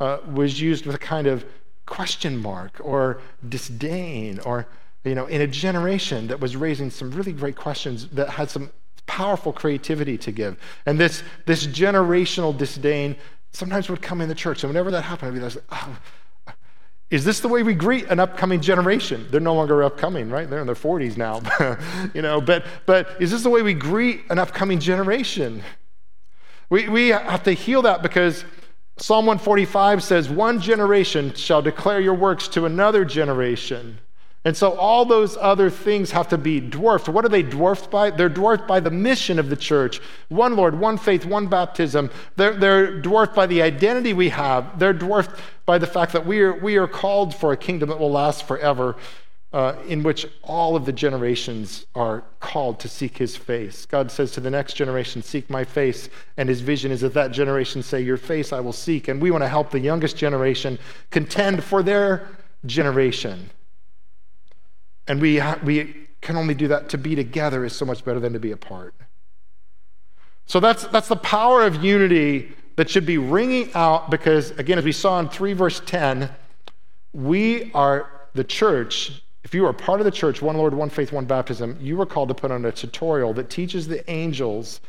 uh, 0.00 0.18
was 0.32 0.60
used 0.60 0.84
with 0.84 0.96
a 0.96 0.98
kind 0.98 1.28
of 1.28 1.44
question 1.86 2.36
mark 2.36 2.80
or 2.80 3.20
disdain 3.48 4.40
or, 4.40 4.66
you 5.04 5.14
know, 5.14 5.26
in 5.26 5.40
a 5.40 5.46
generation 5.46 6.26
that 6.26 6.40
was 6.40 6.56
raising 6.56 6.90
some 6.90 7.12
really 7.12 7.32
great 7.32 7.54
questions 7.54 8.08
that 8.08 8.30
had 8.30 8.50
some 8.50 8.70
powerful 9.06 9.52
creativity 9.52 10.18
to 10.18 10.32
give. 10.32 10.56
And 10.84 10.98
this, 10.98 11.22
this 11.46 11.64
generational 11.64 12.56
disdain 12.56 13.14
sometimes 13.52 13.88
would 13.88 14.02
come 14.02 14.20
in 14.20 14.28
the 14.28 14.34
church. 14.34 14.64
And 14.64 14.70
whenever 14.70 14.90
that 14.90 15.02
happened, 15.02 15.30
I'd 15.30 15.34
be 15.34 15.40
like, 15.40 15.64
oh, 15.70 15.98
is 17.10 17.24
this 17.24 17.40
the 17.40 17.48
way 17.48 17.62
we 17.62 17.74
greet 17.74 18.06
an 18.06 18.20
upcoming 18.20 18.60
generation? 18.60 19.26
They're 19.30 19.40
no 19.40 19.54
longer 19.54 19.82
upcoming, 19.82 20.28
right? 20.28 20.48
They're 20.48 20.60
in 20.60 20.66
their 20.66 20.74
40s 20.74 21.16
now. 21.16 21.40
you 22.14 22.20
know, 22.20 22.40
but 22.40 22.66
but 22.84 23.16
is 23.18 23.30
this 23.30 23.42
the 23.42 23.50
way 23.50 23.62
we 23.62 23.74
greet 23.74 24.22
an 24.30 24.38
upcoming 24.38 24.78
generation? 24.78 25.62
We 26.68 26.88
we 26.88 27.08
have 27.08 27.42
to 27.44 27.52
heal 27.52 27.82
that 27.82 28.02
because 28.02 28.44
Psalm 29.00 29.26
145 29.26 30.02
says, 30.02 30.28
One 30.28 30.60
generation 30.60 31.32
shall 31.34 31.62
declare 31.62 32.00
your 32.00 32.14
works 32.14 32.48
to 32.48 32.66
another 32.66 33.04
generation. 33.04 34.00
And 34.44 34.56
so 34.56 34.72
all 34.74 35.04
those 35.04 35.36
other 35.36 35.68
things 35.68 36.12
have 36.12 36.28
to 36.28 36.38
be 36.38 36.60
dwarfed. 36.60 37.08
What 37.08 37.24
are 37.24 37.28
they 37.28 37.42
dwarfed 37.42 37.90
by? 37.90 38.10
They're 38.10 38.28
dwarfed 38.28 38.68
by 38.68 38.80
the 38.80 38.90
mission 38.90 39.38
of 39.38 39.50
the 39.50 39.56
church 39.56 40.00
one 40.28 40.54
Lord, 40.54 40.78
one 40.78 40.96
faith, 40.96 41.24
one 41.24 41.48
baptism. 41.48 42.10
They're, 42.36 42.54
they're 42.54 43.00
dwarfed 43.00 43.34
by 43.34 43.46
the 43.46 43.62
identity 43.62 44.12
we 44.12 44.28
have. 44.28 44.78
They're 44.78 44.92
dwarfed 44.92 45.40
by 45.66 45.78
the 45.78 45.86
fact 45.86 46.12
that 46.12 46.24
we 46.24 46.40
are, 46.40 46.54
we 46.54 46.76
are 46.76 46.86
called 46.86 47.34
for 47.34 47.52
a 47.52 47.56
kingdom 47.56 47.88
that 47.88 47.98
will 47.98 48.12
last 48.12 48.46
forever, 48.46 48.96
uh, 49.52 49.74
in 49.88 50.04
which 50.04 50.26
all 50.42 50.76
of 50.76 50.84
the 50.84 50.92
generations 50.92 51.86
are 51.96 52.22
called 52.38 52.78
to 52.80 52.88
seek 52.88 53.18
his 53.18 53.36
face. 53.36 53.86
God 53.86 54.10
says 54.10 54.30
to 54.32 54.40
the 54.40 54.50
next 54.50 54.74
generation, 54.74 55.20
Seek 55.20 55.50
my 55.50 55.64
face. 55.64 56.08
And 56.36 56.48
his 56.48 56.60
vision 56.60 56.92
is 56.92 57.00
that 57.00 57.14
that 57.14 57.32
generation 57.32 57.82
say, 57.82 58.00
Your 58.00 58.16
face 58.16 58.52
I 58.52 58.60
will 58.60 58.72
seek. 58.72 59.08
And 59.08 59.20
we 59.20 59.32
want 59.32 59.42
to 59.42 59.48
help 59.48 59.70
the 59.70 59.80
youngest 59.80 60.16
generation 60.16 60.78
contend 61.10 61.64
for 61.64 61.82
their 61.82 62.28
generation. 62.66 63.50
And 65.08 65.20
we, 65.20 65.42
we 65.64 66.06
can 66.20 66.36
only 66.36 66.54
do 66.54 66.68
that. 66.68 66.88
To 66.90 66.98
be 66.98 67.14
together 67.14 67.64
is 67.64 67.74
so 67.74 67.84
much 67.84 68.04
better 68.04 68.20
than 68.20 68.32
to 68.34 68.38
be 68.38 68.52
apart. 68.52 68.94
So 70.46 70.60
that's, 70.60 70.86
that's 70.86 71.08
the 71.08 71.16
power 71.16 71.64
of 71.64 71.82
unity 71.82 72.52
that 72.76 72.88
should 72.88 73.04
be 73.04 73.18
ringing 73.18 73.70
out 73.74 74.10
because, 74.10 74.52
again, 74.52 74.78
as 74.78 74.84
we 74.84 74.92
saw 74.92 75.18
in 75.18 75.28
3 75.28 75.52
verse 75.52 75.80
10, 75.84 76.30
we 77.12 77.72
are 77.72 78.10
the 78.34 78.44
church. 78.44 79.22
If 79.44 79.54
you 79.54 79.66
are 79.66 79.72
part 79.72 80.00
of 80.00 80.04
the 80.04 80.10
church, 80.10 80.40
one 80.40 80.56
Lord, 80.56 80.74
one 80.74 80.90
faith, 80.90 81.12
one 81.12 81.24
baptism, 81.24 81.76
you 81.80 82.00
are 82.00 82.06
called 82.06 82.28
to 82.28 82.34
put 82.34 82.50
on 82.50 82.64
a 82.64 82.72
tutorial 82.72 83.34
that 83.34 83.50
teaches 83.50 83.88
the 83.88 84.08
angels 84.10 84.80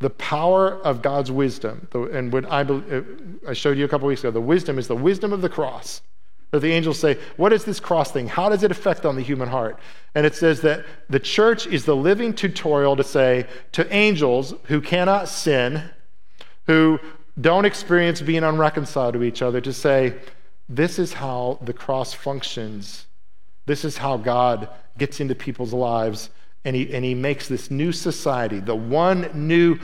the 0.00 0.10
power 0.10 0.82
of 0.82 1.02
God's 1.02 1.30
wisdom. 1.30 1.88
And 1.92 2.32
when 2.32 2.44
I, 2.46 2.62
uh, 2.62 3.02
I 3.48 3.52
showed 3.52 3.78
you 3.78 3.84
a 3.84 3.88
couple 3.88 4.08
weeks 4.08 4.20
ago, 4.20 4.30
the 4.30 4.40
wisdom 4.40 4.78
is 4.78 4.88
the 4.88 4.96
wisdom 4.96 5.32
of 5.32 5.40
the 5.40 5.48
cross. 5.48 6.02
That 6.54 6.60
the 6.60 6.72
angels 6.72 7.00
say, 7.00 7.18
What 7.36 7.52
is 7.52 7.64
this 7.64 7.80
cross 7.80 8.12
thing? 8.12 8.28
How 8.28 8.48
does 8.48 8.62
it 8.62 8.70
affect 8.70 9.04
on 9.04 9.16
the 9.16 9.22
human 9.22 9.48
heart? 9.48 9.76
And 10.14 10.24
it 10.24 10.36
says 10.36 10.60
that 10.60 10.86
the 11.10 11.18
church 11.18 11.66
is 11.66 11.84
the 11.84 11.96
living 11.96 12.32
tutorial 12.32 12.94
to 12.94 13.02
say 13.02 13.48
to 13.72 13.92
angels 13.92 14.54
who 14.66 14.80
cannot 14.80 15.28
sin, 15.28 15.90
who 16.68 17.00
don't 17.40 17.64
experience 17.64 18.22
being 18.22 18.44
unreconciled 18.44 19.14
to 19.14 19.24
each 19.24 19.42
other, 19.42 19.60
to 19.62 19.72
say, 19.72 20.14
This 20.68 21.00
is 21.00 21.14
how 21.14 21.58
the 21.60 21.72
cross 21.72 22.14
functions. 22.14 23.06
This 23.66 23.84
is 23.84 23.96
how 23.96 24.16
God 24.16 24.68
gets 24.96 25.18
into 25.18 25.34
people's 25.34 25.72
lives. 25.72 26.30
And 26.64 26.76
he, 26.76 26.94
and 26.94 27.04
he 27.04 27.16
makes 27.16 27.48
this 27.48 27.68
new 27.68 27.90
society, 27.90 28.60
the 28.60 28.76
one 28.76 29.28
new, 29.34 29.76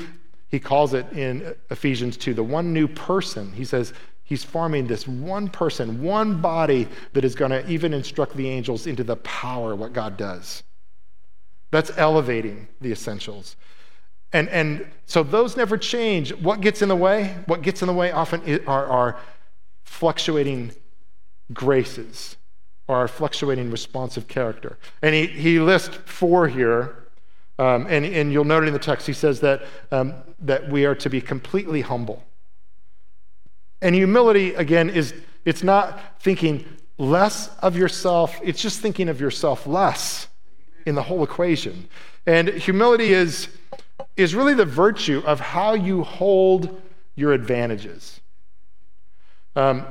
he 0.47 0.61
calls 0.61 0.95
it 0.95 1.13
in 1.15 1.53
Ephesians 1.69 2.17
2, 2.17 2.33
the 2.33 2.45
one 2.45 2.73
new 2.73 2.87
person. 2.87 3.53
He 3.55 3.65
says, 3.65 3.93
He's 4.31 4.45
forming 4.45 4.87
this 4.87 5.09
one 5.09 5.49
person, 5.49 6.05
one 6.05 6.41
body 6.41 6.87
that 7.15 7.25
is 7.25 7.35
going 7.35 7.51
to 7.51 7.69
even 7.69 7.93
instruct 7.93 8.37
the 8.37 8.49
angels 8.49 8.87
into 8.87 9.03
the 9.03 9.17
power 9.17 9.75
what 9.75 9.93
God 9.93 10.17
does. 10.17 10.63
That's 11.73 11.91
elevating 11.97 12.69
the 12.81 12.93
essentials. 12.93 13.57
And, 14.33 14.49
and 14.51 14.87
so 15.05 15.25
those 15.25 15.57
never 15.57 15.77
change. 15.77 16.33
What 16.33 16.61
gets 16.61 16.81
in 16.81 16.89
the 16.89 16.95
way? 16.95 17.35
What 17.47 17.63
gets 17.63 17.83
in 17.83 17.89
the 17.89 17.93
way 17.93 18.13
often 18.13 18.65
are, 18.69 18.87
are 18.87 19.19
fluctuating 19.83 20.75
graces 21.53 22.37
or 22.87 22.99
our 22.99 23.09
fluctuating 23.09 23.69
responsive 23.73 24.29
character. 24.29 24.79
And 25.03 25.13
he, 25.13 25.27
he 25.27 25.59
lists 25.59 25.99
four 26.05 26.47
here. 26.47 27.09
Um, 27.59 27.89
and, 27.89 28.05
and 28.05 28.33
you'll 28.33 28.45
note 28.45 28.63
in 28.63 28.73
the 28.73 28.79
text, 28.79 29.09
he 29.09 29.13
says 29.13 29.41
that, 29.41 29.63
um, 29.91 30.15
that 30.39 30.69
we 30.69 30.85
are 30.85 30.95
to 30.95 31.11
be 31.11 31.21
completely 31.21 31.81
humble. 31.81 32.23
And 33.83 33.95
humility, 33.95 34.55
again, 34.55 34.91
is 34.91 35.15
it's 35.45 35.63
not 35.63 36.21
thinking 36.21 36.65
less 36.99 37.49
of 37.61 37.77
yourself, 37.77 38.39
it's 38.43 38.61
just 38.61 38.81
thinking 38.81 39.09
of 39.09 39.21
yourself 39.21 39.67
less 39.67 40.29
in 40.85 40.95
the 40.95 41.03
whole 41.03 41.25
equation. 41.25 41.89
And 42.27 42.49
humility 42.49 43.13
is, 43.13 43.49
is 44.17 44.35
really 44.35 44.55
the 44.55 44.67
virtue 44.67 45.23
of 45.25 45.41
how 45.41 45.75
you 45.75 46.05
hold 46.05 46.81
your 47.17 47.33
advantages. 47.33 48.21
Um, 49.57 49.87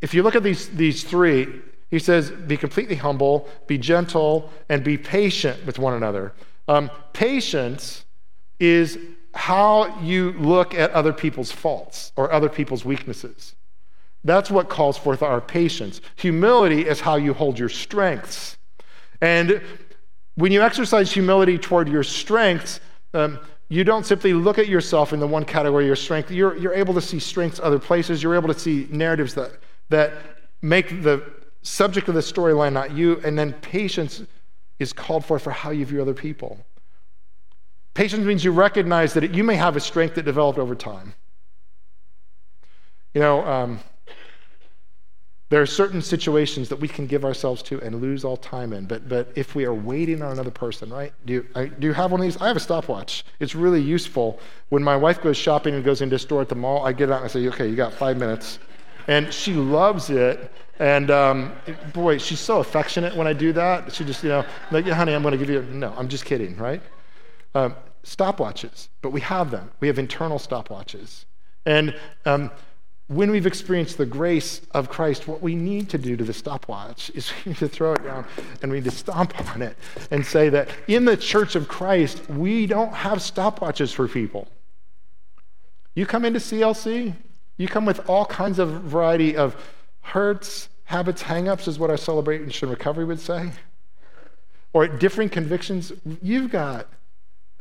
if 0.00 0.14
you 0.14 0.22
look 0.22 0.36
at 0.36 0.42
these, 0.42 0.68
these 0.68 1.02
three, 1.02 1.60
he 1.90 1.98
says, 1.98 2.30
be 2.30 2.56
completely 2.56 2.96
humble, 2.96 3.48
be 3.66 3.78
gentle, 3.78 4.50
and 4.68 4.82
be 4.82 4.96
patient 4.96 5.64
with 5.66 5.78
one 5.78 5.94
another. 5.94 6.32
Um, 6.68 6.90
patience 7.12 8.04
is 8.58 8.98
how 9.34 10.00
you 10.00 10.32
look 10.32 10.74
at 10.74 10.90
other 10.92 11.12
people's 11.12 11.50
faults 11.50 12.12
or 12.16 12.32
other 12.32 12.48
people's 12.48 12.84
weaknesses. 12.84 13.54
That's 14.22 14.50
what 14.50 14.68
calls 14.68 14.96
forth 14.96 15.22
our 15.22 15.40
patience. 15.40 16.00
Humility 16.16 16.86
is 16.86 17.00
how 17.00 17.16
you 17.16 17.34
hold 17.34 17.58
your 17.58 17.68
strengths. 17.68 18.56
And 19.20 19.60
when 20.36 20.50
you 20.52 20.62
exercise 20.62 21.12
humility 21.12 21.58
toward 21.58 21.88
your 21.88 22.02
strengths, 22.02 22.80
um, 23.12 23.38
you 23.68 23.84
don't 23.84 24.06
simply 24.06 24.32
look 24.32 24.58
at 24.58 24.68
yourself 24.68 25.12
in 25.12 25.20
the 25.20 25.26
one 25.26 25.44
category 25.44 25.84
of 25.84 25.88
your 25.88 25.96
strength. 25.96 26.30
You're, 26.30 26.56
you're 26.56 26.74
able 26.74 26.94
to 26.94 27.00
see 27.00 27.18
strengths 27.18 27.60
other 27.60 27.78
places. 27.78 28.22
You're 28.22 28.34
able 28.34 28.52
to 28.52 28.58
see 28.58 28.86
narratives 28.90 29.34
that, 29.34 29.52
that 29.90 30.12
make 30.62 31.02
the 31.02 31.22
subject 31.62 32.08
of 32.08 32.14
the 32.14 32.20
storyline 32.20 32.72
not 32.72 32.92
you. 32.92 33.20
And 33.24 33.38
then 33.38 33.52
patience 33.54 34.22
is 34.78 34.92
called 34.92 35.24
for 35.24 35.38
for 35.38 35.50
how 35.50 35.70
you 35.70 35.84
view 35.84 36.00
other 36.00 36.14
people. 36.14 36.64
Patience 37.94 38.24
means 38.24 38.44
you 38.44 38.50
recognize 38.50 39.14
that 39.14 39.34
you 39.34 39.44
may 39.44 39.54
have 39.54 39.76
a 39.76 39.80
strength 39.80 40.16
that 40.16 40.24
developed 40.24 40.58
over 40.58 40.74
time. 40.74 41.14
You 43.14 43.20
know, 43.20 43.46
um, 43.46 43.78
there 45.50 45.62
are 45.62 45.66
certain 45.66 46.02
situations 46.02 46.68
that 46.70 46.80
we 46.80 46.88
can 46.88 47.06
give 47.06 47.24
ourselves 47.24 47.62
to 47.62 47.80
and 47.80 48.00
lose 48.00 48.24
all 48.24 48.36
time 48.36 48.72
in, 48.72 48.86
but, 48.86 49.08
but 49.08 49.30
if 49.36 49.54
we 49.54 49.64
are 49.64 49.72
waiting 49.72 50.20
on 50.20 50.32
another 50.32 50.50
person, 50.50 50.90
right? 50.92 51.12
Do 51.24 51.34
you, 51.34 51.46
I, 51.54 51.66
do 51.66 51.86
you 51.86 51.92
have 51.92 52.10
one 52.10 52.20
of 52.20 52.24
these? 52.24 52.36
I 52.38 52.48
have 52.48 52.56
a 52.56 52.60
stopwatch. 52.60 53.24
It's 53.38 53.54
really 53.54 53.80
useful. 53.80 54.40
When 54.70 54.82
my 54.82 54.96
wife 54.96 55.22
goes 55.22 55.36
shopping 55.36 55.76
and 55.76 55.84
goes 55.84 56.00
into 56.00 56.16
a 56.16 56.18
store 56.18 56.40
at 56.40 56.48
the 56.48 56.56
mall, 56.56 56.84
I 56.84 56.92
get 56.92 57.08
out 57.12 57.18
and 57.18 57.26
I 57.26 57.28
say, 57.28 57.46
okay, 57.46 57.68
you 57.68 57.76
got 57.76 57.92
five 57.92 58.16
minutes. 58.16 58.58
And 59.06 59.32
she 59.32 59.52
loves 59.52 60.10
it. 60.10 60.50
And 60.80 61.12
um, 61.12 61.52
boy, 61.92 62.18
she's 62.18 62.40
so 62.40 62.58
affectionate 62.58 63.14
when 63.14 63.28
I 63.28 63.32
do 63.32 63.52
that. 63.52 63.94
She 63.94 64.04
just, 64.04 64.24
you 64.24 64.30
know, 64.30 64.44
like, 64.72 64.86
honey, 64.86 65.14
I'm 65.14 65.22
going 65.22 65.32
to 65.32 65.38
give 65.38 65.50
you, 65.50 65.62
no, 65.62 65.94
I'm 65.96 66.08
just 66.08 66.24
kidding, 66.24 66.56
right? 66.56 66.82
Um, 67.54 67.74
stopwatches, 68.04 68.88
but 69.02 69.10
we 69.10 69.20
have 69.20 69.50
them. 69.50 69.70
We 69.80 69.88
have 69.88 69.98
internal 69.98 70.38
stopwatches. 70.38 71.24
And 71.66 71.96
um, 72.26 72.50
when 73.08 73.30
we've 73.30 73.46
experienced 73.46 73.98
the 73.98 74.06
grace 74.06 74.60
of 74.72 74.88
Christ, 74.88 75.28
what 75.28 75.42
we 75.42 75.54
need 75.54 75.88
to 75.90 75.98
do 75.98 76.16
to 76.16 76.24
the 76.24 76.32
stopwatch 76.32 77.10
is 77.14 77.32
we 77.44 77.50
need 77.50 77.58
to 77.58 77.68
throw 77.68 77.92
it 77.92 78.04
down 78.04 78.26
and 78.62 78.70
we 78.70 78.78
need 78.78 78.84
to 78.84 78.90
stomp 78.90 79.38
on 79.54 79.62
it 79.62 79.76
and 80.10 80.24
say 80.24 80.48
that 80.50 80.68
in 80.88 81.04
the 81.04 81.16
church 81.16 81.54
of 81.54 81.68
Christ, 81.68 82.28
we 82.28 82.66
don't 82.66 82.92
have 82.92 83.18
stopwatches 83.18 83.92
for 83.92 84.08
people. 84.08 84.48
You 85.94 86.06
come 86.06 86.24
into 86.24 86.40
CLC, 86.40 87.14
you 87.56 87.68
come 87.68 87.86
with 87.86 88.08
all 88.08 88.26
kinds 88.26 88.58
of 88.58 88.68
variety 88.82 89.36
of 89.36 89.56
hurts, 90.00 90.68
habits, 90.84 91.22
hangups, 91.22 91.68
is 91.68 91.78
what 91.78 91.88
our 91.88 91.96
Celebrate 91.96 92.62
Recovery 92.62 93.04
would 93.04 93.20
say, 93.20 93.52
or 94.72 94.88
differing 94.88 95.28
convictions. 95.28 95.92
You've 96.20 96.50
got 96.50 96.88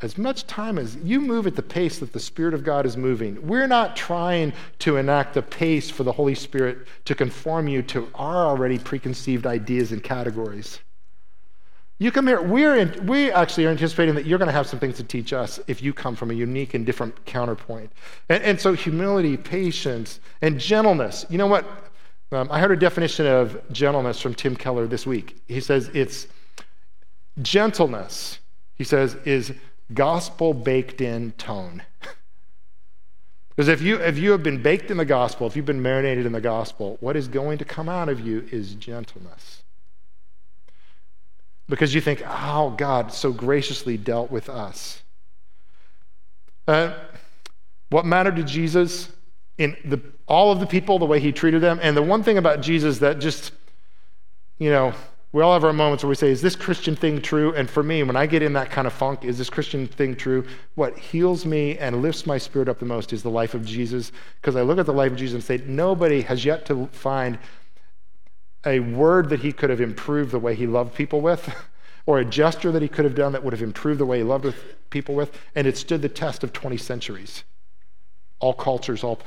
as 0.04 0.18
much 0.18 0.46
time 0.48 0.78
as 0.78 0.98
you 0.98 1.22
move 1.22 1.48
at 1.48 1.56
the 1.56 1.62
pace 1.62 2.00
that 2.00 2.12
the 2.12 2.20
Spirit 2.20 2.54
of 2.54 2.64
God 2.64 2.86
is 2.86 2.98
moving. 2.98 3.48
We're 3.48 3.68
not 3.68 3.96
trying 3.96 4.52
to 4.80 4.98
enact 4.98 5.38
a 5.38 5.42
pace 5.42 5.90
for 5.90 6.04
the 6.04 6.12
Holy 6.12 6.36
Spirit 6.36 6.88
to 7.06 7.16
conform 7.16 7.70
you 7.70 7.82
to 7.84 8.10
our 8.16 8.46
already 8.46 8.78
preconceived 8.78 9.48
ideas 9.48 9.94
and 9.94 10.04
categories. 10.04 10.80
You 12.00 12.12
come 12.12 12.28
here, 12.28 12.42
we're 12.42 12.76
in, 12.76 13.08
we 13.08 13.32
actually 13.32 13.66
are 13.66 13.70
anticipating 13.70 14.14
that 14.16 14.26
you're 14.26 14.38
going 14.38 14.50
to 14.50 14.54
have 14.54 14.68
some 14.68 14.78
things 14.78 14.98
to 14.98 15.06
teach 15.06 15.32
us 15.32 15.62
if 15.68 15.82
you 15.82 15.94
come 15.94 16.18
from 16.18 16.32
a 16.32 16.34
unique 16.34 16.74
and 16.74 16.86
different 16.86 17.26
counterpoint. 17.26 17.90
And, 18.28 18.44
and 18.44 18.60
so, 18.60 18.74
humility, 18.74 19.38
patience, 19.38 20.20
and 20.42 20.60
gentleness. 20.60 21.26
You 21.30 21.38
know 21.38 21.48
what? 21.48 21.66
Um, 22.34 22.50
I 22.52 22.60
heard 22.60 22.72
a 22.72 22.76
definition 22.76 23.26
of 23.26 23.62
gentleness 23.72 24.20
from 24.20 24.34
Tim 24.34 24.56
Keller 24.56 24.86
this 24.86 25.06
week. 25.06 25.38
He 25.48 25.62
says 25.62 25.90
it's 25.94 26.28
gentleness, 27.42 28.40
he 28.76 28.84
says, 28.84 29.16
is 29.24 29.54
gospel 29.92 30.54
baked 30.54 31.02
in 31.02 31.32
tone. 31.34 31.84
Because 33.56 33.68
if 33.68 33.82
you, 33.82 33.98
if 33.98 34.18
you 34.18 34.32
have 34.32 34.42
been 34.42 34.62
baked 34.62 34.90
in 34.90 34.98
the 34.98 35.06
gospel, 35.06 35.46
if 35.46 35.56
you've 35.56 35.66
been 35.66 35.82
marinated 35.82 36.26
in 36.26 36.32
the 36.32 36.42
gospel, 36.42 36.98
what 37.02 37.16
is 37.16 37.28
going 37.28 37.60
to 37.60 37.66
come 37.66 37.88
out 37.88 38.10
of 38.10 38.20
you 38.20 38.48
is 38.52 38.74
gentleness. 38.74 39.62
Because 41.70 41.94
you 41.94 42.02
think, 42.02 42.24
oh, 42.26 42.72
God 42.72 43.14
so 43.14 43.32
graciously 43.32 43.96
dealt 43.96 44.32
with 44.32 44.50
us. 44.50 45.04
Uh, 46.68 46.94
what 47.90 48.06
mattered 48.06 48.36
to 48.38 48.44
Jesus 48.44 49.12
in 49.58 49.78
the, 49.86 50.02
all 50.28 50.52
of 50.52 50.60
the 50.60 50.66
people, 50.66 50.98
the 50.98 51.06
way 51.06 51.20
he 51.20 51.32
treated 51.32 51.62
them. 51.62 51.80
And 51.82 51.96
the 51.96 52.02
one 52.02 52.24
thing 52.24 52.38
about 52.38 52.62
Jesus 52.62 53.00
that 53.00 53.20
just, 53.20 53.52
you 54.58 54.72
know, 54.72 54.94
we 55.34 55.42
all 55.42 55.54
have 55.54 55.64
our 55.64 55.74
moments 55.74 56.04
where 56.04 56.10
we 56.10 56.16
say, 56.16 56.30
Is 56.30 56.44
this 56.44 56.56
Christian 56.56 56.96
thing 56.96 57.20
true? 57.20 57.54
And 57.56 57.68
for 57.68 57.82
me, 57.82 58.04
when 58.04 58.16
I 58.16 58.28
get 58.28 58.44
in 58.44 58.54
that 58.54 58.70
kind 58.70 58.86
of 58.86 58.94
funk, 58.94 59.26
is 59.26 59.40
this 59.40 59.50
Christian 59.50 59.88
thing 59.88 60.16
true? 60.16 60.46
What 60.76 60.98
heals 60.98 61.44
me 61.44 61.76
and 61.80 62.04
lifts 62.04 62.28
my 62.28 62.38
spirit 62.38 62.70
up 62.70 62.78
the 62.78 62.86
most 62.86 63.12
is 63.12 63.24
the 63.24 63.32
life 63.32 63.56
of 63.56 63.66
Jesus. 63.66 64.12
Because 64.40 64.56
I 64.56 64.62
look 64.62 64.78
at 64.78 64.86
the 64.86 64.94
life 64.94 65.12
of 65.12 65.18
Jesus 65.18 65.34
and 65.34 65.44
say, 65.44 65.66
Nobody 65.66 66.22
has 66.22 66.46
yet 66.46 66.68
to 66.68 66.88
find 66.92 67.40
a 68.64 68.80
word 68.80 69.30
that 69.30 69.40
he 69.40 69.52
could 69.52 69.72
have 69.72 69.82
improved 69.82 70.30
the 70.32 70.40
way 70.40 70.54
he 70.54 70.68
loved 70.68 70.94
people 70.94 71.20
with, 71.20 71.52
or 72.06 72.20
a 72.20 72.26
gesture 72.26 72.72
that 72.72 72.84
he 72.84 72.88
could 72.88 73.04
have 73.04 73.16
done 73.16 73.32
that 73.32 73.44
would 73.44 73.54
have 73.54 73.64
improved 73.64 74.00
the 74.00 74.06
way 74.06 74.20
he 74.20 74.24
loved 74.24 74.54
people 74.92 75.16
with. 75.16 75.36
And 75.56 75.66
it 75.66 75.78
stood 75.78 76.04
the 76.04 76.10
test 76.10 76.44
of 76.44 76.54
20 76.54 76.78
centuries. 76.78 77.44
All 78.40 78.54
cultures, 78.54 79.04
all, 79.04 79.20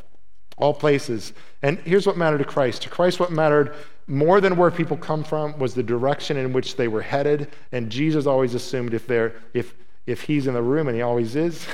all 0.56 0.74
places. 0.74 1.32
And 1.62 1.78
here's 1.80 2.06
what 2.06 2.16
mattered 2.16 2.38
to 2.38 2.44
Christ. 2.44 2.82
To 2.82 2.88
Christ, 2.88 3.20
what 3.20 3.30
mattered 3.30 3.74
more 4.06 4.40
than 4.40 4.56
where 4.56 4.70
people 4.70 4.96
come 4.96 5.24
from 5.24 5.58
was 5.58 5.74
the 5.74 5.82
direction 5.82 6.36
in 6.36 6.52
which 6.52 6.76
they 6.76 6.88
were 6.88 7.02
headed. 7.02 7.50
And 7.72 7.90
Jesus 7.90 8.26
always 8.26 8.54
assumed 8.54 8.94
if, 8.94 9.06
they're, 9.06 9.34
if, 9.52 9.74
if 10.06 10.22
he's 10.22 10.46
in 10.46 10.54
the 10.54 10.62
room, 10.62 10.88
and 10.88 10.96
he 10.96 11.02
always 11.02 11.36
is, 11.36 11.66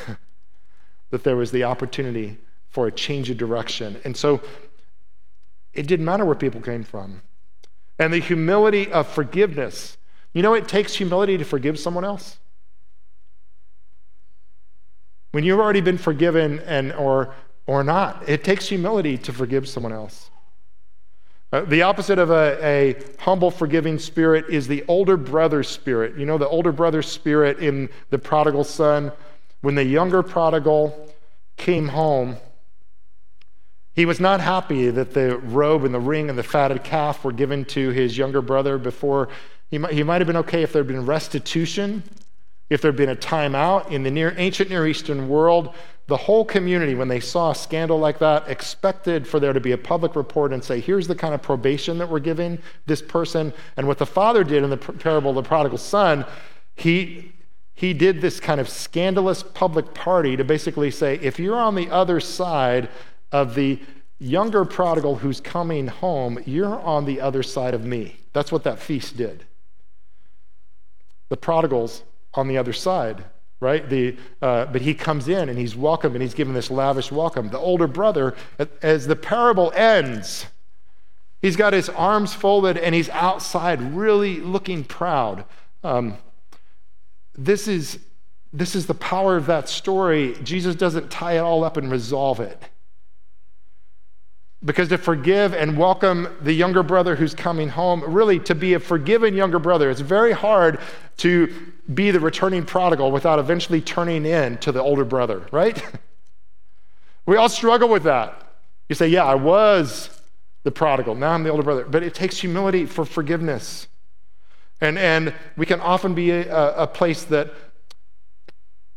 that 1.11 1.24
there 1.24 1.37
was 1.37 1.51
the 1.51 1.64
opportunity 1.64 2.39
for 2.70 2.87
a 2.87 2.93
change 2.93 3.30
of 3.30 3.37
direction. 3.37 4.01
And 4.05 4.16
so 4.16 4.41
it 5.74 5.87
didn't 5.87 6.07
matter 6.07 6.24
where 6.24 6.35
people 6.35 6.61
came 6.61 6.83
from. 6.83 7.22
And 7.99 8.12
the 8.12 8.18
humility 8.18 8.91
of 8.91 9.07
forgiveness. 9.07 9.99
You 10.33 10.43
know, 10.43 10.55
it 10.55 10.66
takes 10.66 10.95
humility 10.95 11.37
to 11.37 11.45
forgive 11.45 11.78
someone 11.78 12.05
else. 12.05 12.39
When 15.33 15.45
you've 15.45 15.61
already 15.61 15.80
been 15.80 15.99
forgiven 15.99 16.61
and 16.61 16.93
or 16.93 17.35
or 17.66 17.84
not, 17.84 18.28
it 18.28 18.44
takes 18.44 18.68
humility 18.68 19.16
to 19.18 19.32
forgive 19.32 19.68
someone 19.68 19.92
else. 19.92 20.30
Uh, 21.52 21.60
the 21.62 21.82
opposite 21.82 22.18
of 22.18 22.30
a, 22.30 22.58
a, 22.64 22.96
humble, 23.18 23.50
forgiving 23.50 23.98
spirit 23.98 24.46
is 24.48 24.66
the 24.66 24.82
older 24.88 25.18
brother 25.18 25.62
spirit. 25.62 26.16
You 26.16 26.24
know, 26.24 26.38
the 26.38 26.48
older 26.48 26.72
brother 26.72 27.02
spirit 27.02 27.58
in 27.58 27.90
the 28.08 28.18
prodigal 28.18 28.64
son, 28.64 29.12
when 29.60 29.74
the 29.74 29.84
younger 29.84 30.22
prodigal 30.22 31.14
came 31.58 31.88
home, 31.88 32.38
he 33.94 34.06
was 34.06 34.18
not 34.18 34.40
happy 34.40 34.88
that 34.88 35.12
the 35.12 35.36
robe 35.36 35.84
and 35.84 35.94
the 35.94 36.00
ring 36.00 36.30
and 36.30 36.38
the 36.38 36.42
fatted 36.42 36.82
calf 36.82 37.22
were 37.22 37.32
given 37.32 37.66
to 37.66 37.90
his 37.90 38.16
younger 38.16 38.40
brother 38.40 38.78
before. 38.78 39.28
He 39.70 39.76
might, 39.76 39.92
he 39.92 40.02
might 40.02 40.22
have 40.22 40.26
been 40.26 40.38
okay 40.38 40.62
if 40.62 40.72
there 40.72 40.80
had 40.80 40.88
been 40.88 41.04
restitution, 41.04 42.02
if 42.70 42.80
there 42.80 42.90
had 42.90 42.96
been 42.96 43.10
a 43.10 43.16
timeout. 43.16 43.90
In 43.90 44.02
the 44.02 44.10
near, 44.10 44.34
ancient 44.38 44.70
Near 44.70 44.86
Eastern 44.86 45.28
world, 45.28 45.74
the 46.09 46.16
whole 46.16 46.44
community, 46.44 46.94
when 46.94 47.09
they 47.09 47.20
saw 47.20 47.53
a 47.53 47.55
scandal 47.55 47.98
like 47.98 48.18
that, 48.18 48.48
expected 48.48 49.26
for 49.26 49.38
there 49.38 49.53
to 49.53 49.61
be 49.61 49.72
a 49.72 49.78
public 49.78 50.16
report 50.16 50.53
and 50.53 50.62
say, 50.62 50.80
here's 50.80 51.07
the 51.07 51.14
kind 51.14 51.32
of 51.32 51.42
probation 51.42 51.98
that 51.98 52.09
we're 52.09 52.18
giving 52.18 52.59
this 52.86 53.00
person. 53.00 53.53
And 53.76 53.86
what 53.86 53.98
the 53.98 54.07
father 54.07 54.42
did 54.42 54.64
in 54.64 54.70
the 54.70 54.76
parable 54.76 55.30
of 55.30 55.36
the 55.36 55.48
prodigal 55.48 55.78
son, 55.78 56.26
he, 56.74 57.32
he 57.74 57.94
did 57.94 58.20
this 58.20 58.40
kind 58.40 58.61
of 58.61 58.68
scandalous 58.68 59.42
public 59.42 59.94
party 59.94 60.36
to 60.36 60.44
basically 60.44 60.90
say, 60.90 61.18
if 61.22 61.38
you're 61.38 61.57
on 61.57 61.76
the 61.76 61.88
other 61.90 62.18
side 62.18 62.88
of 63.30 63.55
the 63.55 63.80
younger 64.18 64.64
prodigal 64.64 65.16
who's 65.16 65.40
coming 65.40 65.86
home, 65.86 66.42
you're 66.46 66.80
on 66.80 67.05
the 67.05 67.20
other 67.20 67.42
side 67.42 67.74
of 67.74 67.84
me. 67.84 68.16
That's 68.32 68.50
what 68.50 68.64
that 68.64 68.78
feast 68.78 69.16
did. 69.16 69.44
The 71.28 71.36
prodigal's 71.36 72.03
on 72.34 72.48
the 72.48 72.59
other 72.59 72.72
side 72.72 73.24
right? 73.62 73.88
The, 73.88 74.16
uh, 74.42 74.66
but 74.66 74.82
he 74.82 74.92
comes 74.92 75.28
in 75.28 75.48
and 75.48 75.56
he's 75.56 75.76
welcome 75.76 76.14
and 76.14 76.20
he's 76.20 76.34
given 76.34 76.52
this 76.52 76.68
lavish 76.68 77.12
welcome. 77.12 77.48
The 77.48 77.60
older 77.60 77.86
brother, 77.86 78.34
as 78.82 79.06
the 79.06 79.14
parable 79.14 79.72
ends, 79.76 80.46
he's 81.40 81.54
got 81.54 81.72
his 81.72 81.88
arms 81.88 82.34
folded 82.34 82.76
and 82.76 82.92
he's 82.92 83.08
outside, 83.10 83.94
really 83.94 84.40
looking 84.40 84.82
proud. 84.82 85.44
Um, 85.84 86.18
this 87.34 87.68
is 87.68 88.00
this 88.52 88.74
is 88.74 88.86
the 88.86 88.94
power 88.94 89.36
of 89.36 89.46
that 89.46 89.68
story. 89.68 90.36
Jesus 90.42 90.74
doesn't 90.74 91.10
tie 91.10 91.36
it 91.36 91.38
all 91.38 91.64
up 91.64 91.78
and 91.78 91.90
resolve 91.90 92.38
it. 92.38 92.62
Because 94.64 94.88
to 94.90 94.98
forgive 94.98 95.54
and 95.54 95.76
welcome 95.76 96.28
the 96.40 96.52
younger 96.52 96.84
brother 96.84 97.16
who's 97.16 97.34
coming 97.34 97.68
home, 97.68 98.04
really 98.06 98.38
to 98.40 98.54
be 98.54 98.74
a 98.74 98.80
forgiven 98.80 99.34
younger 99.34 99.58
brother, 99.58 99.90
it's 99.90 100.00
very 100.00 100.32
hard 100.32 100.78
to 101.18 101.52
be 101.92 102.12
the 102.12 102.20
returning 102.20 102.64
prodigal 102.64 103.10
without 103.10 103.38
eventually 103.40 103.80
turning 103.80 104.24
in 104.24 104.58
to 104.58 104.70
the 104.70 104.80
older 104.80 105.04
brother, 105.04 105.46
right? 105.50 105.82
we 107.26 107.36
all 107.36 107.48
struggle 107.48 107.88
with 107.88 108.04
that. 108.04 108.54
You 108.88 108.94
say, 108.94 109.08
Yeah, 109.08 109.24
I 109.24 109.34
was 109.34 110.20
the 110.62 110.70
prodigal, 110.70 111.16
now 111.16 111.32
I'm 111.32 111.42
the 111.42 111.50
older 111.50 111.64
brother. 111.64 111.84
But 111.84 112.04
it 112.04 112.14
takes 112.14 112.38
humility 112.38 112.86
for 112.86 113.04
forgiveness. 113.04 113.88
And, 114.80 114.98
and 114.98 115.34
we 115.56 115.66
can 115.66 115.80
often 115.80 116.14
be 116.14 116.30
a, 116.30 116.74
a 116.74 116.86
place 116.86 117.24
that 117.24 117.52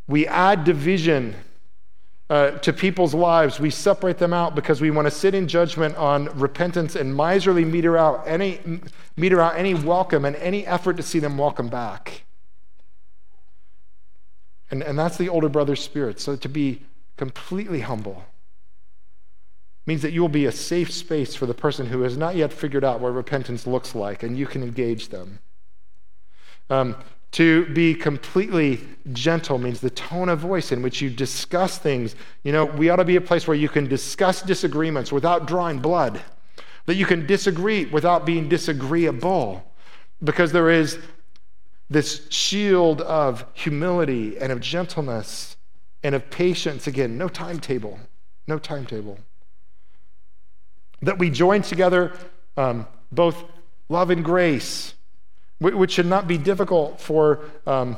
we 0.07 0.27
add 0.27 0.63
division 0.63 1.35
uh, 2.29 2.51
to 2.51 2.73
people's 2.73 3.13
lives, 3.13 3.59
we 3.59 3.69
separate 3.69 4.17
them 4.17 4.33
out 4.33 4.55
because 4.55 4.81
we 4.81 4.89
want 4.89 5.05
to 5.05 5.11
sit 5.11 5.35
in 5.35 5.47
judgment 5.47 5.95
on 5.95 6.25
repentance 6.37 6.95
and 6.95 7.15
miserly 7.15 7.63
meter 7.63 7.97
out 7.97 8.23
any, 8.25 8.59
meter 9.15 9.39
out 9.39 9.55
any 9.55 9.73
welcome 9.73 10.25
and 10.25 10.35
any 10.37 10.65
effort 10.65 10.97
to 10.97 11.03
see 11.03 11.19
them 11.19 11.37
welcome 11.37 11.67
back. 11.67 12.23
And, 14.71 14.81
and 14.81 14.97
that's 14.97 15.17
the 15.17 15.29
older 15.29 15.49
brother's 15.49 15.83
spirit. 15.83 16.19
So 16.19 16.35
to 16.35 16.49
be 16.49 16.81
completely 17.15 17.81
humble 17.81 18.23
means 19.85 20.01
that 20.01 20.11
you 20.11 20.21
will 20.21 20.29
be 20.29 20.47
a 20.47 20.51
safe 20.51 20.91
space 20.91 21.35
for 21.35 21.45
the 21.45 21.53
person 21.53 21.85
who 21.85 22.01
has 22.01 22.17
not 22.17 22.35
yet 22.35 22.51
figured 22.51 22.83
out 22.83 22.99
what 22.99 23.13
repentance 23.13 23.67
looks 23.67 23.93
like, 23.93 24.23
and 24.23 24.35
you 24.35 24.47
can 24.47 24.63
engage 24.63 25.09
them. 25.09 25.39
Um, 26.71 26.95
to 27.35 27.65
be 27.73 27.93
completely 27.93 28.79
gentle 29.11 29.57
means 29.57 29.81
the 29.81 29.89
tone 29.89 30.29
of 30.29 30.39
voice 30.39 30.71
in 30.71 30.81
which 30.81 31.01
you 31.01 31.09
discuss 31.09 31.77
things. 31.77 32.15
You 32.43 32.53
know, 32.53 32.63
we 32.63 32.89
ought 32.89 32.95
to 32.95 33.03
be 33.03 33.17
a 33.17 33.21
place 33.21 33.45
where 33.45 33.57
you 33.57 33.67
can 33.67 33.89
discuss 33.89 34.41
disagreements 34.41 35.11
without 35.11 35.45
drawing 35.45 35.79
blood, 35.79 36.21
that 36.85 36.95
you 36.95 37.05
can 37.05 37.25
disagree 37.25 37.87
without 37.87 38.25
being 38.25 38.47
disagreeable, 38.47 39.69
because 40.23 40.53
there 40.53 40.69
is 40.69 40.97
this 41.89 42.25
shield 42.29 43.01
of 43.01 43.43
humility 43.53 44.37
and 44.37 44.49
of 44.49 44.61
gentleness 44.61 45.57
and 46.03 46.15
of 46.15 46.29
patience. 46.29 46.87
Again, 46.87 47.17
no 47.17 47.27
timetable, 47.27 47.99
no 48.47 48.57
timetable. 48.57 49.19
That 51.01 51.19
we 51.19 51.29
join 51.29 51.63
together 51.63 52.13
um, 52.55 52.87
both 53.11 53.43
love 53.89 54.09
and 54.09 54.23
grace 54.23 54.94
which 55.73 55.91
should 55.91 56.05
not 56.05 56.27
be 56.27 56.37
difficult 56.37 56.99
for 56.99 57.41
um, 57.65 57.97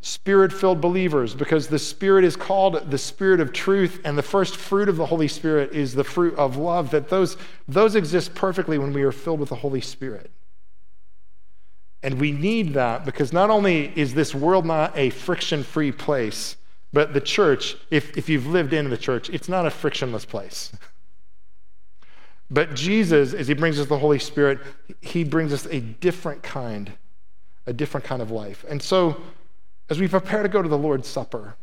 spirit 0.00 0.52
filled 0.52 0.80
believers 0.80 1.34
because 1.34 1.68
the 1.68 1.78
Spirit 1.78 2.24
is 2.24 2.36
called 2.36 2.90
the 2.90 2.98
Spirit 2.98 3.40
of 3.40 3.52
truth, 3.52 4.00
and 4.04 4.16
the 4.16 4.22
first 4.22 4.56
fruit 4.56 4.88
of 4.88 4.96
the 4.96 5.06
Holy 5.06 5.28
Spirit 5.28 5.72
is 5.72 5.94
the 5.94 6.04
fruit 6.04 6.34
of 6.36 6.56
love, 6.56 6.90
that 6.90 7.08
those, 7.08 7.36
those 7.66 7.94
exist 7.94 8.34
perfectly 8.34 8.78
when 8.78 8.92
we 8.92 9.02
are 9.02 9.12
filled 9.12 9.40
with 9.40 9.48
the 9.48 9.56
Holy 9.56 9.80
Spirit. 9.80 10.30
And 12.02 12.20
we 12.20 12.30
need 12.30 12.74
that 12.74 13.04
because 13.04 13.32
not 13.32 13.50
only 13.50 13.92
is 13.98 14.14
this 14.14 14.34
world 14.34 14.64
not 14.64 14.96
a 14.96 15.10
friction 15.10 15.64
free 15.64 15.90
place, 15.90 16.56
but 16.92 17.12
the 17.12 17.20
church, 17.20 17.76
if, 17.90 18.16
if 18.16 18.28
you've 18.28 18.46
lived 18.46 18.72
in 18.72 18.88
the 18.88 18.96
church, 18.96 19.28
it's 19.30 19.48
not 19.48 19.66
a 19.66 19.70
frictionless 19.70 20.24
place. 20.24 20.72
But 22.50 22.74
Jesus, 22.74 23.34
as 23.34 23.48
he 23.48 23.54
brings 23.54 23.78
us 23.78 23.88
the 23.88 23.98
Holy 23.98 24.18
Spirit, 24.18 24.60
he 25.02 25.22
brings 25.22 25.52
us 25.52 25.66
a 25.66 25.80
different 25.80 26.42
kind, 26.42 26.92
a 27.68 27.72
different 27.72 28.04
kind 28.04 28.22
of 28.22 28.30
life. 28.30 28.64
And 28.68 28.82
so 28.82 29.20
as 29.90 30.00
we 30.00 30.08
prepare 30.08 30.42
to 30.42 30.48
go 30.48 30.62
to 30.62 30.68
the 30.68 30.78
Lord's 30.78 31.06
Supper, 31.06 31.54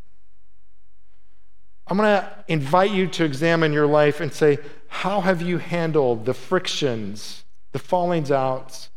I'm 1.88 1.97
going 1.97 2.22
to 2.22 2.43
invite 2.47 2.91
you 2.91 3.08
to 3.08 3.24
examine 3.24 3.74
your 3.74 3.88
life 3.88 4.22
and 4.22 4.32
say, 4.32 4.60
how 4.88 5.22
have 5.22 5.41
you 5.41 5.58
handled 5.58 6.26
the 6.26 6.34
frictions, 6.34 7.43
the 7.72 7.80
fallings 7.80 8.32
out, 8.32 8.89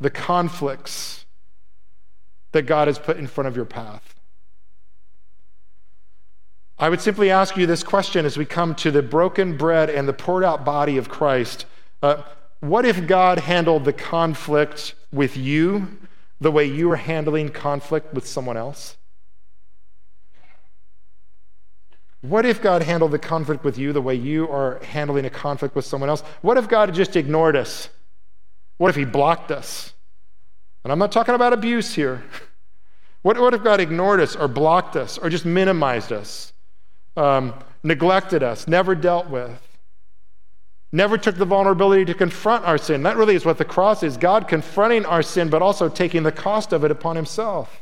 the 0.00 0.10
conflicts 0.10 1.26
that 2.52 2.62
God 2.62 2.88
has 2.88 2.98
put 2.98 3.16
in 3.16 3.26
front 3.26 3.48
of 3.48 3.56
your 3.56 3.64
path? 3.64 4.14
I 6.78 6.88
would 6.88 7.00
simply 7.00 7.30
ask 7.30 7.56
you 7.56 7.66
this 7.66 7.82
question 7.82 8.24
as 8.26 8.36
we 8.36 8.44
come 8.44 8.74
to 8.76 8.90
the 8.90 9.02
broken 9.02 9.56
bread 9.56 9.90
and 9.90 10.08
the 10.08 10.12
poured 10.12 10.44
out 10.44 10.64
body 10.64 10.98
of 10.98 11.08
Christ. 11.08 11.66
Uh, 12.02 12.22
what 12.60 12.84
if 12.84 13.06
God 13.06 13.38
handled 13.38 13.84
the 13.84 13.92
conflict 13.92 14.94
with 15.12 15.36
you 15.36 15.98
the 16.40 16.50
way 16.50 16.64
you 16.64 16.90
are 16.90 16.96
handling 16.96 17.48
conflict 17.48 18.12
with 18.12 18.26
someone 18.26 18.56
else? 18.56 18.96
What 22.22 22.46
if 22.46 22.62
God 22.62 22.82
handled 22.82 23.10
the 23.10 23.18
conflict 23.18 23.64
with 23.64 23.76
you 23.76 23.92
the 23.92 24.00
way 24.00 24.14
you 24.14 24.48
are 24.48 24.80
handling 24.82 25.26
a 25.26 25.30
conflict 25.30 25.74
with 25.76 25.84
someone 25.84 26.08
else? 26.08 26.22
What 26.40 26.56
if 26.56 26.68
God 26.68 26.94
just 26.94 27.16
ignored 27.16 27.54
us? 27.54 27.90
What 28.78 28.88
if 28.88 28.96
He 28.96 29.04
blocked 29.04 29.50
us? 29.50 29.92
And 30.84 30.92
I'm 30.92 30.98
not 30.98 31.12
talking 31.12 31.34
about 31.34 31.52
abuse 31.52 31.94
here. 31.94 32.24
What, 33.22 33.38
what 33.38 33.54
if 33.54 33.64
God 33.64 33.80
ignored 33.80 34.20
us 34.20 34.36
or 34.36 34.48
blocked 34.48 34.96
us 34.96 35.16
or 35.16 35.30
just 35.30 35.46
minimized 35.46 36.12
us, 36.12 36.52
um, 37.16 37.54
neglected 37.82 38.42
us, 38.42 38.68
never 38.68 38.94
dealt 38.94 39.30
with? 39.30 39.73
Never 40.94 41.18
took 41.18 41.34
the 41.34 41.44
vulnerability 41.44 42.04
to 42.04 42.14
confront 42.14 42.64
our 42.64 42.78
sin. 42.78 43.02
That 43.02 43.16
really 43.16 43.34
is 43.34 43.44
what 43.44 43.58
the 43.58 43.64
cross 43.64 44.04
is 44.04 44.16
God 44.16 44.46
confronting 44.46 45.04
our 45.04 45.22
sin, 45.22 45.50
but 45.50 45.60
also 45.60 45.88
taking 45.88 46.22
the 46.22 46.30
cost 46.30 46.72
of 46.72 46.84
it 46.84 46.90
upon 46.92 47.16
himself. 47.16 47.80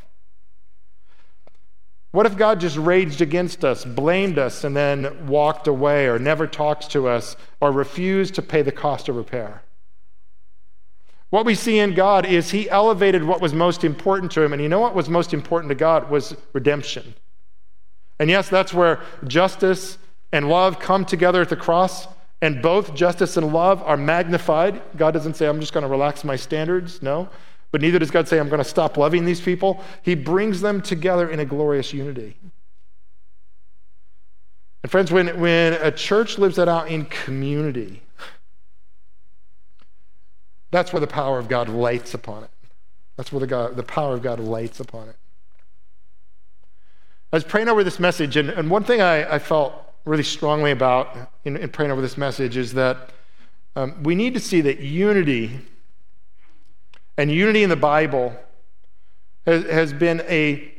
What 2.13 2.25
if 2.25 2.39
God 2.39 2.59
just 2.59 2.79
raged 2.79 3.21
against 3.21 3.67
us, 3.67 3.85
blamed 3.85 4.39
us, 4.39 4.65
and 4.65 4.75
then 4.75 5.27
walked 5.27 5.67
away, 5.67 6.07
or 6.07 6.19
never 6.19 6.47
talks 6.47 6.87
to 6.89 7.07
us, 7.07 7.37
or 7.61 7.71
refused 7.71 8.35
to 8.37 8.43
pay 8.43 8.63
the 8.63 8.73
cost 8.73 9.11
of 9.11 9.17
repair? 9.17 9.63
What 11.29 11.45
we 11.45 11.55
see 11.55 11.79
in 11.79 11.95
God 11.95 12.25
is 12.25 12.51
He 12.51 12.69
elevated 12.71 13.25
what 13.25 13.43
was 13.43 13.53
most 13.53 13.85
important 13.85 14.33
to 14.33 14.43
Him. 14.43 14.55
And 14.55 14.63
you 14.63 14.71
know 14.71 14.81
what 14.81 14.95
was 14.95 15.11
most 15.11 15.35
important 15.35 15.69
to 15.69 15.75
God 15.75 16.11
was 16.11 16.35
redemption. 16.55 17.15
And 18.19 18.31
yes, 18.31 18.49
that's 18.49 18.73
where 18.73 19.01
justice 19.27 19.99
and 20.33 20.49
love 20.49 20.79
come 20.79 21.05
together 21.05 21.43
at 21.43 21.51
the 21.51 21.57
cross. 21.57 22.07
And 22.43 22.61
both 22.61 22.95
justice 22.95 23.37
and 23.37 23.53
love 23.53 23.83
are 23.85 23.97
magnified. 23.97 24.83
God 24.97 25.13
doesn't 25.13 25.35
say, 25.35 25.47
I'm 25.47 25.61
just 25.61 25.73
going 25.73 25.83
to 25.83 25.89
relax 25.89 26.25
my 26.25 26.35
standards. 26.35 27.01
No. 27.01 27.29
But 27.71 27.81
neither 27.81 28.01
does 28.01 28.11
God 28.11 28.27
say, 28.29 28.39
I'm 28.41 28.49
going 28.49 28.59
to 28.59 28.69
stop 28.69 28.97
loving 28.97 29.25
these 29.25 29.41
people. 29.41 29.83
He 30.03 30.17
brings 30.17 30.61
them 30.61 30.83
together 30.83 31.31
in 31.31 31.39
a 31.39 31.45
glorious 31.45 31.93
unity. 31.95 32.37
And 34.83 34.91
friends, 34.91 35.13
when, 35.13 35.41
when 35.41 35.75
a 35.75 35.93
church 35.93 36.37
lives 36.37 36.57
that 36.57 36.69
out 36.69 36.89
in 36.89 37.05
community, 37.05 38.03
that's 40.73 40.93
where 40.93 41.01
the 41.01 41.07
power 41.07 41.39
of 41.39 41.49
God 41.49 41.69
lights 41.69 42.13
upon 42.13 42.43
it. 42.43 42.51
That's 43.17 43.31
where 43.31 43.41
the, 43.41 43.47
God, 43.47 43.77
the 43.77 43.85
power 43.85 44.15
of 44.15 44.23
God 44.23 44.41
lights 44.41 44.81
upon 44.81 45.09
it. 45.09 45.17
I 47.33 47.37
was 47.37 47.45
praying 47.45 47.69
over 47.69 47.85
this 47.85 48.01
message, 48.01 48.37
and, 48.37 48.51
and 48.51 48.69
one 48.69 48.83
thing 48.83 49.01
I, 49.01 49.35
I 49.35 49.39
felt 49.39 49.75
really 50.05 50.23
strongly 50.23 50.71
about 50.71 51.31
in, 51.45 51.57
in 51.57 51.69
praying 51.71 51.93
over 51.93 52.01
this 52.01 52.17
message 52.17 52.57
is 52.57 52.75
that 52.75 53.11
um, 53.77 54.03
we 54.03 54.15
need 54.15 54.35
to 54.35 54.41
see 54.41 54.61
that 54.61 54.81
unity 54.81 55.61
and 57.17 57.31
unity 57.31 57.63
in 57.63 57.71
the 57.71 57.77
Bible 57.77 58.35
has, 59.47 59.65
has 59.65 59.93
been 59.93 60.23
a, 60.29 60.73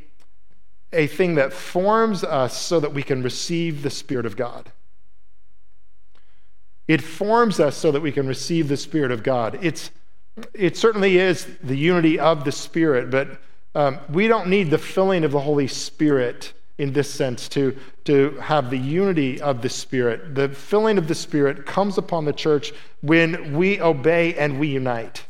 a 0.92 1.06
thing 1.06 1.36
that 1.36 1.52
forms 1.52 2.24
us 2.24 2.56
so 2.56 2.80
that 2.80 2.92
we 2.92 3.02
can 3.02 3.22
receive 3.22 3.82
the 3.82 3.90
Spirit 3.90 4.26
of 4.26 4.36
God. 4.36 4.72
It 6.86 7.00
forms 7.02 7.60
us 7.60 7.76
so 7.76 7.90
that 7.92 8.02
we 8.02 8.12
can 8.12 8.26
receive 8.26 8.68
the 8.68 8.76
Spirit 8.76 9.10
of 9.10 9.22
God. 9.22 9.58
It's, 9.62 9.90
it 10.52 10.76
certainly 10.76 11.18
is 11.18 11.46
the 11.62 11.76
unity 11.76 12.18
of 12.18 12.44
the 12.44 12.52
Spirit, 12.52 13.10
but 13.10 13.40
um, 13.74 13.98
we 14.08 14.28
don't 14.28 14.48
need 14.48 14.70
the 14.70 14.78
filling 14.78 15.24
of 15.24 15.32
the 15.32 15.40
Holy 15.40 15.66
Spirit 15.66 16.52
in 16.78 16.92
this 16.92 17.12
sense 17.12 17.48
to, 17.50 17.76
to 18.04 18.30
have 18.40 18.70
the 18.70 18.78
unity 18.78 19.40
of 19.40 19.62
the 19.62 19.68
Spirit. 19.68 20.34
The 20.34 20.48
filling 20.48 20.98
of 20.98 21.08
the 21.08 21.14
Spirit 21.14 21.66
comes 21.66 21.98
upon 21.98 22.24
the 22.24 22.32
church 22.32 22.72
when 23.00 23.56
we 23.56 23.80
obey 23.80 24.34
and 24.34 24.58
we 24.58 24.68
unite. 24.68 25.24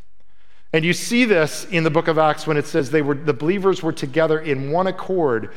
And 0.73 0.85
you 0.85 0.93
see 0.93 1.25
this 1.25 1.67
in 1.67 1.85
the 1.85 1.91
book 1.91 2.09
of 2.09 2.19
Acts 2.19 2.47
when 2.47 2.57
it 2.57 2.67
says 2.67 2.91
they 2.91 3.03
were 3.03 3.15
the 3.15 3.33
believers 3.33 3.83
were 3.83 3.93
together 3.93 4.41
in 4.41 4.73
one 4.73 4.89
accord. 4.89 5.53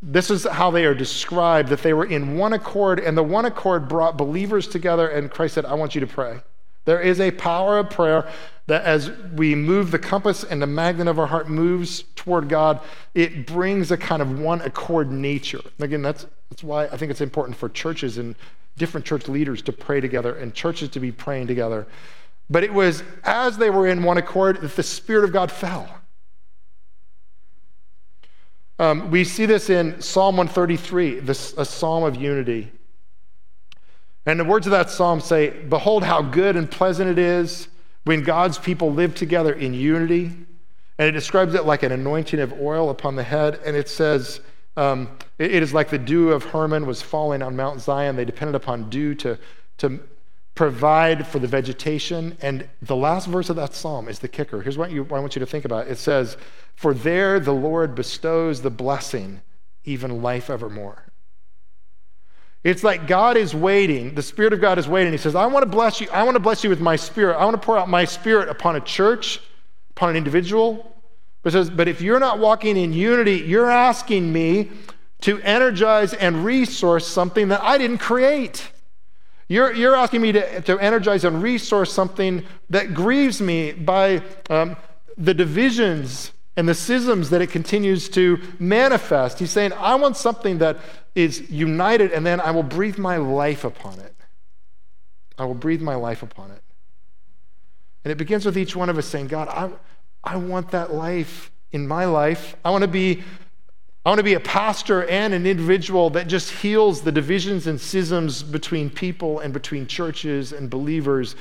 This 0.00 0.30
is 0.30 0.44
how 0.44 0.70
they 0.70 0.84
are 0.84 0.94
described 0.94 1.68
that 1.70 1.82
they 1.82 1.92
were 1.92 2.06
in 2.06 2.36
one 2.36 2.52
accord, 2.52 3.00
and 3.00 3.16
the 3.16 3.22
one 3.22 3.44
accord 3.44 3.88
brought 3.88 4.16
believers 4.16 4.68
together, 4.68 5.08
and 5.08 5.30
Christ 5.30 5.54
said, 5.54 5.64
I 5.64 5.74
want 5.74 5.94
you 5.94 6.00
to 6.00 6.06
pray. 6.06 6.40
There 6.86 7.00
is 7.00 7.20
a 7.20 7.30
power 7.32 7.78
of 7.78 7.90
prayer 7.90 8.30
that 8.66 8.82
as 8.84 9.10
we 9.34 9.54
move 9.54 9.90
the 9.90 9.98
compass 9.98 10.42
and 10.42 10.60
the 10.60 10.66
magnet 10.66 11.06
of 11.06 11.18
our 11.18 11.26
heart 11.26 11.48
moves 11.48 12.04
toward 12.16 12.48
God, 12.48 12.80
it 13.14 13.46
brings 13.46 13.90
a 13.90 13.96
kind 13.96 14.20
of 14.20 14.38
one 14.38 14.60
accord 14.60 15.10
nature. 15.10 15.60
Again, 15.78 16.02
that's, 16.02 16.26
that's 16.50 16.64
why 16.64 16.86
I 16.86 16.96
think 16.96 17.10
it's 17.10 17.20
important 17.20 17.56
for 17.56 17.68
churches 17.68 18.18
and 18.18 18.34
different 18.76 19.06
church 19.06 19.28
leaders 19.28 19.62
to 19.62 19.72
pray 19.72 20.00
together 20.00 20.36
and 20.36 20.52
churches 20.52 20.88
to 20.90 21.00
be 21.00 21.12
praying 21.12 21.46
together. 21.46 21.86
But 22.50 22.64
it 22.64 22.72
was 22.72 23.04
as 23.22 23.56
they 23.56 23.70
were 23.70 23.86
in 23.86 24.02
one 24.02 24.18
accord 24.18 24.60
that 24.60 24.74
the 24.74 24.82
Spirit 24.82 25.24
of 25.24 25.32
God 25.32 25.50
fell. 25.50 25.88
Um, 28.78 29.10
we 29.10 29.24
see 29.24 29.46
this 29.46 29.70
in 29.70 30.00
Psalm 30.02 30.36
133, 30.36 31.20
this, 31.20 31.54
a 31.56 31.64
psalm 31.64 32.04
of 32.04 32.16
unity. 32.16 32.70
And 34.26 34.38
the 34.38 34.44
words 34.44 34.66
of 34.66 34.72
that 34.72 34.90
psalm 34.90 35.20
say, 35.20 35.50
Behold, 35.50 36.02
how 36.02 36.20
good 36.20 36.56
and 36.56 36.70
pleasant 36.70 37.08
it 37.08 37.18
is 37.18 37.68
when 38.06 38.22
God's 38.22 38.56
people 38.56 38.92
live 38.92 39.16
together 39.16 39.52
in 39.52 39.74
unity. 39.74 40.26
And 40.98 41.08
it 41.08 41.12
describes 41.12 41.54
it 41.54 41.66
like 41.66 41.82
an 41.82 41.90
anointing 41.90 42.38
of 42.38 42.52
oil 42.60 42.88
upon 42.88 43.16
the 43.16 43.24
head. 43.24 43.58
And 43.66 43.76
it 43.76 43.88
says, 43.88 44.40
um, 44.76 45.18
it, 45.40 45.56
it 45.56 45.62
is 45.62 45.74
like 45.74 45.90
the 45.90 45.98
dew 45.98 46.30
of 46.30 46.44
Hermon 46.44 46.86
was 46.86 47.02
falling 47.02 47.42
on 47.42 47.56
Mount 47.56 47.80
Zion. 47.80 48.14
They 48.14 48.24
depended 48.24 48.54
upon 48.54 48.88
dew 48.90 49.16
to, 49.16 49.36
to 49.78 49.98
provide 50.54 51.26
for 51.26 51.40
the 51.40 51.48
vegetation. 51.48 52.38
And 52.40 52.68
the 52.80 52.94
last 52.94 53.26
verse 53.26 53.50
of 53.50 53.56
that 53.56 53.74
psalm 53.74 54.06
is 54.06 54.20
the 54.20 54.28
kicker. 54.28 54.62
Here's 54.62 54.78
what, 54.78 54.92
you, 54.92 55.02
what 55.02 55.16
I 55.16 55.20
want 55.20 55.34
you 55.34 55.40
to 55.40 55.46
think 55.46 55.64
about 55.64 55.88
it 55.88 55.98
says, 55.98 56.36
For 56.76 56.94
there 56.94 57.40
the 57.40 57.52
Lord 57.52 57.96
bestows 57.96 58.62
the 58.62 58.70
blessing, 58.70 59.40
even 59.84 60.22
life 60.22 60.48
evermore. 60.48 61.05
It's 62.66 62.82
like 62.82 63.06
God 63.06 63.36
is 63.36 63.54
waiting, 63.54 64.16
the 64.16 64.22
Spirit 64.22 64.52
of 64.52 64.60
God 64.60 64.76
is 64.76 64.88
waiting. 64.88 65.12
He 65.12 65.18
says, 65.18 65.36
I 65.36 65.46
want 65.46 65.62
to 65.62 65.70
bless 65.70 66.00
you. 66.00 66.08
I 66.10 66.24
want 66.24 66.34
to 66.34 66.40
bless 66.40 66.64
you 66.64 66.70
with 66.70 66.80
my 66.80 66.96
Spirit. 66.96 67.36
I 67.36 67.44
want 67.44 67.54
to 67.54 67.64
pour 67.64 67.78
out 67.78 67.88
my 67.88 68.04
Spirit 68.04 68.48
upon 68.48 68.74
a 68.74 68.80
church, 68.80 69.40
upon 69.90 70.10
an 70.10 70.16
individual. 70.16 70.92
But 71.44 71.52
says, 71.52 71.70
but 71.70 71.86
if 71.86 72.00
you're 72.00 72.18
not 72.18 72.40
walking 72.40 72.76
in 72.76 72.92
unity, 72.92 73.36
you're 73.36 73.70
asking 73.70 74.32
me 74.32 74.72
to 75.20 75.40
energize 75.42 76.12
and 76.12 76.44
resource 76.44 77.06
something 77.06 77.46
that 77.50 77.62
I 77.62 77.78
didn't 77.78 77.98
create. 77.98 78.68
You're, 79.46 79.72
you're 79.72 79.94
asking 79.94 80.22
me 80.22 80.32
to, 80.32 80.60
to 80.62 80.76
energize 80.80 81.24
and 81.24 81.40
resource 81.40 81.92
something 81.92 82.44
that 82.70 82.94
grieves 82.94 83.40
me 83.40 83.74
by 83.74 84.22
um, 84.50 84.76
the 85.16 85.34
divisions 85.34 86.32
and 86.56 86.68
the 86.68 86.74
schisms 86.74 87.30
that 87.30 87.42
it 87.42 87.50
continues 87.50 88.08
to 88.10 88.40
manifest. 88.58 89.38
He's 89.38 89.50
saying, 89.50 89.72
I 89.74 89.94
want 89.96 90.16
something 90.16 90.58
that 90.58 90.78
is 91.14 91.50
united, 91.50 92.12
and 92.12 92.24
then 92.24 92.40
I 92.40 92.50
will 92.50 92.62
breathe 92.62 92.98
my 92.98 93.18
life 93.18 93.64
upon 93.64 93.98
it. 94.00 94.14
I 95.38 95.44
will 95.44 95.54
breathe 95.54 95.82
my 95.82 95.94
life 95.94 96.22
upon 96.22 96.50
it. 96.50 96.62
And 98.04 98.12
it 98.12 98.16
begins 98.16 98.46
with 98.46 98.56
each 98.56 98.74
one 98.74 98.88
of 98.88 98.96
us 98.96 99.06
saying, 99.06 99.26
God, 99.26 99.48
I, 99.48 99.70
I 100.24 100.36
want 100.36 100.70
that 100.70 100.94
life 100.94 101.50
in 101.72 101.86
my 101.86 102.06
life. 102.06 102.56
I 102.64 102.70
want 102.70 102.82
to 102.82 102.88
be. 102.88 103.22
I 104.04 104.08
want 104.08 104.20
to 104.20 104.24
be 104.24 104.34
a 104.34 104.40
pastor 104.40 105.04
and 105.08 105.34
an 105.34 105.46
individual 105.46 106.10
that 106.10 106.28
just 106.28 106.52
heals 106.52 107.00
the 107.00 107.10
divisions 107.10 107.66
and 107.66 107.80
schisms 107.80 108.44
between 108.44 108.88
people 108.88 109.40
and 109.40 109.52
between 109.52 109.88
churches 109.88 110.52
and 110.52 110.70
believers 110.70 111.34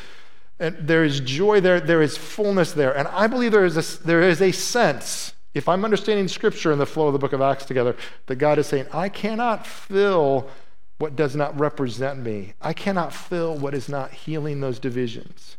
and 0.59 0.75
there 0.79 1.03
is 1.03 1.19
joy 1.19 1.59
there, 1.59 1.79
there 1.79 2.01
is 2.01 2.17
fullness 2.17 2.71
there. 2.71 2.95
And 2.95 3.07
I 3.09 3.27
believe 3.27 3.51
there 3.51 3.65
is 3.65 3.77
a, 3.77 4.03
there 4.05 4.21
is 4.21 4.41
a 4.41 4.51
sense, 4.51 5.33
if 5.53 5.67
I'm 5.67 5.83
understanding 5.83 6.27
scripture 6.27 6.71
and 6.71 6.79
the 6.79 6.85
flow 6.85 7.07
of 7.07 7.13
the 7.13 7.19
book 7.19 7.33
of 7.33 7.41
Acts 7.41 7.65
together, 7.65 7.95
that 8.27 8.35
God 8.37 8.57
is 8.57 8.67
saying, 8.67 8.87
I 8.91 9.09
cannot 9.09 9.67
fill 9.67 10.49
what 10.97 11.15
does 11.15 11.35
not 11.35 11.59
represent 11.59 12.19
me. 12.19 12.53
I 12.61 12.73
cannot 12.73 13.13
fill 13.13 13.57
what 13.57 13.73
is 13.73 13.89
not 13.89 14.11
healing 14.11 14.61
those 14.61 14.79
divisions. 14.79 15.57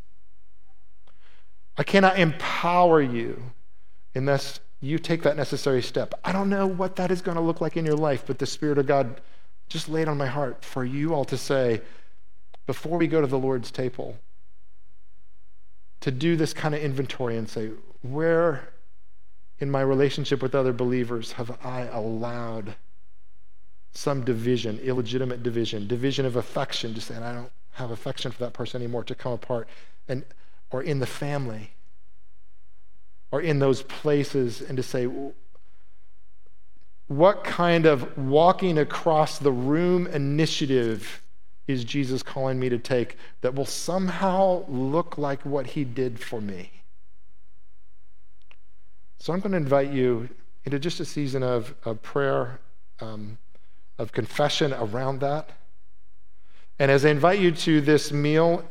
I 1.77 1.83
cannot 1.83 2.19
empower 2.19 3.03
you 3.03 3.43
unless 4.15 4.61
you 4.81 4.99
take 4.99 5.23
that 5.23 5.37
necessary 5.37 5.83
step. 5.83 6.15
I 6.25 6.33
don't 6.33 6.49
know 6.49 6.67
what 6.67 6.97
that 6.97 7.11
is 7.11 7.21
going 7.21 7.37
to 7.37 7.43
look 7.43 7.61
like 7.61 7.77
in 7.77 7.85
your 7.85 7.97
life, 7.97 8.25
but 8.27 8.39
the 8.39 8.47
Spirit 8.47 8.79
of 8.79 8.87
God 8.87 9.21
just 9.69 9.89
laid 9.89 10.09
on 10.09 10.17
my 10.17 10.27
heart 10.27 10.65
for 10.65 10.85
you 10.85 11.15
all 11.15 11.25
to 11.27 11.37
say, 11.37 11.83
before 12.67 12.97
we 12.99 13.07
go 13.07 13.21
to 13.21 13.27
the 13.27 13.39
Lord's 13.39 13.71
table, 13.71 14.17
to 16.01 16.11
do 16.11 16.37
this 16.37 16.53
kind 16.53 16.75
of 16.75 16.81
inventory 16.81 17.37
and 17.37 17.49
say, 17.49 17.71
where, 18.03 18.69
in 19.59 19.71
my 19.71 19.81
relationship 19.81 20.43
with 20.43 20.55
other 20.55 20.73
believers 20.73 21.33
have 21.33 21.57
I 21.65 21.83
allowed 21.83 22.77
some 23.93 24.25
division, 24.25 24.79
illegitimate 24.81 25.43
division, 25.43 25.87
division 25.87 26.27
of 26.27 26.37
affection, 26.37 26.95
just 26.95 27.09
saying 27.09 27.23
I 27.23 27.33
don't 27.33 27.53
have 27.73 27.91
affection 27.91 28.31
for 28.31 28.39
that 28.41 28.53
person 28.53 28.83
anymore 28.83 29.05
to 29.05 29.15
come 29.15 29.33
apart, 29.33 29.69
and 30.09 30.25
or 30.71 30.83
in 30.83 30.99
the 30.99 31.07
family, 31.07 31.71
or 33.31 33.41
in 33.41 33.59
those 33.59 33.83
places, 33.83 34.61
and 34.61 34.77
to 34.77 34.83
say, 34.83 35.09
what 37.09 37.45
kind 37.45 37.87
of 37.87 38.19
walking 38.19 38.79
across 38.79 39.39
the 39.39 39.53
room 39.53 40.07
initiative 40.09 41.23
is 41.67 41.85
Jesus 41.85 42.23
calling 42.23 42.59
me 42.59 42.69
to 42.69 42.79
take 42.79 43.17
that 43.41 43.55
will 43.55 43.67
somehow 43.67 44.65
look 44.69 45.19
like 45.19 45.43
what 45.43 45.69
he 45.69 45.85
did 45.85 46.21
for 46.21 46.41
me? 46.41 46.71
So 49.19 49.33
I'm 49.33 49.41
going 49.41 49.53
to 49.53 49.59
invite 49.59 49.91
you 49.91 50.29
into 50.65 50.79
just 50.79 51.01
a 51.01 51.05
season 51.05 51.43
of, 51.43 51.75
of 51.85 52.03
prayer, 52.03 52.61
um, 53.01 53.39
of 53.99 54.13
confession 54.13 54.73
around 54.73 55.21
that. 55.21 55.51
And 56.79 56.91
as 56.91 57.05
I 57.05 57.11
invite 57.11 57.41
you 57.41 57.51
to 57.53 57.81
this 57.81 58.13
meal, 58.13 58.65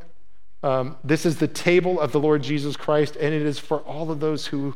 um, 0.64 0.98
this 1.04 1.26
is 1.26 1.38
the 1.38 1.48
table 1.48 2.00
of 2.00 2.12
the 2.12 2.20
Lord 2.20 2.44
Jesus 2.44 2.76
Christ, 2.78 3.16
and 3.16 3.34
it 3.34 3.42
is 3.42 3.60
for 3.60 3.80
all 3.80 4.12
of 4.12 4.20
those 4.20 4.48
who 4.48 4.76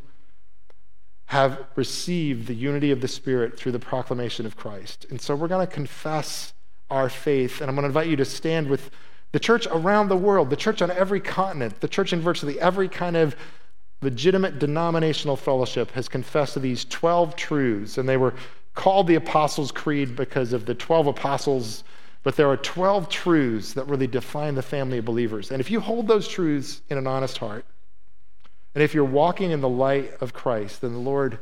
have 1.26 1.64
received 1.76 2.48
the 2.48 2.54
unity 2.54 2.90
of 2.90 3.00
the 3.00 3.08
Spirit 3.08 3.56
through 3.56 3.72
the 3.72 3.78
proclamation 3.78 4.46
of 4.46 4.56
Christ. 4.56 5.06
And 5.10 5.20
so 5.20 5.36
we're 5.36 5.48
going 5.48 5.66
to 5.66 5.72
confess 5.72 6.52
our 6.90 7.08
faith, 7.08 7.60
and 7.60 7.68
I'm 7.68 7.76
going 7.76 7.84
to 7.84 7.88
invite 7.88 8.08
you 8.08 8.16
to 8.16 8.24
stand 8.24 8.68
with 8.68 8.90
the 9.32 9.38
church 9.38 9.66
around 9.70 10.08
the 10.08 10.16
world, 10.16 10.50
the 10.50 10.56
church 10.56 10.82
on 10.82 10.90
every 10.90 11.20
continent, 11.20 11.80
the 11.80 11.88
church 11.88 12.12
in 12.12 12.20
virtually 12.20 12.60
every 12.60 12.88
kind 12.88 13.16
of 13.16 13.36
legitimate 14.02 14.58
denominational 14.58 15.36
fellowship 15.36 15.90
has 15.92 16.08
confessed 16.08 16.54
to 16.54 16.60
these 16.60 16.84
12 16.86 17.36
truths, 17.36 17.98
and 17.98 18.08
they 18.08 18.16
were 18.16 18.34
called 18.74 19.06
the 19.06 19.14
Apostles' 19.14 19.70
Creed 19.70 20.16
because 20.16 20.52
of 20.52 20.66
the 20.66 20.74
12 20.74 21.08
apostles, 21.08 21.84
but 22.22 22.36
there 22.36 22.48
are 22.48 22.56
12 22.56 23.08
truths 23.08 23.74
that 23.74 23.86
really 23.86 24.06
define 24.06 24.54
the 24.54 24.62
family 24.62 24.98
of 24.98 25.04
believers. 25.04 25.50
And 25.50 25.60
if 25.60 25.70
you 25.70 25.80
hold 25.80 26.08
those 26.08 26.26
truths 26.26 26.80
in 26.88 26.98
an 26.98 27.06
honest 27.06 27.38
heart, 27.38 27.64
and 28.74 28.82
if 28.82 28.94
you're 28.94 29.04
walking 29.04 29.50
in 29.50 29.60
the 29.60 29.68
light 29.68 30.12
of 30.20 30.32
Christ, 30.32 30.80
then 30.80 30.92
the 30.92 30.98
Lord, 30.98 31.38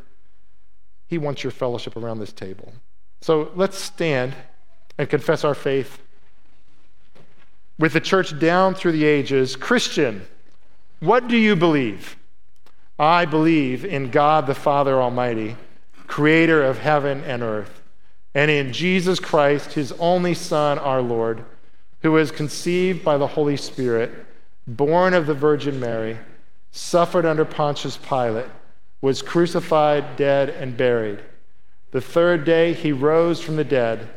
He 1.07 1.19
wants 1.19 1.45
your 1.45 1.51
fellowship 1.51 1.97
around 1.97 2.19
this 2.19 2.33
table. 2.33 2.73
So 3.21 3.51
let's 3.55 3.79
stand 3.79 4.35
and 4.99 5.09
confess 5.09 5.45
our 5.45 5.55
faith 5.55 6.01
with 7.79 7.93
the 7.93 8.01
church 8.01 8.39
down 8.39 8.75
through 8.75 8.93
the 8.93 9.05
ages. 9.05 9.57
Christian, 9.57 10.27
what 11.01 11.29
do 11.29 11.37
you 11.37 11.55
believe? 11.55 12.17
I 12.99 13.25
believe 13.25 13.85
in 13.85 14.11
God 14.11 14.47
the 14.47 14.55
Father 14.55 15.01
Almighty, 15.01 15.57
creator 16.09 16.65
of 16.65 16.79
heaven 16.79 17.23
and 17.25 17.43
earth, 17.43 17.83
and 18.35 18.51
in 18.51 18.73
Jesus 18.73 19.21
Christ, 19.21 19.75
his 19.75 19.93
only 19.93 20.35
Son, 20.35 20.79
our 20.79 21.01
Lord, 21.01 21.45
who 22.03 22.13
was 22.13 22.33
conceived 22.33 23.05
by 23.05 23.17
the 23.17 23.27
Holy 23.27 23.57
Spirit, 23.57 24.13
born 24.67 25.15
of 25.15 25.27
the 25.27 25.35
Virgin 25.35 25.79
Mary, 25.79 26.19
suffered 26.73 27.25
under 27.25 27.45
Pontius 27.45 27.97
Pilate, 27.97 28.47
was 29.01 29.23
crucified, 29.23 30.17
dead, 30.17 30.51
and 30.51 30.77
buried. 30.77 31.21
The 31.93 32.01
third 32.01 32.45
day 32.45 32.73
he 32.73 32.93
rose 32.93 33.41
from 33.41 33.57
the 33.57 33.65
dead. 33.65 34.09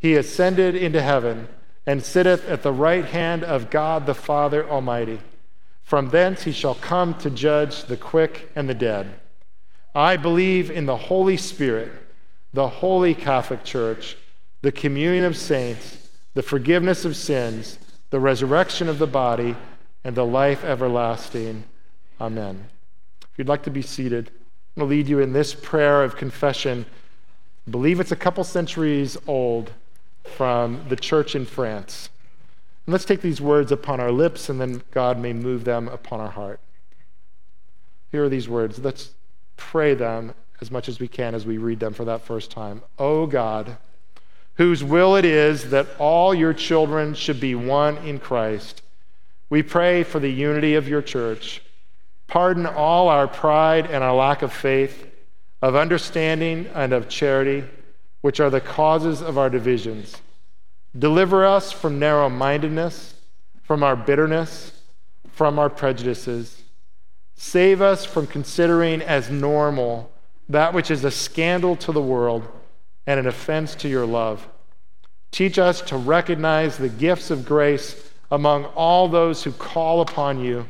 He 0.00 0.16
ascended 0.16 0.74
into 0.74 1.02
heaven 1.02 1.48
and 1.86 2.02
sitteth 2.02 2.48
at 2.48 2.62
the 2.62 2.72
right 2.72 3.04
hand 3.04 3.44
of 3.44 3.70
God 3.70 4.06
the 4.06 4.14
Father 4.14 4.68
Almighty. 4.68 5.20
From 5.82 6.08
thence 6.08 6.44
he 6.44 6.52
shall 6.52 6.74
come 6.74 7.14
to 7.18 7.30
judge 7.30 7.84
the 7.84 7.96
quick 7.96 8.50
and 8.56 8.68
the 8.68 8.74
dead. 8.74 9.20
I 9.94 10.16
believe 10.16 10.70
in 10.70 10.86
the 10.86 10.96
Holy 10.96 11.36
Spirit, 11.36 11.92
the 12.54 12.68
holy 12.68 13.14
Catholic 13.14 13.62
Church, 13.62 14.16
the 14.62 14.72
communion 14.72 15.24
of 15.24 15.36
saints, 15.36 16.08
the 16.34 16.42
forgiveness 16.42 17.04
of 17.04 17.16
sins, 17.16 17.78
the 18.10 18.20
resurrection 18.20 18.88
of 18.88 18.98
the 18.98 19.06
body, 19.06 19.56
and 20.04 20.16
the 20.16 20.24
life 20.24 20.64
everlasting. 20.64 21.64
Amen. 22.20 22.68
If 23.22 23.38
you'd 23.38 23.48
like 23.48 23.64
to 23.64 23.70
be 23.70 23.82
seated, 23.82 24.30
I'm 24.76 24.80
going 24.82 24.88
to 24.88 24.96
lead 24.96 25.08
you 25.08 25.18
in 25.18 25.32
this 25.32 25.54
prayer 25.54 26.04
of 26.04 26.16
confession. 26.16 26.86
I 27.66 27.70
believe 27.70 28.00
it's 28.00 28.12
a 28.12 28.16
couple 28.16 28.44
centuries 28.44 29.18
old 29.26 29.72
from 30.24 30.84
the 30.88 30.96
church 30.96 31.34
in 31.34 31.46
France. 31.46 32.10
And 32.86 32.92
let's 32.92 33.04
take 33.04 33.20
these 33.20 33.40
words 33.40 33.72
upon 33.72 34.00
our 34.00 34.10
lips, 34.10 34.48
and 34.48 34.60
then 34.60 34.82
God 34.90 35.18
may 35.18 35.32
move 35.32 35.64
them 35.64 35.88
upon 35.88 36.20
our 36.20 36.30
heart. 36.30 36.60
Here 38.10 38.24
are 38.24 38.28
these 38.28 38.48
words. 38.48 38.78
Let's 38.78 39.12
pray 39.56 39.94
them 39.94 40.34
as 40.60 40.70
much 40.70 40.88
as 40.88 41.00
we 41.00 41.08
can 41.08 41.34
as 41.34 41.46
we 41.46 41.58
read 41.58 41.80
them 41.80 41.94
for 41.94 42.04
that 42.04 42.22
first 42.22 42.50
time. 42.50 42.82
O 42.98 43.26
God, 43.26 43.76
whose 44.54 44.82
will 44.84 45.16
it 45.16 45.24
is 45.24 45.70
that 45.70 45.86
all 45.98 46.34
your 46.34 46.52
children 46.52 47.14
should 47.14 47.40
be 47.40 47.54
one 47.54 47.96
in 47.98 48.18
Christ, 48.18 48.82
we 49.48 49.62
pray 49.62 50.02
for 50.02 50.20
the 50.20 50.30
unity 50.30 50.74
of 50.74 50.88
your 50.88 51.02
church. 51.02 51.62
Pardon 52.26 52.66
all 52.66 53.08
our 53.08 53.26
pride 53.26 53.86
and 53.86 54.04
our 54.04 54.14
lack 54.14 54.42
of 54.42 54.52
faith, 54.52 55.06
of 55.62 55.74
understanding 55.74 56.68
and 56.74 56.92
of 56.92 57.08
charity, 57.08 57.64
which 58.20 58.40
are 58.40 58.50
the 58.50 58.60
causes 58.60 59.22
of 59.22 59.38
our 59.38 59.50
divisions 59.50 60.20
Deliver 60.98 61.46
us 61.46 61.70
from 61.70 61.98
narrow 61.98 62.28
mindedness, 62.28 63.14
from 63.62 63.82
our 63.84 63.94
bitterness, 63.94 64.72
from 65.30 65.58
our 65.58 65.70
prejudices. 65.70 66.62
Save 67.36 67.80
us 67.80 68.04
from 68.04 68.26
considering 68.26 69.00
as 69.00 69.30
normal 69.30 70.10
that 70.48 70.74
which 70.74 70.90
is 70.90 71.04
a 71.04 71.10
scandal 71.10 71.76
to 71.76 71.92
the 71.92 72.02
world 72.02 72.46
and 73.06 73.20
an 73.20 73.26
offense 73.26 73.74
to 73.76 73.88
your 73.88 74.04
love. 74.04 74.48
Teach 75.30 75.58
us 75.58 75.80
to 75.82 75.96
recognize 75.96 76.76
the 76.76 76.88
gifts 76.88 77.30
of 77.30 77.46
grace 77.46 78.10
among 78.32 78.64
all 78.66 79.06
those 79.06 79.44
who 79.44 79.52
call 79.52 80.00
upon 80.00 80.40
you 80.42 80.66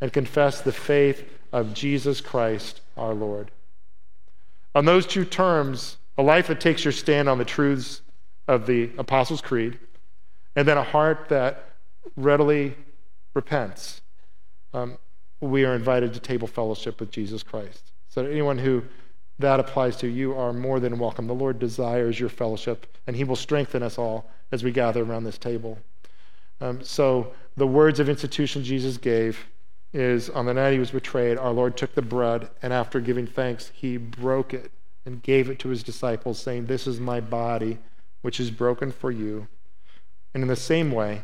and 0.00 0.12
confess 0.12 0.60
the 0.60 0.72
faith 0.72 1.28
of 1.52 1.74
Jesus 1.74 2.20
Christ 2.20 2.80
our 2.96 3.12
Lord. 3.12 3.50
On 4.74 4.84
those 4.84 5.04
two 5.04 5.24
terms, 5.24 5.96
a 6.16 6.22
life 6.22 6.46
that 6.46 6.60
takes 6.60 6.84
your 6.84 6.92
stand 6.92 7.28
on 7.28 7.38
the 7.38 7.44
truths 7.44 8.02
of 8.46 8.66
the 8.66 8.90
Apostles' 8.98 9.40
Creed, 9.40 9.78
and 10.56 10.66
then 10.68 10.78
a 10.78 10.82
heart 10.82 11.28
that 11.28 11.70
readily 12.16 12.76
repents. 13.34 14.02
Um, 14.72 14.98
we 15.40 15.64
are 15.64 15.74
invited 15.74 16.14
to 16.14 16.20
table 16.20 16.46
fellowship 16.46 17.00
with 17.00 17.10
Jesus 17.10 17.42
Christ. 17.42 17.92
So, 18.08 18.24
anyone 18.24 18.58
who 18.58 18.82
that 19.38 19.58
applies 19.58 19.96
to, 19.96 20.06
you 20.06 20.34
are 20.34 20.52
more 20.52 20.78
than 20.78 20.98
welcome. 20.98 21.26
The 21.26 21.34
Lord 21.34 21.58
desires 21.58 22.20
your 22.20 22.28
fellowship, 22.28 22.86
and 23.06 23.16
He 23.16 23.24
will 23.24 23.36
strengthen 23.36 23.82
us 23.82 23.98
all 23.98 24.30
as 24.52 24.62
we 24.62 24.70
gather 24.70 25.02
around 25.02 25.24
this 25.24 25.38
table. 25.38 25.78
Um, 26.60 26.82
so, 26.82 27.32
the 27.56 27.66
words 27.66 27.98
of 27.98 28.08
institution 28.08 28.62
Jesus 28.62 28.96
gave 28.96 29.46
is 29.92 30.28
on 30.30 30.44
the 30.44 30.54
night 30.54 30.72
he 30.72 30.78
was 30.78 30.90
betrayed, 30.90 31.38
our 31.38 31.52
Lord 31.52 31.76
took 31.76 31.94
the 31.94 32.02
bread, 32.02 32.50
and 32.62 32.72
after 32.72 33.00
giving 33.00 33.28
thanks, 33.28 33.70
he 33.74 33.96
broke 33.96 34.52
it 34.52 34.72
and 35.06 35.22
gave 35.22 35.50
it 35.50 35.58
to 35.60 35.68
his 35.68 35.82
disciples, 35.82 36.38
saying, 36.38 36.66
This 36.66 36.86
is 36.86 36.98
my 37.00 37.20
body 37.20 37.78
which 38.22 38.40
is 38.40 38.50
broken 38.50 38.90
for 38.90 39.10
you. 39.10 39.48
And 40.32 40.42
in 40.42 40.48
the 40.48 40.56
same 40.56 40.90
way, 40.90 41.22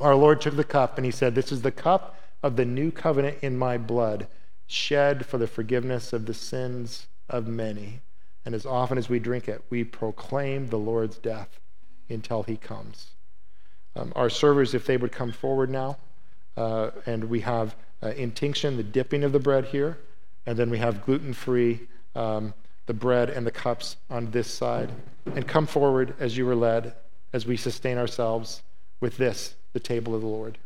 our 0.00 0.14
Lord 0.14 0.40
took 0.40 0.56
the 0.56 0.64
cup 0.64 0.96
and 0.96 1.04
he 1.04 1.10
said, 1.10 1.34
This 1.34 1.52
is 1.52 1.62
the 1.62 1.70
cup 1.70 2.16
of 2.42 2.56
the 2.56 2.64
new 2.64 2.90
covenant 2.90 3.38
in 3.42 3.56
my 3.56 3.78
blood, 3.78 4.26
shed 4.66 5.24
for 5.24 5.38
the 5.38 5.46
forgiveness 5.46 6.12
of 6.12 6.26
the 6.26 6.34
sins 6.34 7.06
of 7.28 7.46
many. 7.46 8.00
And 8.44 8.54
as 8.54 8.66
often 8.66 8.98
as 8.98 9.08
we 9.08 9.18
drink 9.18 9.48
it, 9.48 9.64
we 9.70 9.84
proclaim 9.84 10.68
the 10.68 10.78
Lord's 10.78 11.16
death 11.16 11.60
until 12.10 12.42
he 12.42 12.56
comes. 12.56 13.12
Um, 13.96 14.12
our 14.16 14.28
servers, 14.28 14.74
if 14.74 14.86
they 14.86 14.96
would 14.96 15.12
come 15.12 15.32
forward 15.32 15.70
now, 15.70 15.96
uh, 16.56 16.90
and 17.06 17.24
we 17.24 17.40
have 17.40 17.74
uh, 18.02 18.08
intinction, 18.08 18.76
the 18.76 18.82
dipping 18.82 19.24
of 19.24 19.32
the 19.32 19.38
bread 19.38 19.66
here, 19.66 19.98
and 20.44 20.58
then 20.58 20.68
we 20.68 20.78
have 20.78 21.04
gluten 21.04 21.32
free 21.32 21.88
um, 22.14 22.52
the 22.86 22.94
bread 22.94 23.30
and 23.30 23.46
the 23.46 23.50
cups 23.50 23.96
on 24.10 24.30
this 24.30 24.48
side. 24.48 24.90
And 25.34 25.48
come 25.48 25.66
forward 25.66 26.14
as 26.18 26.36
you 26.36 26.46
were 26.46 26.56
led, 26.56 26.94
as 27.32 27.46
we 27.46 27.56
sustain 27.56 27.98
ourselves 27.98 28.62
with 29.00 29.16
this, 29.16 29.54
the 29.72 29.80
table 29.80 30.14
of 30.14 30.20
the 30.20 30.26
Lord. 30.26 30.58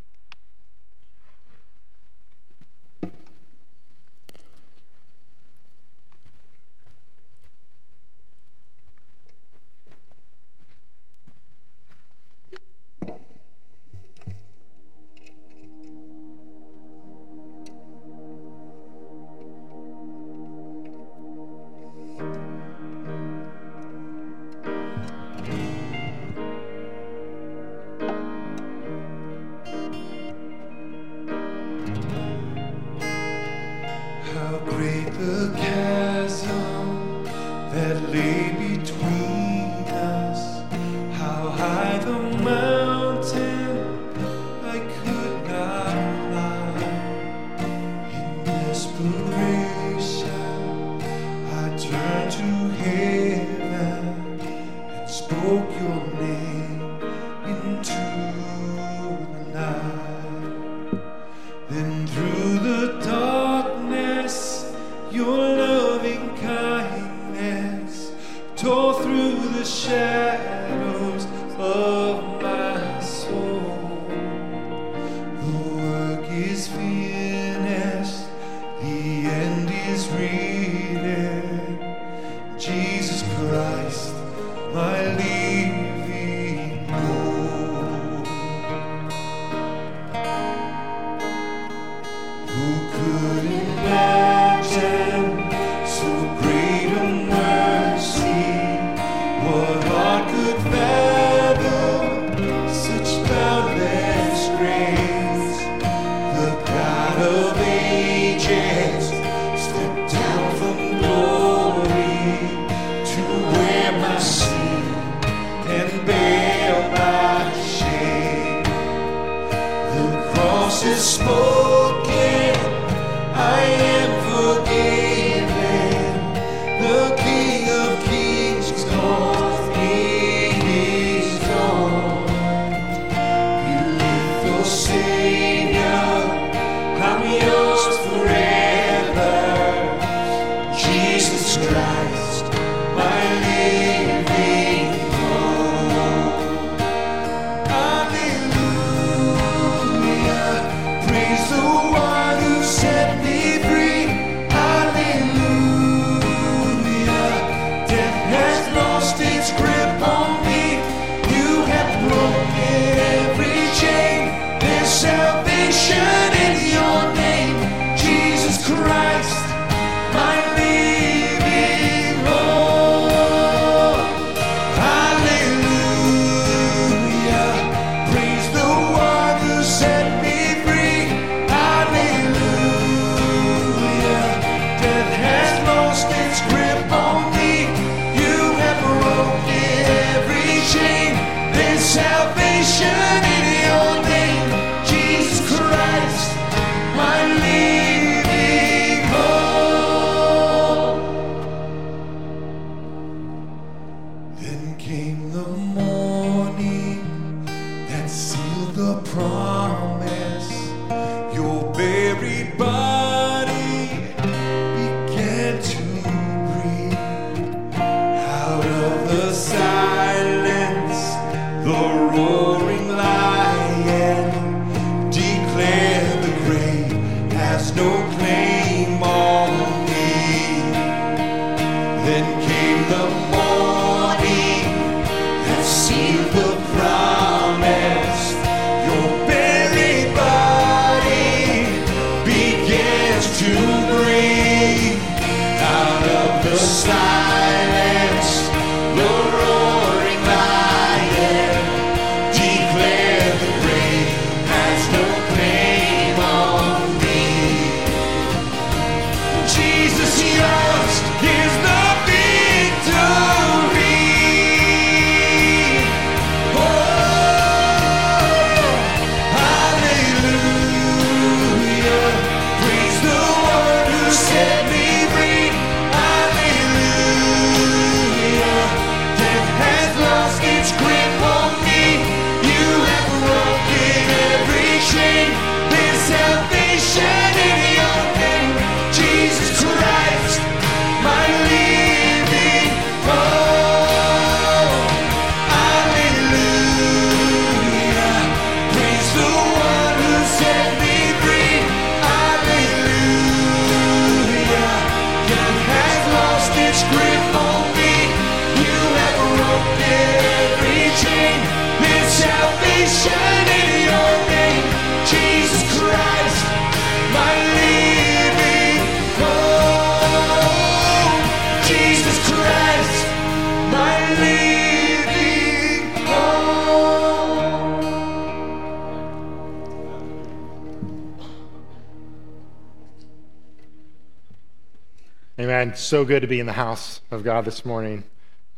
So 335.88 336.04
good 336.04 336.20
to 336.20 336.28
be 336.28 336.38
in 336.38 336.44
the 336.44 336.52
house 336.52 337.00
of 337.10 337.24
God 337.24 337.46
this 337.46 337.64
morning. 337.64 338.04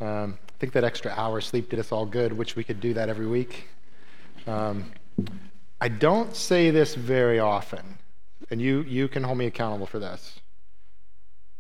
Um, 0.01 0.37
I 0.49 0.53
think 0.59 0.73
that 0.73 0.83
extra 0.83 1.13
hour 1.13 1.41
sleep 1.41 1.71
did 1.71 1.79
us 1.79 1.93
all 1.93 2.05
good, 2.05 2.33
which 2.33 2.57
we 2.57 2.65
could 2.65 2.81
do 2.81 2.93
that 2.95 3.09
every 3.09 3.29
week. 3.29 3.69
Um, 4.49 4.91
I 5.81 5.87
don't 5.87 6.35
say 6.35 6.73
this 6.73 6.97
very 6.97 7.39
often, 7.39 7.99
and 8.51 8.61
you, 8.61 8.83
you 8.83 9.07
can 9.07 9.23
hold 9.23 9.39
me 9.39 9.47
accountable 9.47 9.87
for 9.87 10.01
this. 10.01 10.41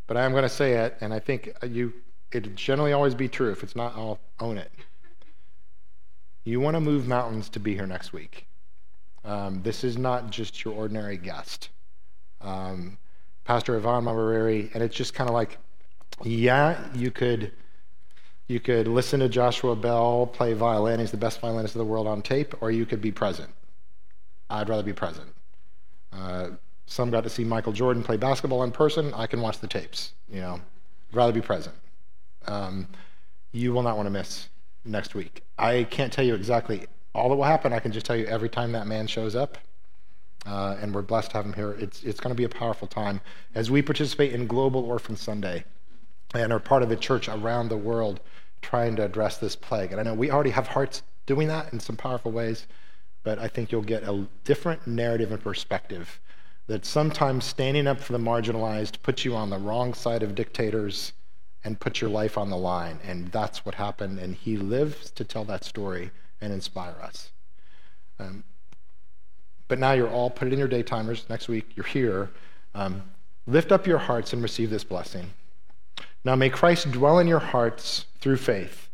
But 0.08 0.16
I 0.16 0.24
am 0.24 0.32
going 0.32 0.42
to 0.42 0.48
say 0.48 0.72
it, 0.72 0.96
and 1.00 1.14
I 1.14 1.20
think 1.20 1.52
you 1.64 1.92
it 2.32 2.56
generally 2.56 2.92
always 2.92 3.14
be 3.14 3.28
true. 3.28 3.52
If 3.52 3.62
it's 3.62 3.76
not, 3.76 3.92
I'll 3.94 4.18
own 4.40 4.58
it. 4.58 4.72
You 6.42 6.58
want 6.58 6.74
to 6.74 6.80
move 6.80 7.06
mountains 7.06 7.48
to 7.50 7.60
be 7.60 7.74
here 7.76 7.86
next 7.86 8.12
week. 8.12 8.48
Um, 9.24 9.62
this 9.62 9.84
is 9.84 9.96
not 9.96 10.30
just 10.30 10.64
your 10.64 10.74
ordinary 10.74 11.16
guest. 11.16 11.68
Um, 12.40 12.98
Pastor 13.50 13.74
Ivan 13.74 14.04
Mavareri, 14.04 14.72
and 14.74 14.80
it's 14.80 14.94
just 14.94 15.12
kind 15.12 15.28
of 15.28 15.34
like, 15.34 15.58
yeah, 16.22 16.86
you 16.94 17.10
could 17.10 17.50
you 18.46 18.60
could 18.60 18.86
listen 18.86 19.18
to 19.18 19.28
Joshua 19.28 19.74
Bell 19.74 20.28
play 20.32 20.52
violin. 20.52 21.00
He's 21.00 21.10
the 21.10 21.16
best 21.16 21.40
violinist 21.40 21.74
in 21.74 21.80
the 21.80 21.84
world 21.84 22.06
on 22.06 22.22
tape, 22.22 22.54
or 22.62 22.70
you 22.70 22.86
could 22.86 23.00
be 23.00 23.10
present. 23.10 23.50
I'd 24.50 24.68
rather 24.68 24.84
be 24.84 24.92
present. 24.92 25.34
Uh, 26.12 26.50
some 26.86 27.10
got 27.10 27.24
to 27.24 27.28
see 27.28 27.42
Michael 27.42 27.72
Jordan 27.72 28.04
play 28.04 28.16
basketball 28.16 28.62
in 28.62 28.70
person. 28.70 29.12
I 29.14 29.26
can 29.26 29.40
watch 29.40 29.58
the 29.58 29.66
tapes. 29.66 30.12
You 30.28 30.42
know, 30.42 30.60
I'd 31.10 31.16
rather 31.16 31.32
be 31.32 31.40
present. 31.40 31.74
Um, 32.46 32.86
you 33.50 33.72
will 33.72 33.82
not 33.82 33.96
want 33.96 34.06
to 34.06 34.10
miss 34.10 34.48
next 34.84 35.16
week. 35.16 35.42
I 35.58 35.88
can't 35.90 36.12
tell 36.12 36.24
you 36.24 36.36
exactly 36.36 36.86
all 37.16 37.28
that 37.30 37.34
will 37.34 37.42
happen. 37.42 37.72
I 37.72 37.80
can 37.80 37.90
just 37.90 38.06
tell 38.06 38.14
you 38.14 38.26
every 38.26 38.48
time 38.48 38.70
that 38.70 38.86
man 38.86 39.08
shows 39.08 39.34
up, 39.34 39.58
uh, 40.46 40.76
and 40.80 40.94
we're 40.94 41.02
blessed 41.02 41.30
to 41.30 41.36
have 41.36 41.46
him 41.46 41.52
here. 41.52 41.72
It's, 41.72 42.02
it's 42.02 42.20
going 42.20 42.34
to 42.34 42.36
be 42.36 42.44
a 42.44 42.48
powerful 42.48 42.88
time 42.88 43.20
as 43.54 43.70
we 43.70 43.82
participate 43.82 44.32
in 44.32 44.46
Global 44.46 44.84
Orphan 44.84 45.16
Sunday 45.16 45.64
and 46.34 46.52
are 46.52 46.60
part 46.60 46.82
of 46.82 46.90
a 46.90 46.96
church 46.96 47.28
around 47.28 47.68
the 47.68 47.76
world 47.76 48.20
trying 48.62 48.96
to 48.96 49.04
address 49.04 49.38
this 49.38 49.56
plague. 49.56 49.92
And 49.92 50.00
I 50.00 50.04
know 50.04 50.14
we 50.14 50.30
already 50.30 50.50
have 50.50 50.68
hearts 50.68 51.02
doing 51.26 51.48
that 51.48 51.72
in 51.72 51.80
some 51.80 51.96
powerful 51.96 52.32
ways, 52.32 52.66
but 53.22 53.38
I 53.38 53.48
think 53.48 53.70
you'll 53.70 53.82
get 53.82 54.02
a 54.02 54.26
different 54.44 54.86
narrative 54.86 55.32
and 55.32 55.42
perspective 55.42 56.20
that 56.66 56.86
sometimes 56.86 57.44
standing 57.44 57.86
up 57.86 57.98
for 58.00 58.12
the 58.12 58.18
marginalized 58.18 59.02
puts 59.02 59.24
you 59.24 59.34
on 59.34 59.50
the 59.50 59.58
wrong 59.58 59.92
side 59.92 60.22
of 60.22 60.34
dictators 60.34 61.12
and 61.64 61.80
puts 61.80 62.00
your 62.00 62.10
life 62.10 62.38
on 62.38 62.48
the 62.48 62.56
line. 62.56 62.98
And 63.04 63.28
that's 63.32 63.66
what 63.66 63.74
happened. 63.74 64.18
And 64.18 64.34
he 64.34 64.56
lives 64.56 65.10
to 65.12 65.24
tell 65.24 65.44
that 65.46 65.64
story 65.64 66.10
and 66.40 66.52
inspire 66.52 66.96
us. 67.02 67.32
Um, 68.18 68.44
but 69.70 69.78
now 69.78 69.92
you're 69.92 70.10
all 70.10 70.28
put 70.28 70.48
it 70.48 70.52
in 70.52 70.58
your 70.58 70.68
day 70.68 70.82
timers. 70.82 71.24
Next 71.30 71.48
week, 71.48 71.70
you're 71.76 71.86
here. 71.86 72.28
Um, 72.74 73.04
lift 73.46 73.72
up 73.72 73.86
your 73.86 73.98
hearts 73.98 74.34
and 74.34 74.42
receive 74.42 74.68
this 74.68 74.84
blessing. 74.84 75.30
Now, 76.24 76.34
may 76.34 76.50
Christ 76.50 76.90
dwell 76.90 77.20
in 77.20 77.28
your 77.28 77.38
hearts 77.38 78.04
through 78.20 78.36
faith, 78.36 78.88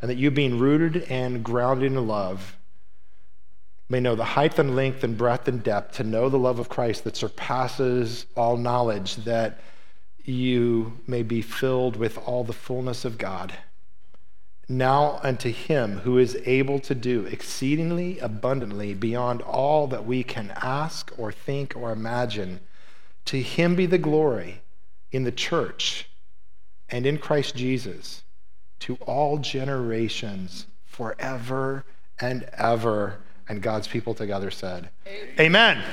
and 0.00 0.08
that 0.08 0.16
you, 0.16 0.30
being 0.30 0.58
rooted 0.58 1.02
and 1.10 1.44
grounded 1.44 1.92
in 1.92 2.06
love, 2.06 2.56
may 3.88 3.98
know 3.98 4.14
the 4.14 4.24
height 4.24 4.58
and 4.58 4.76
length 4.76 5.02
and 5.02 5.18
breadth 5.18 5.48
and 5.48 5.62
depth 5.62 5.96
to 5.96 6.04
know 6.04 6.28
the 6.28 6.38
love 6.38 6.60
of 6.60 6.68
Christ 6.68 7.02
that 7.04 7.16
surpasses 7.16 8.24
all 8.36 8.56
knowledge, 8.56 9.16
that 9.16 9.60
you 10.24 10.96
may 11.08 11.24
be 11.24 11.42
filled 11.42 11.96
with 11.96 12.16
all 12.18 12.44
the 12.44 12.52
fullness 12.52 13.04
of 13.04 13.18
God. 13.18 13.52
Now 14.70 15.18
unto 15.24 15.50
him 15.50 15.98
who 15.98 16.16
is 16.16 16.38
able 16.46 16.78
to 16.78 16.94
do 16.94 17.26
exceedingly 17.26 18.20
abundantly 18.20 18.94
beyond 18.94 19.42
all 19.42 19.88
that 19.88 20.06
we 20.06 20.22
can 20.22 20.52
ask 20.62 21.10
or 21.18 21.32
think 21.32 21.74
or 21.74 21.90
imagine, 21.90 22.60
to 23.24 23.42
him 23.42 23.74
be 23.74 23.86
the 23.86 23.98
glory 23.98 24.62
in 25.10 25.24
the 25.24 25.32
church 25.32 26.08
and 26.88 27.04
in 27.04 27.18
Christ 27.18 27.56
Jesus 27.56 28.22
to 28.78 28.94
all 29.06 29.38
generations 29.38 30.68
forever 30.86 31.84
and 32.20 32.48
ever. 32.56 33.18
And 33.48 33.60
God's 33.60 33.88
people 33.88 34.14
together 34.14 34.52
said, 34.52 34.90
Amen. 35.04 35.34
Amen. 35.40 35.84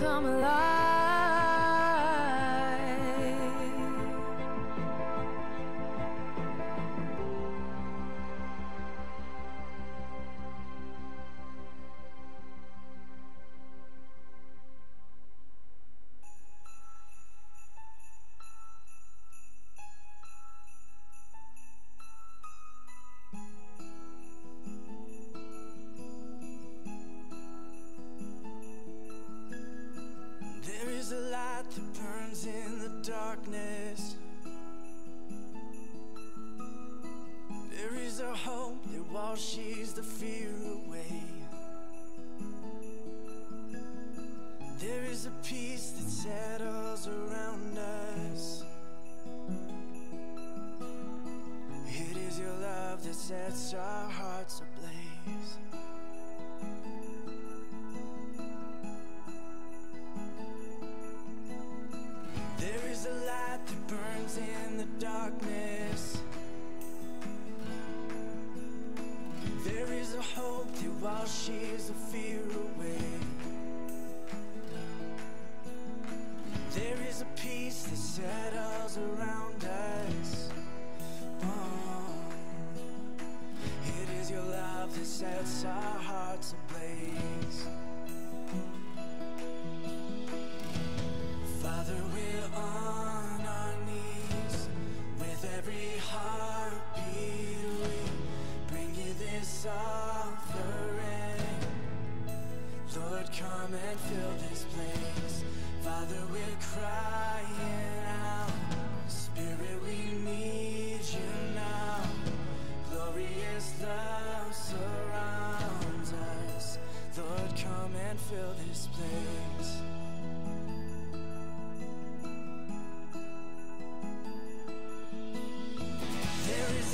come 0.00 0.24
alive. 0.24 0.69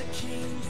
a 0.00 0.04
king, 0.12 0.60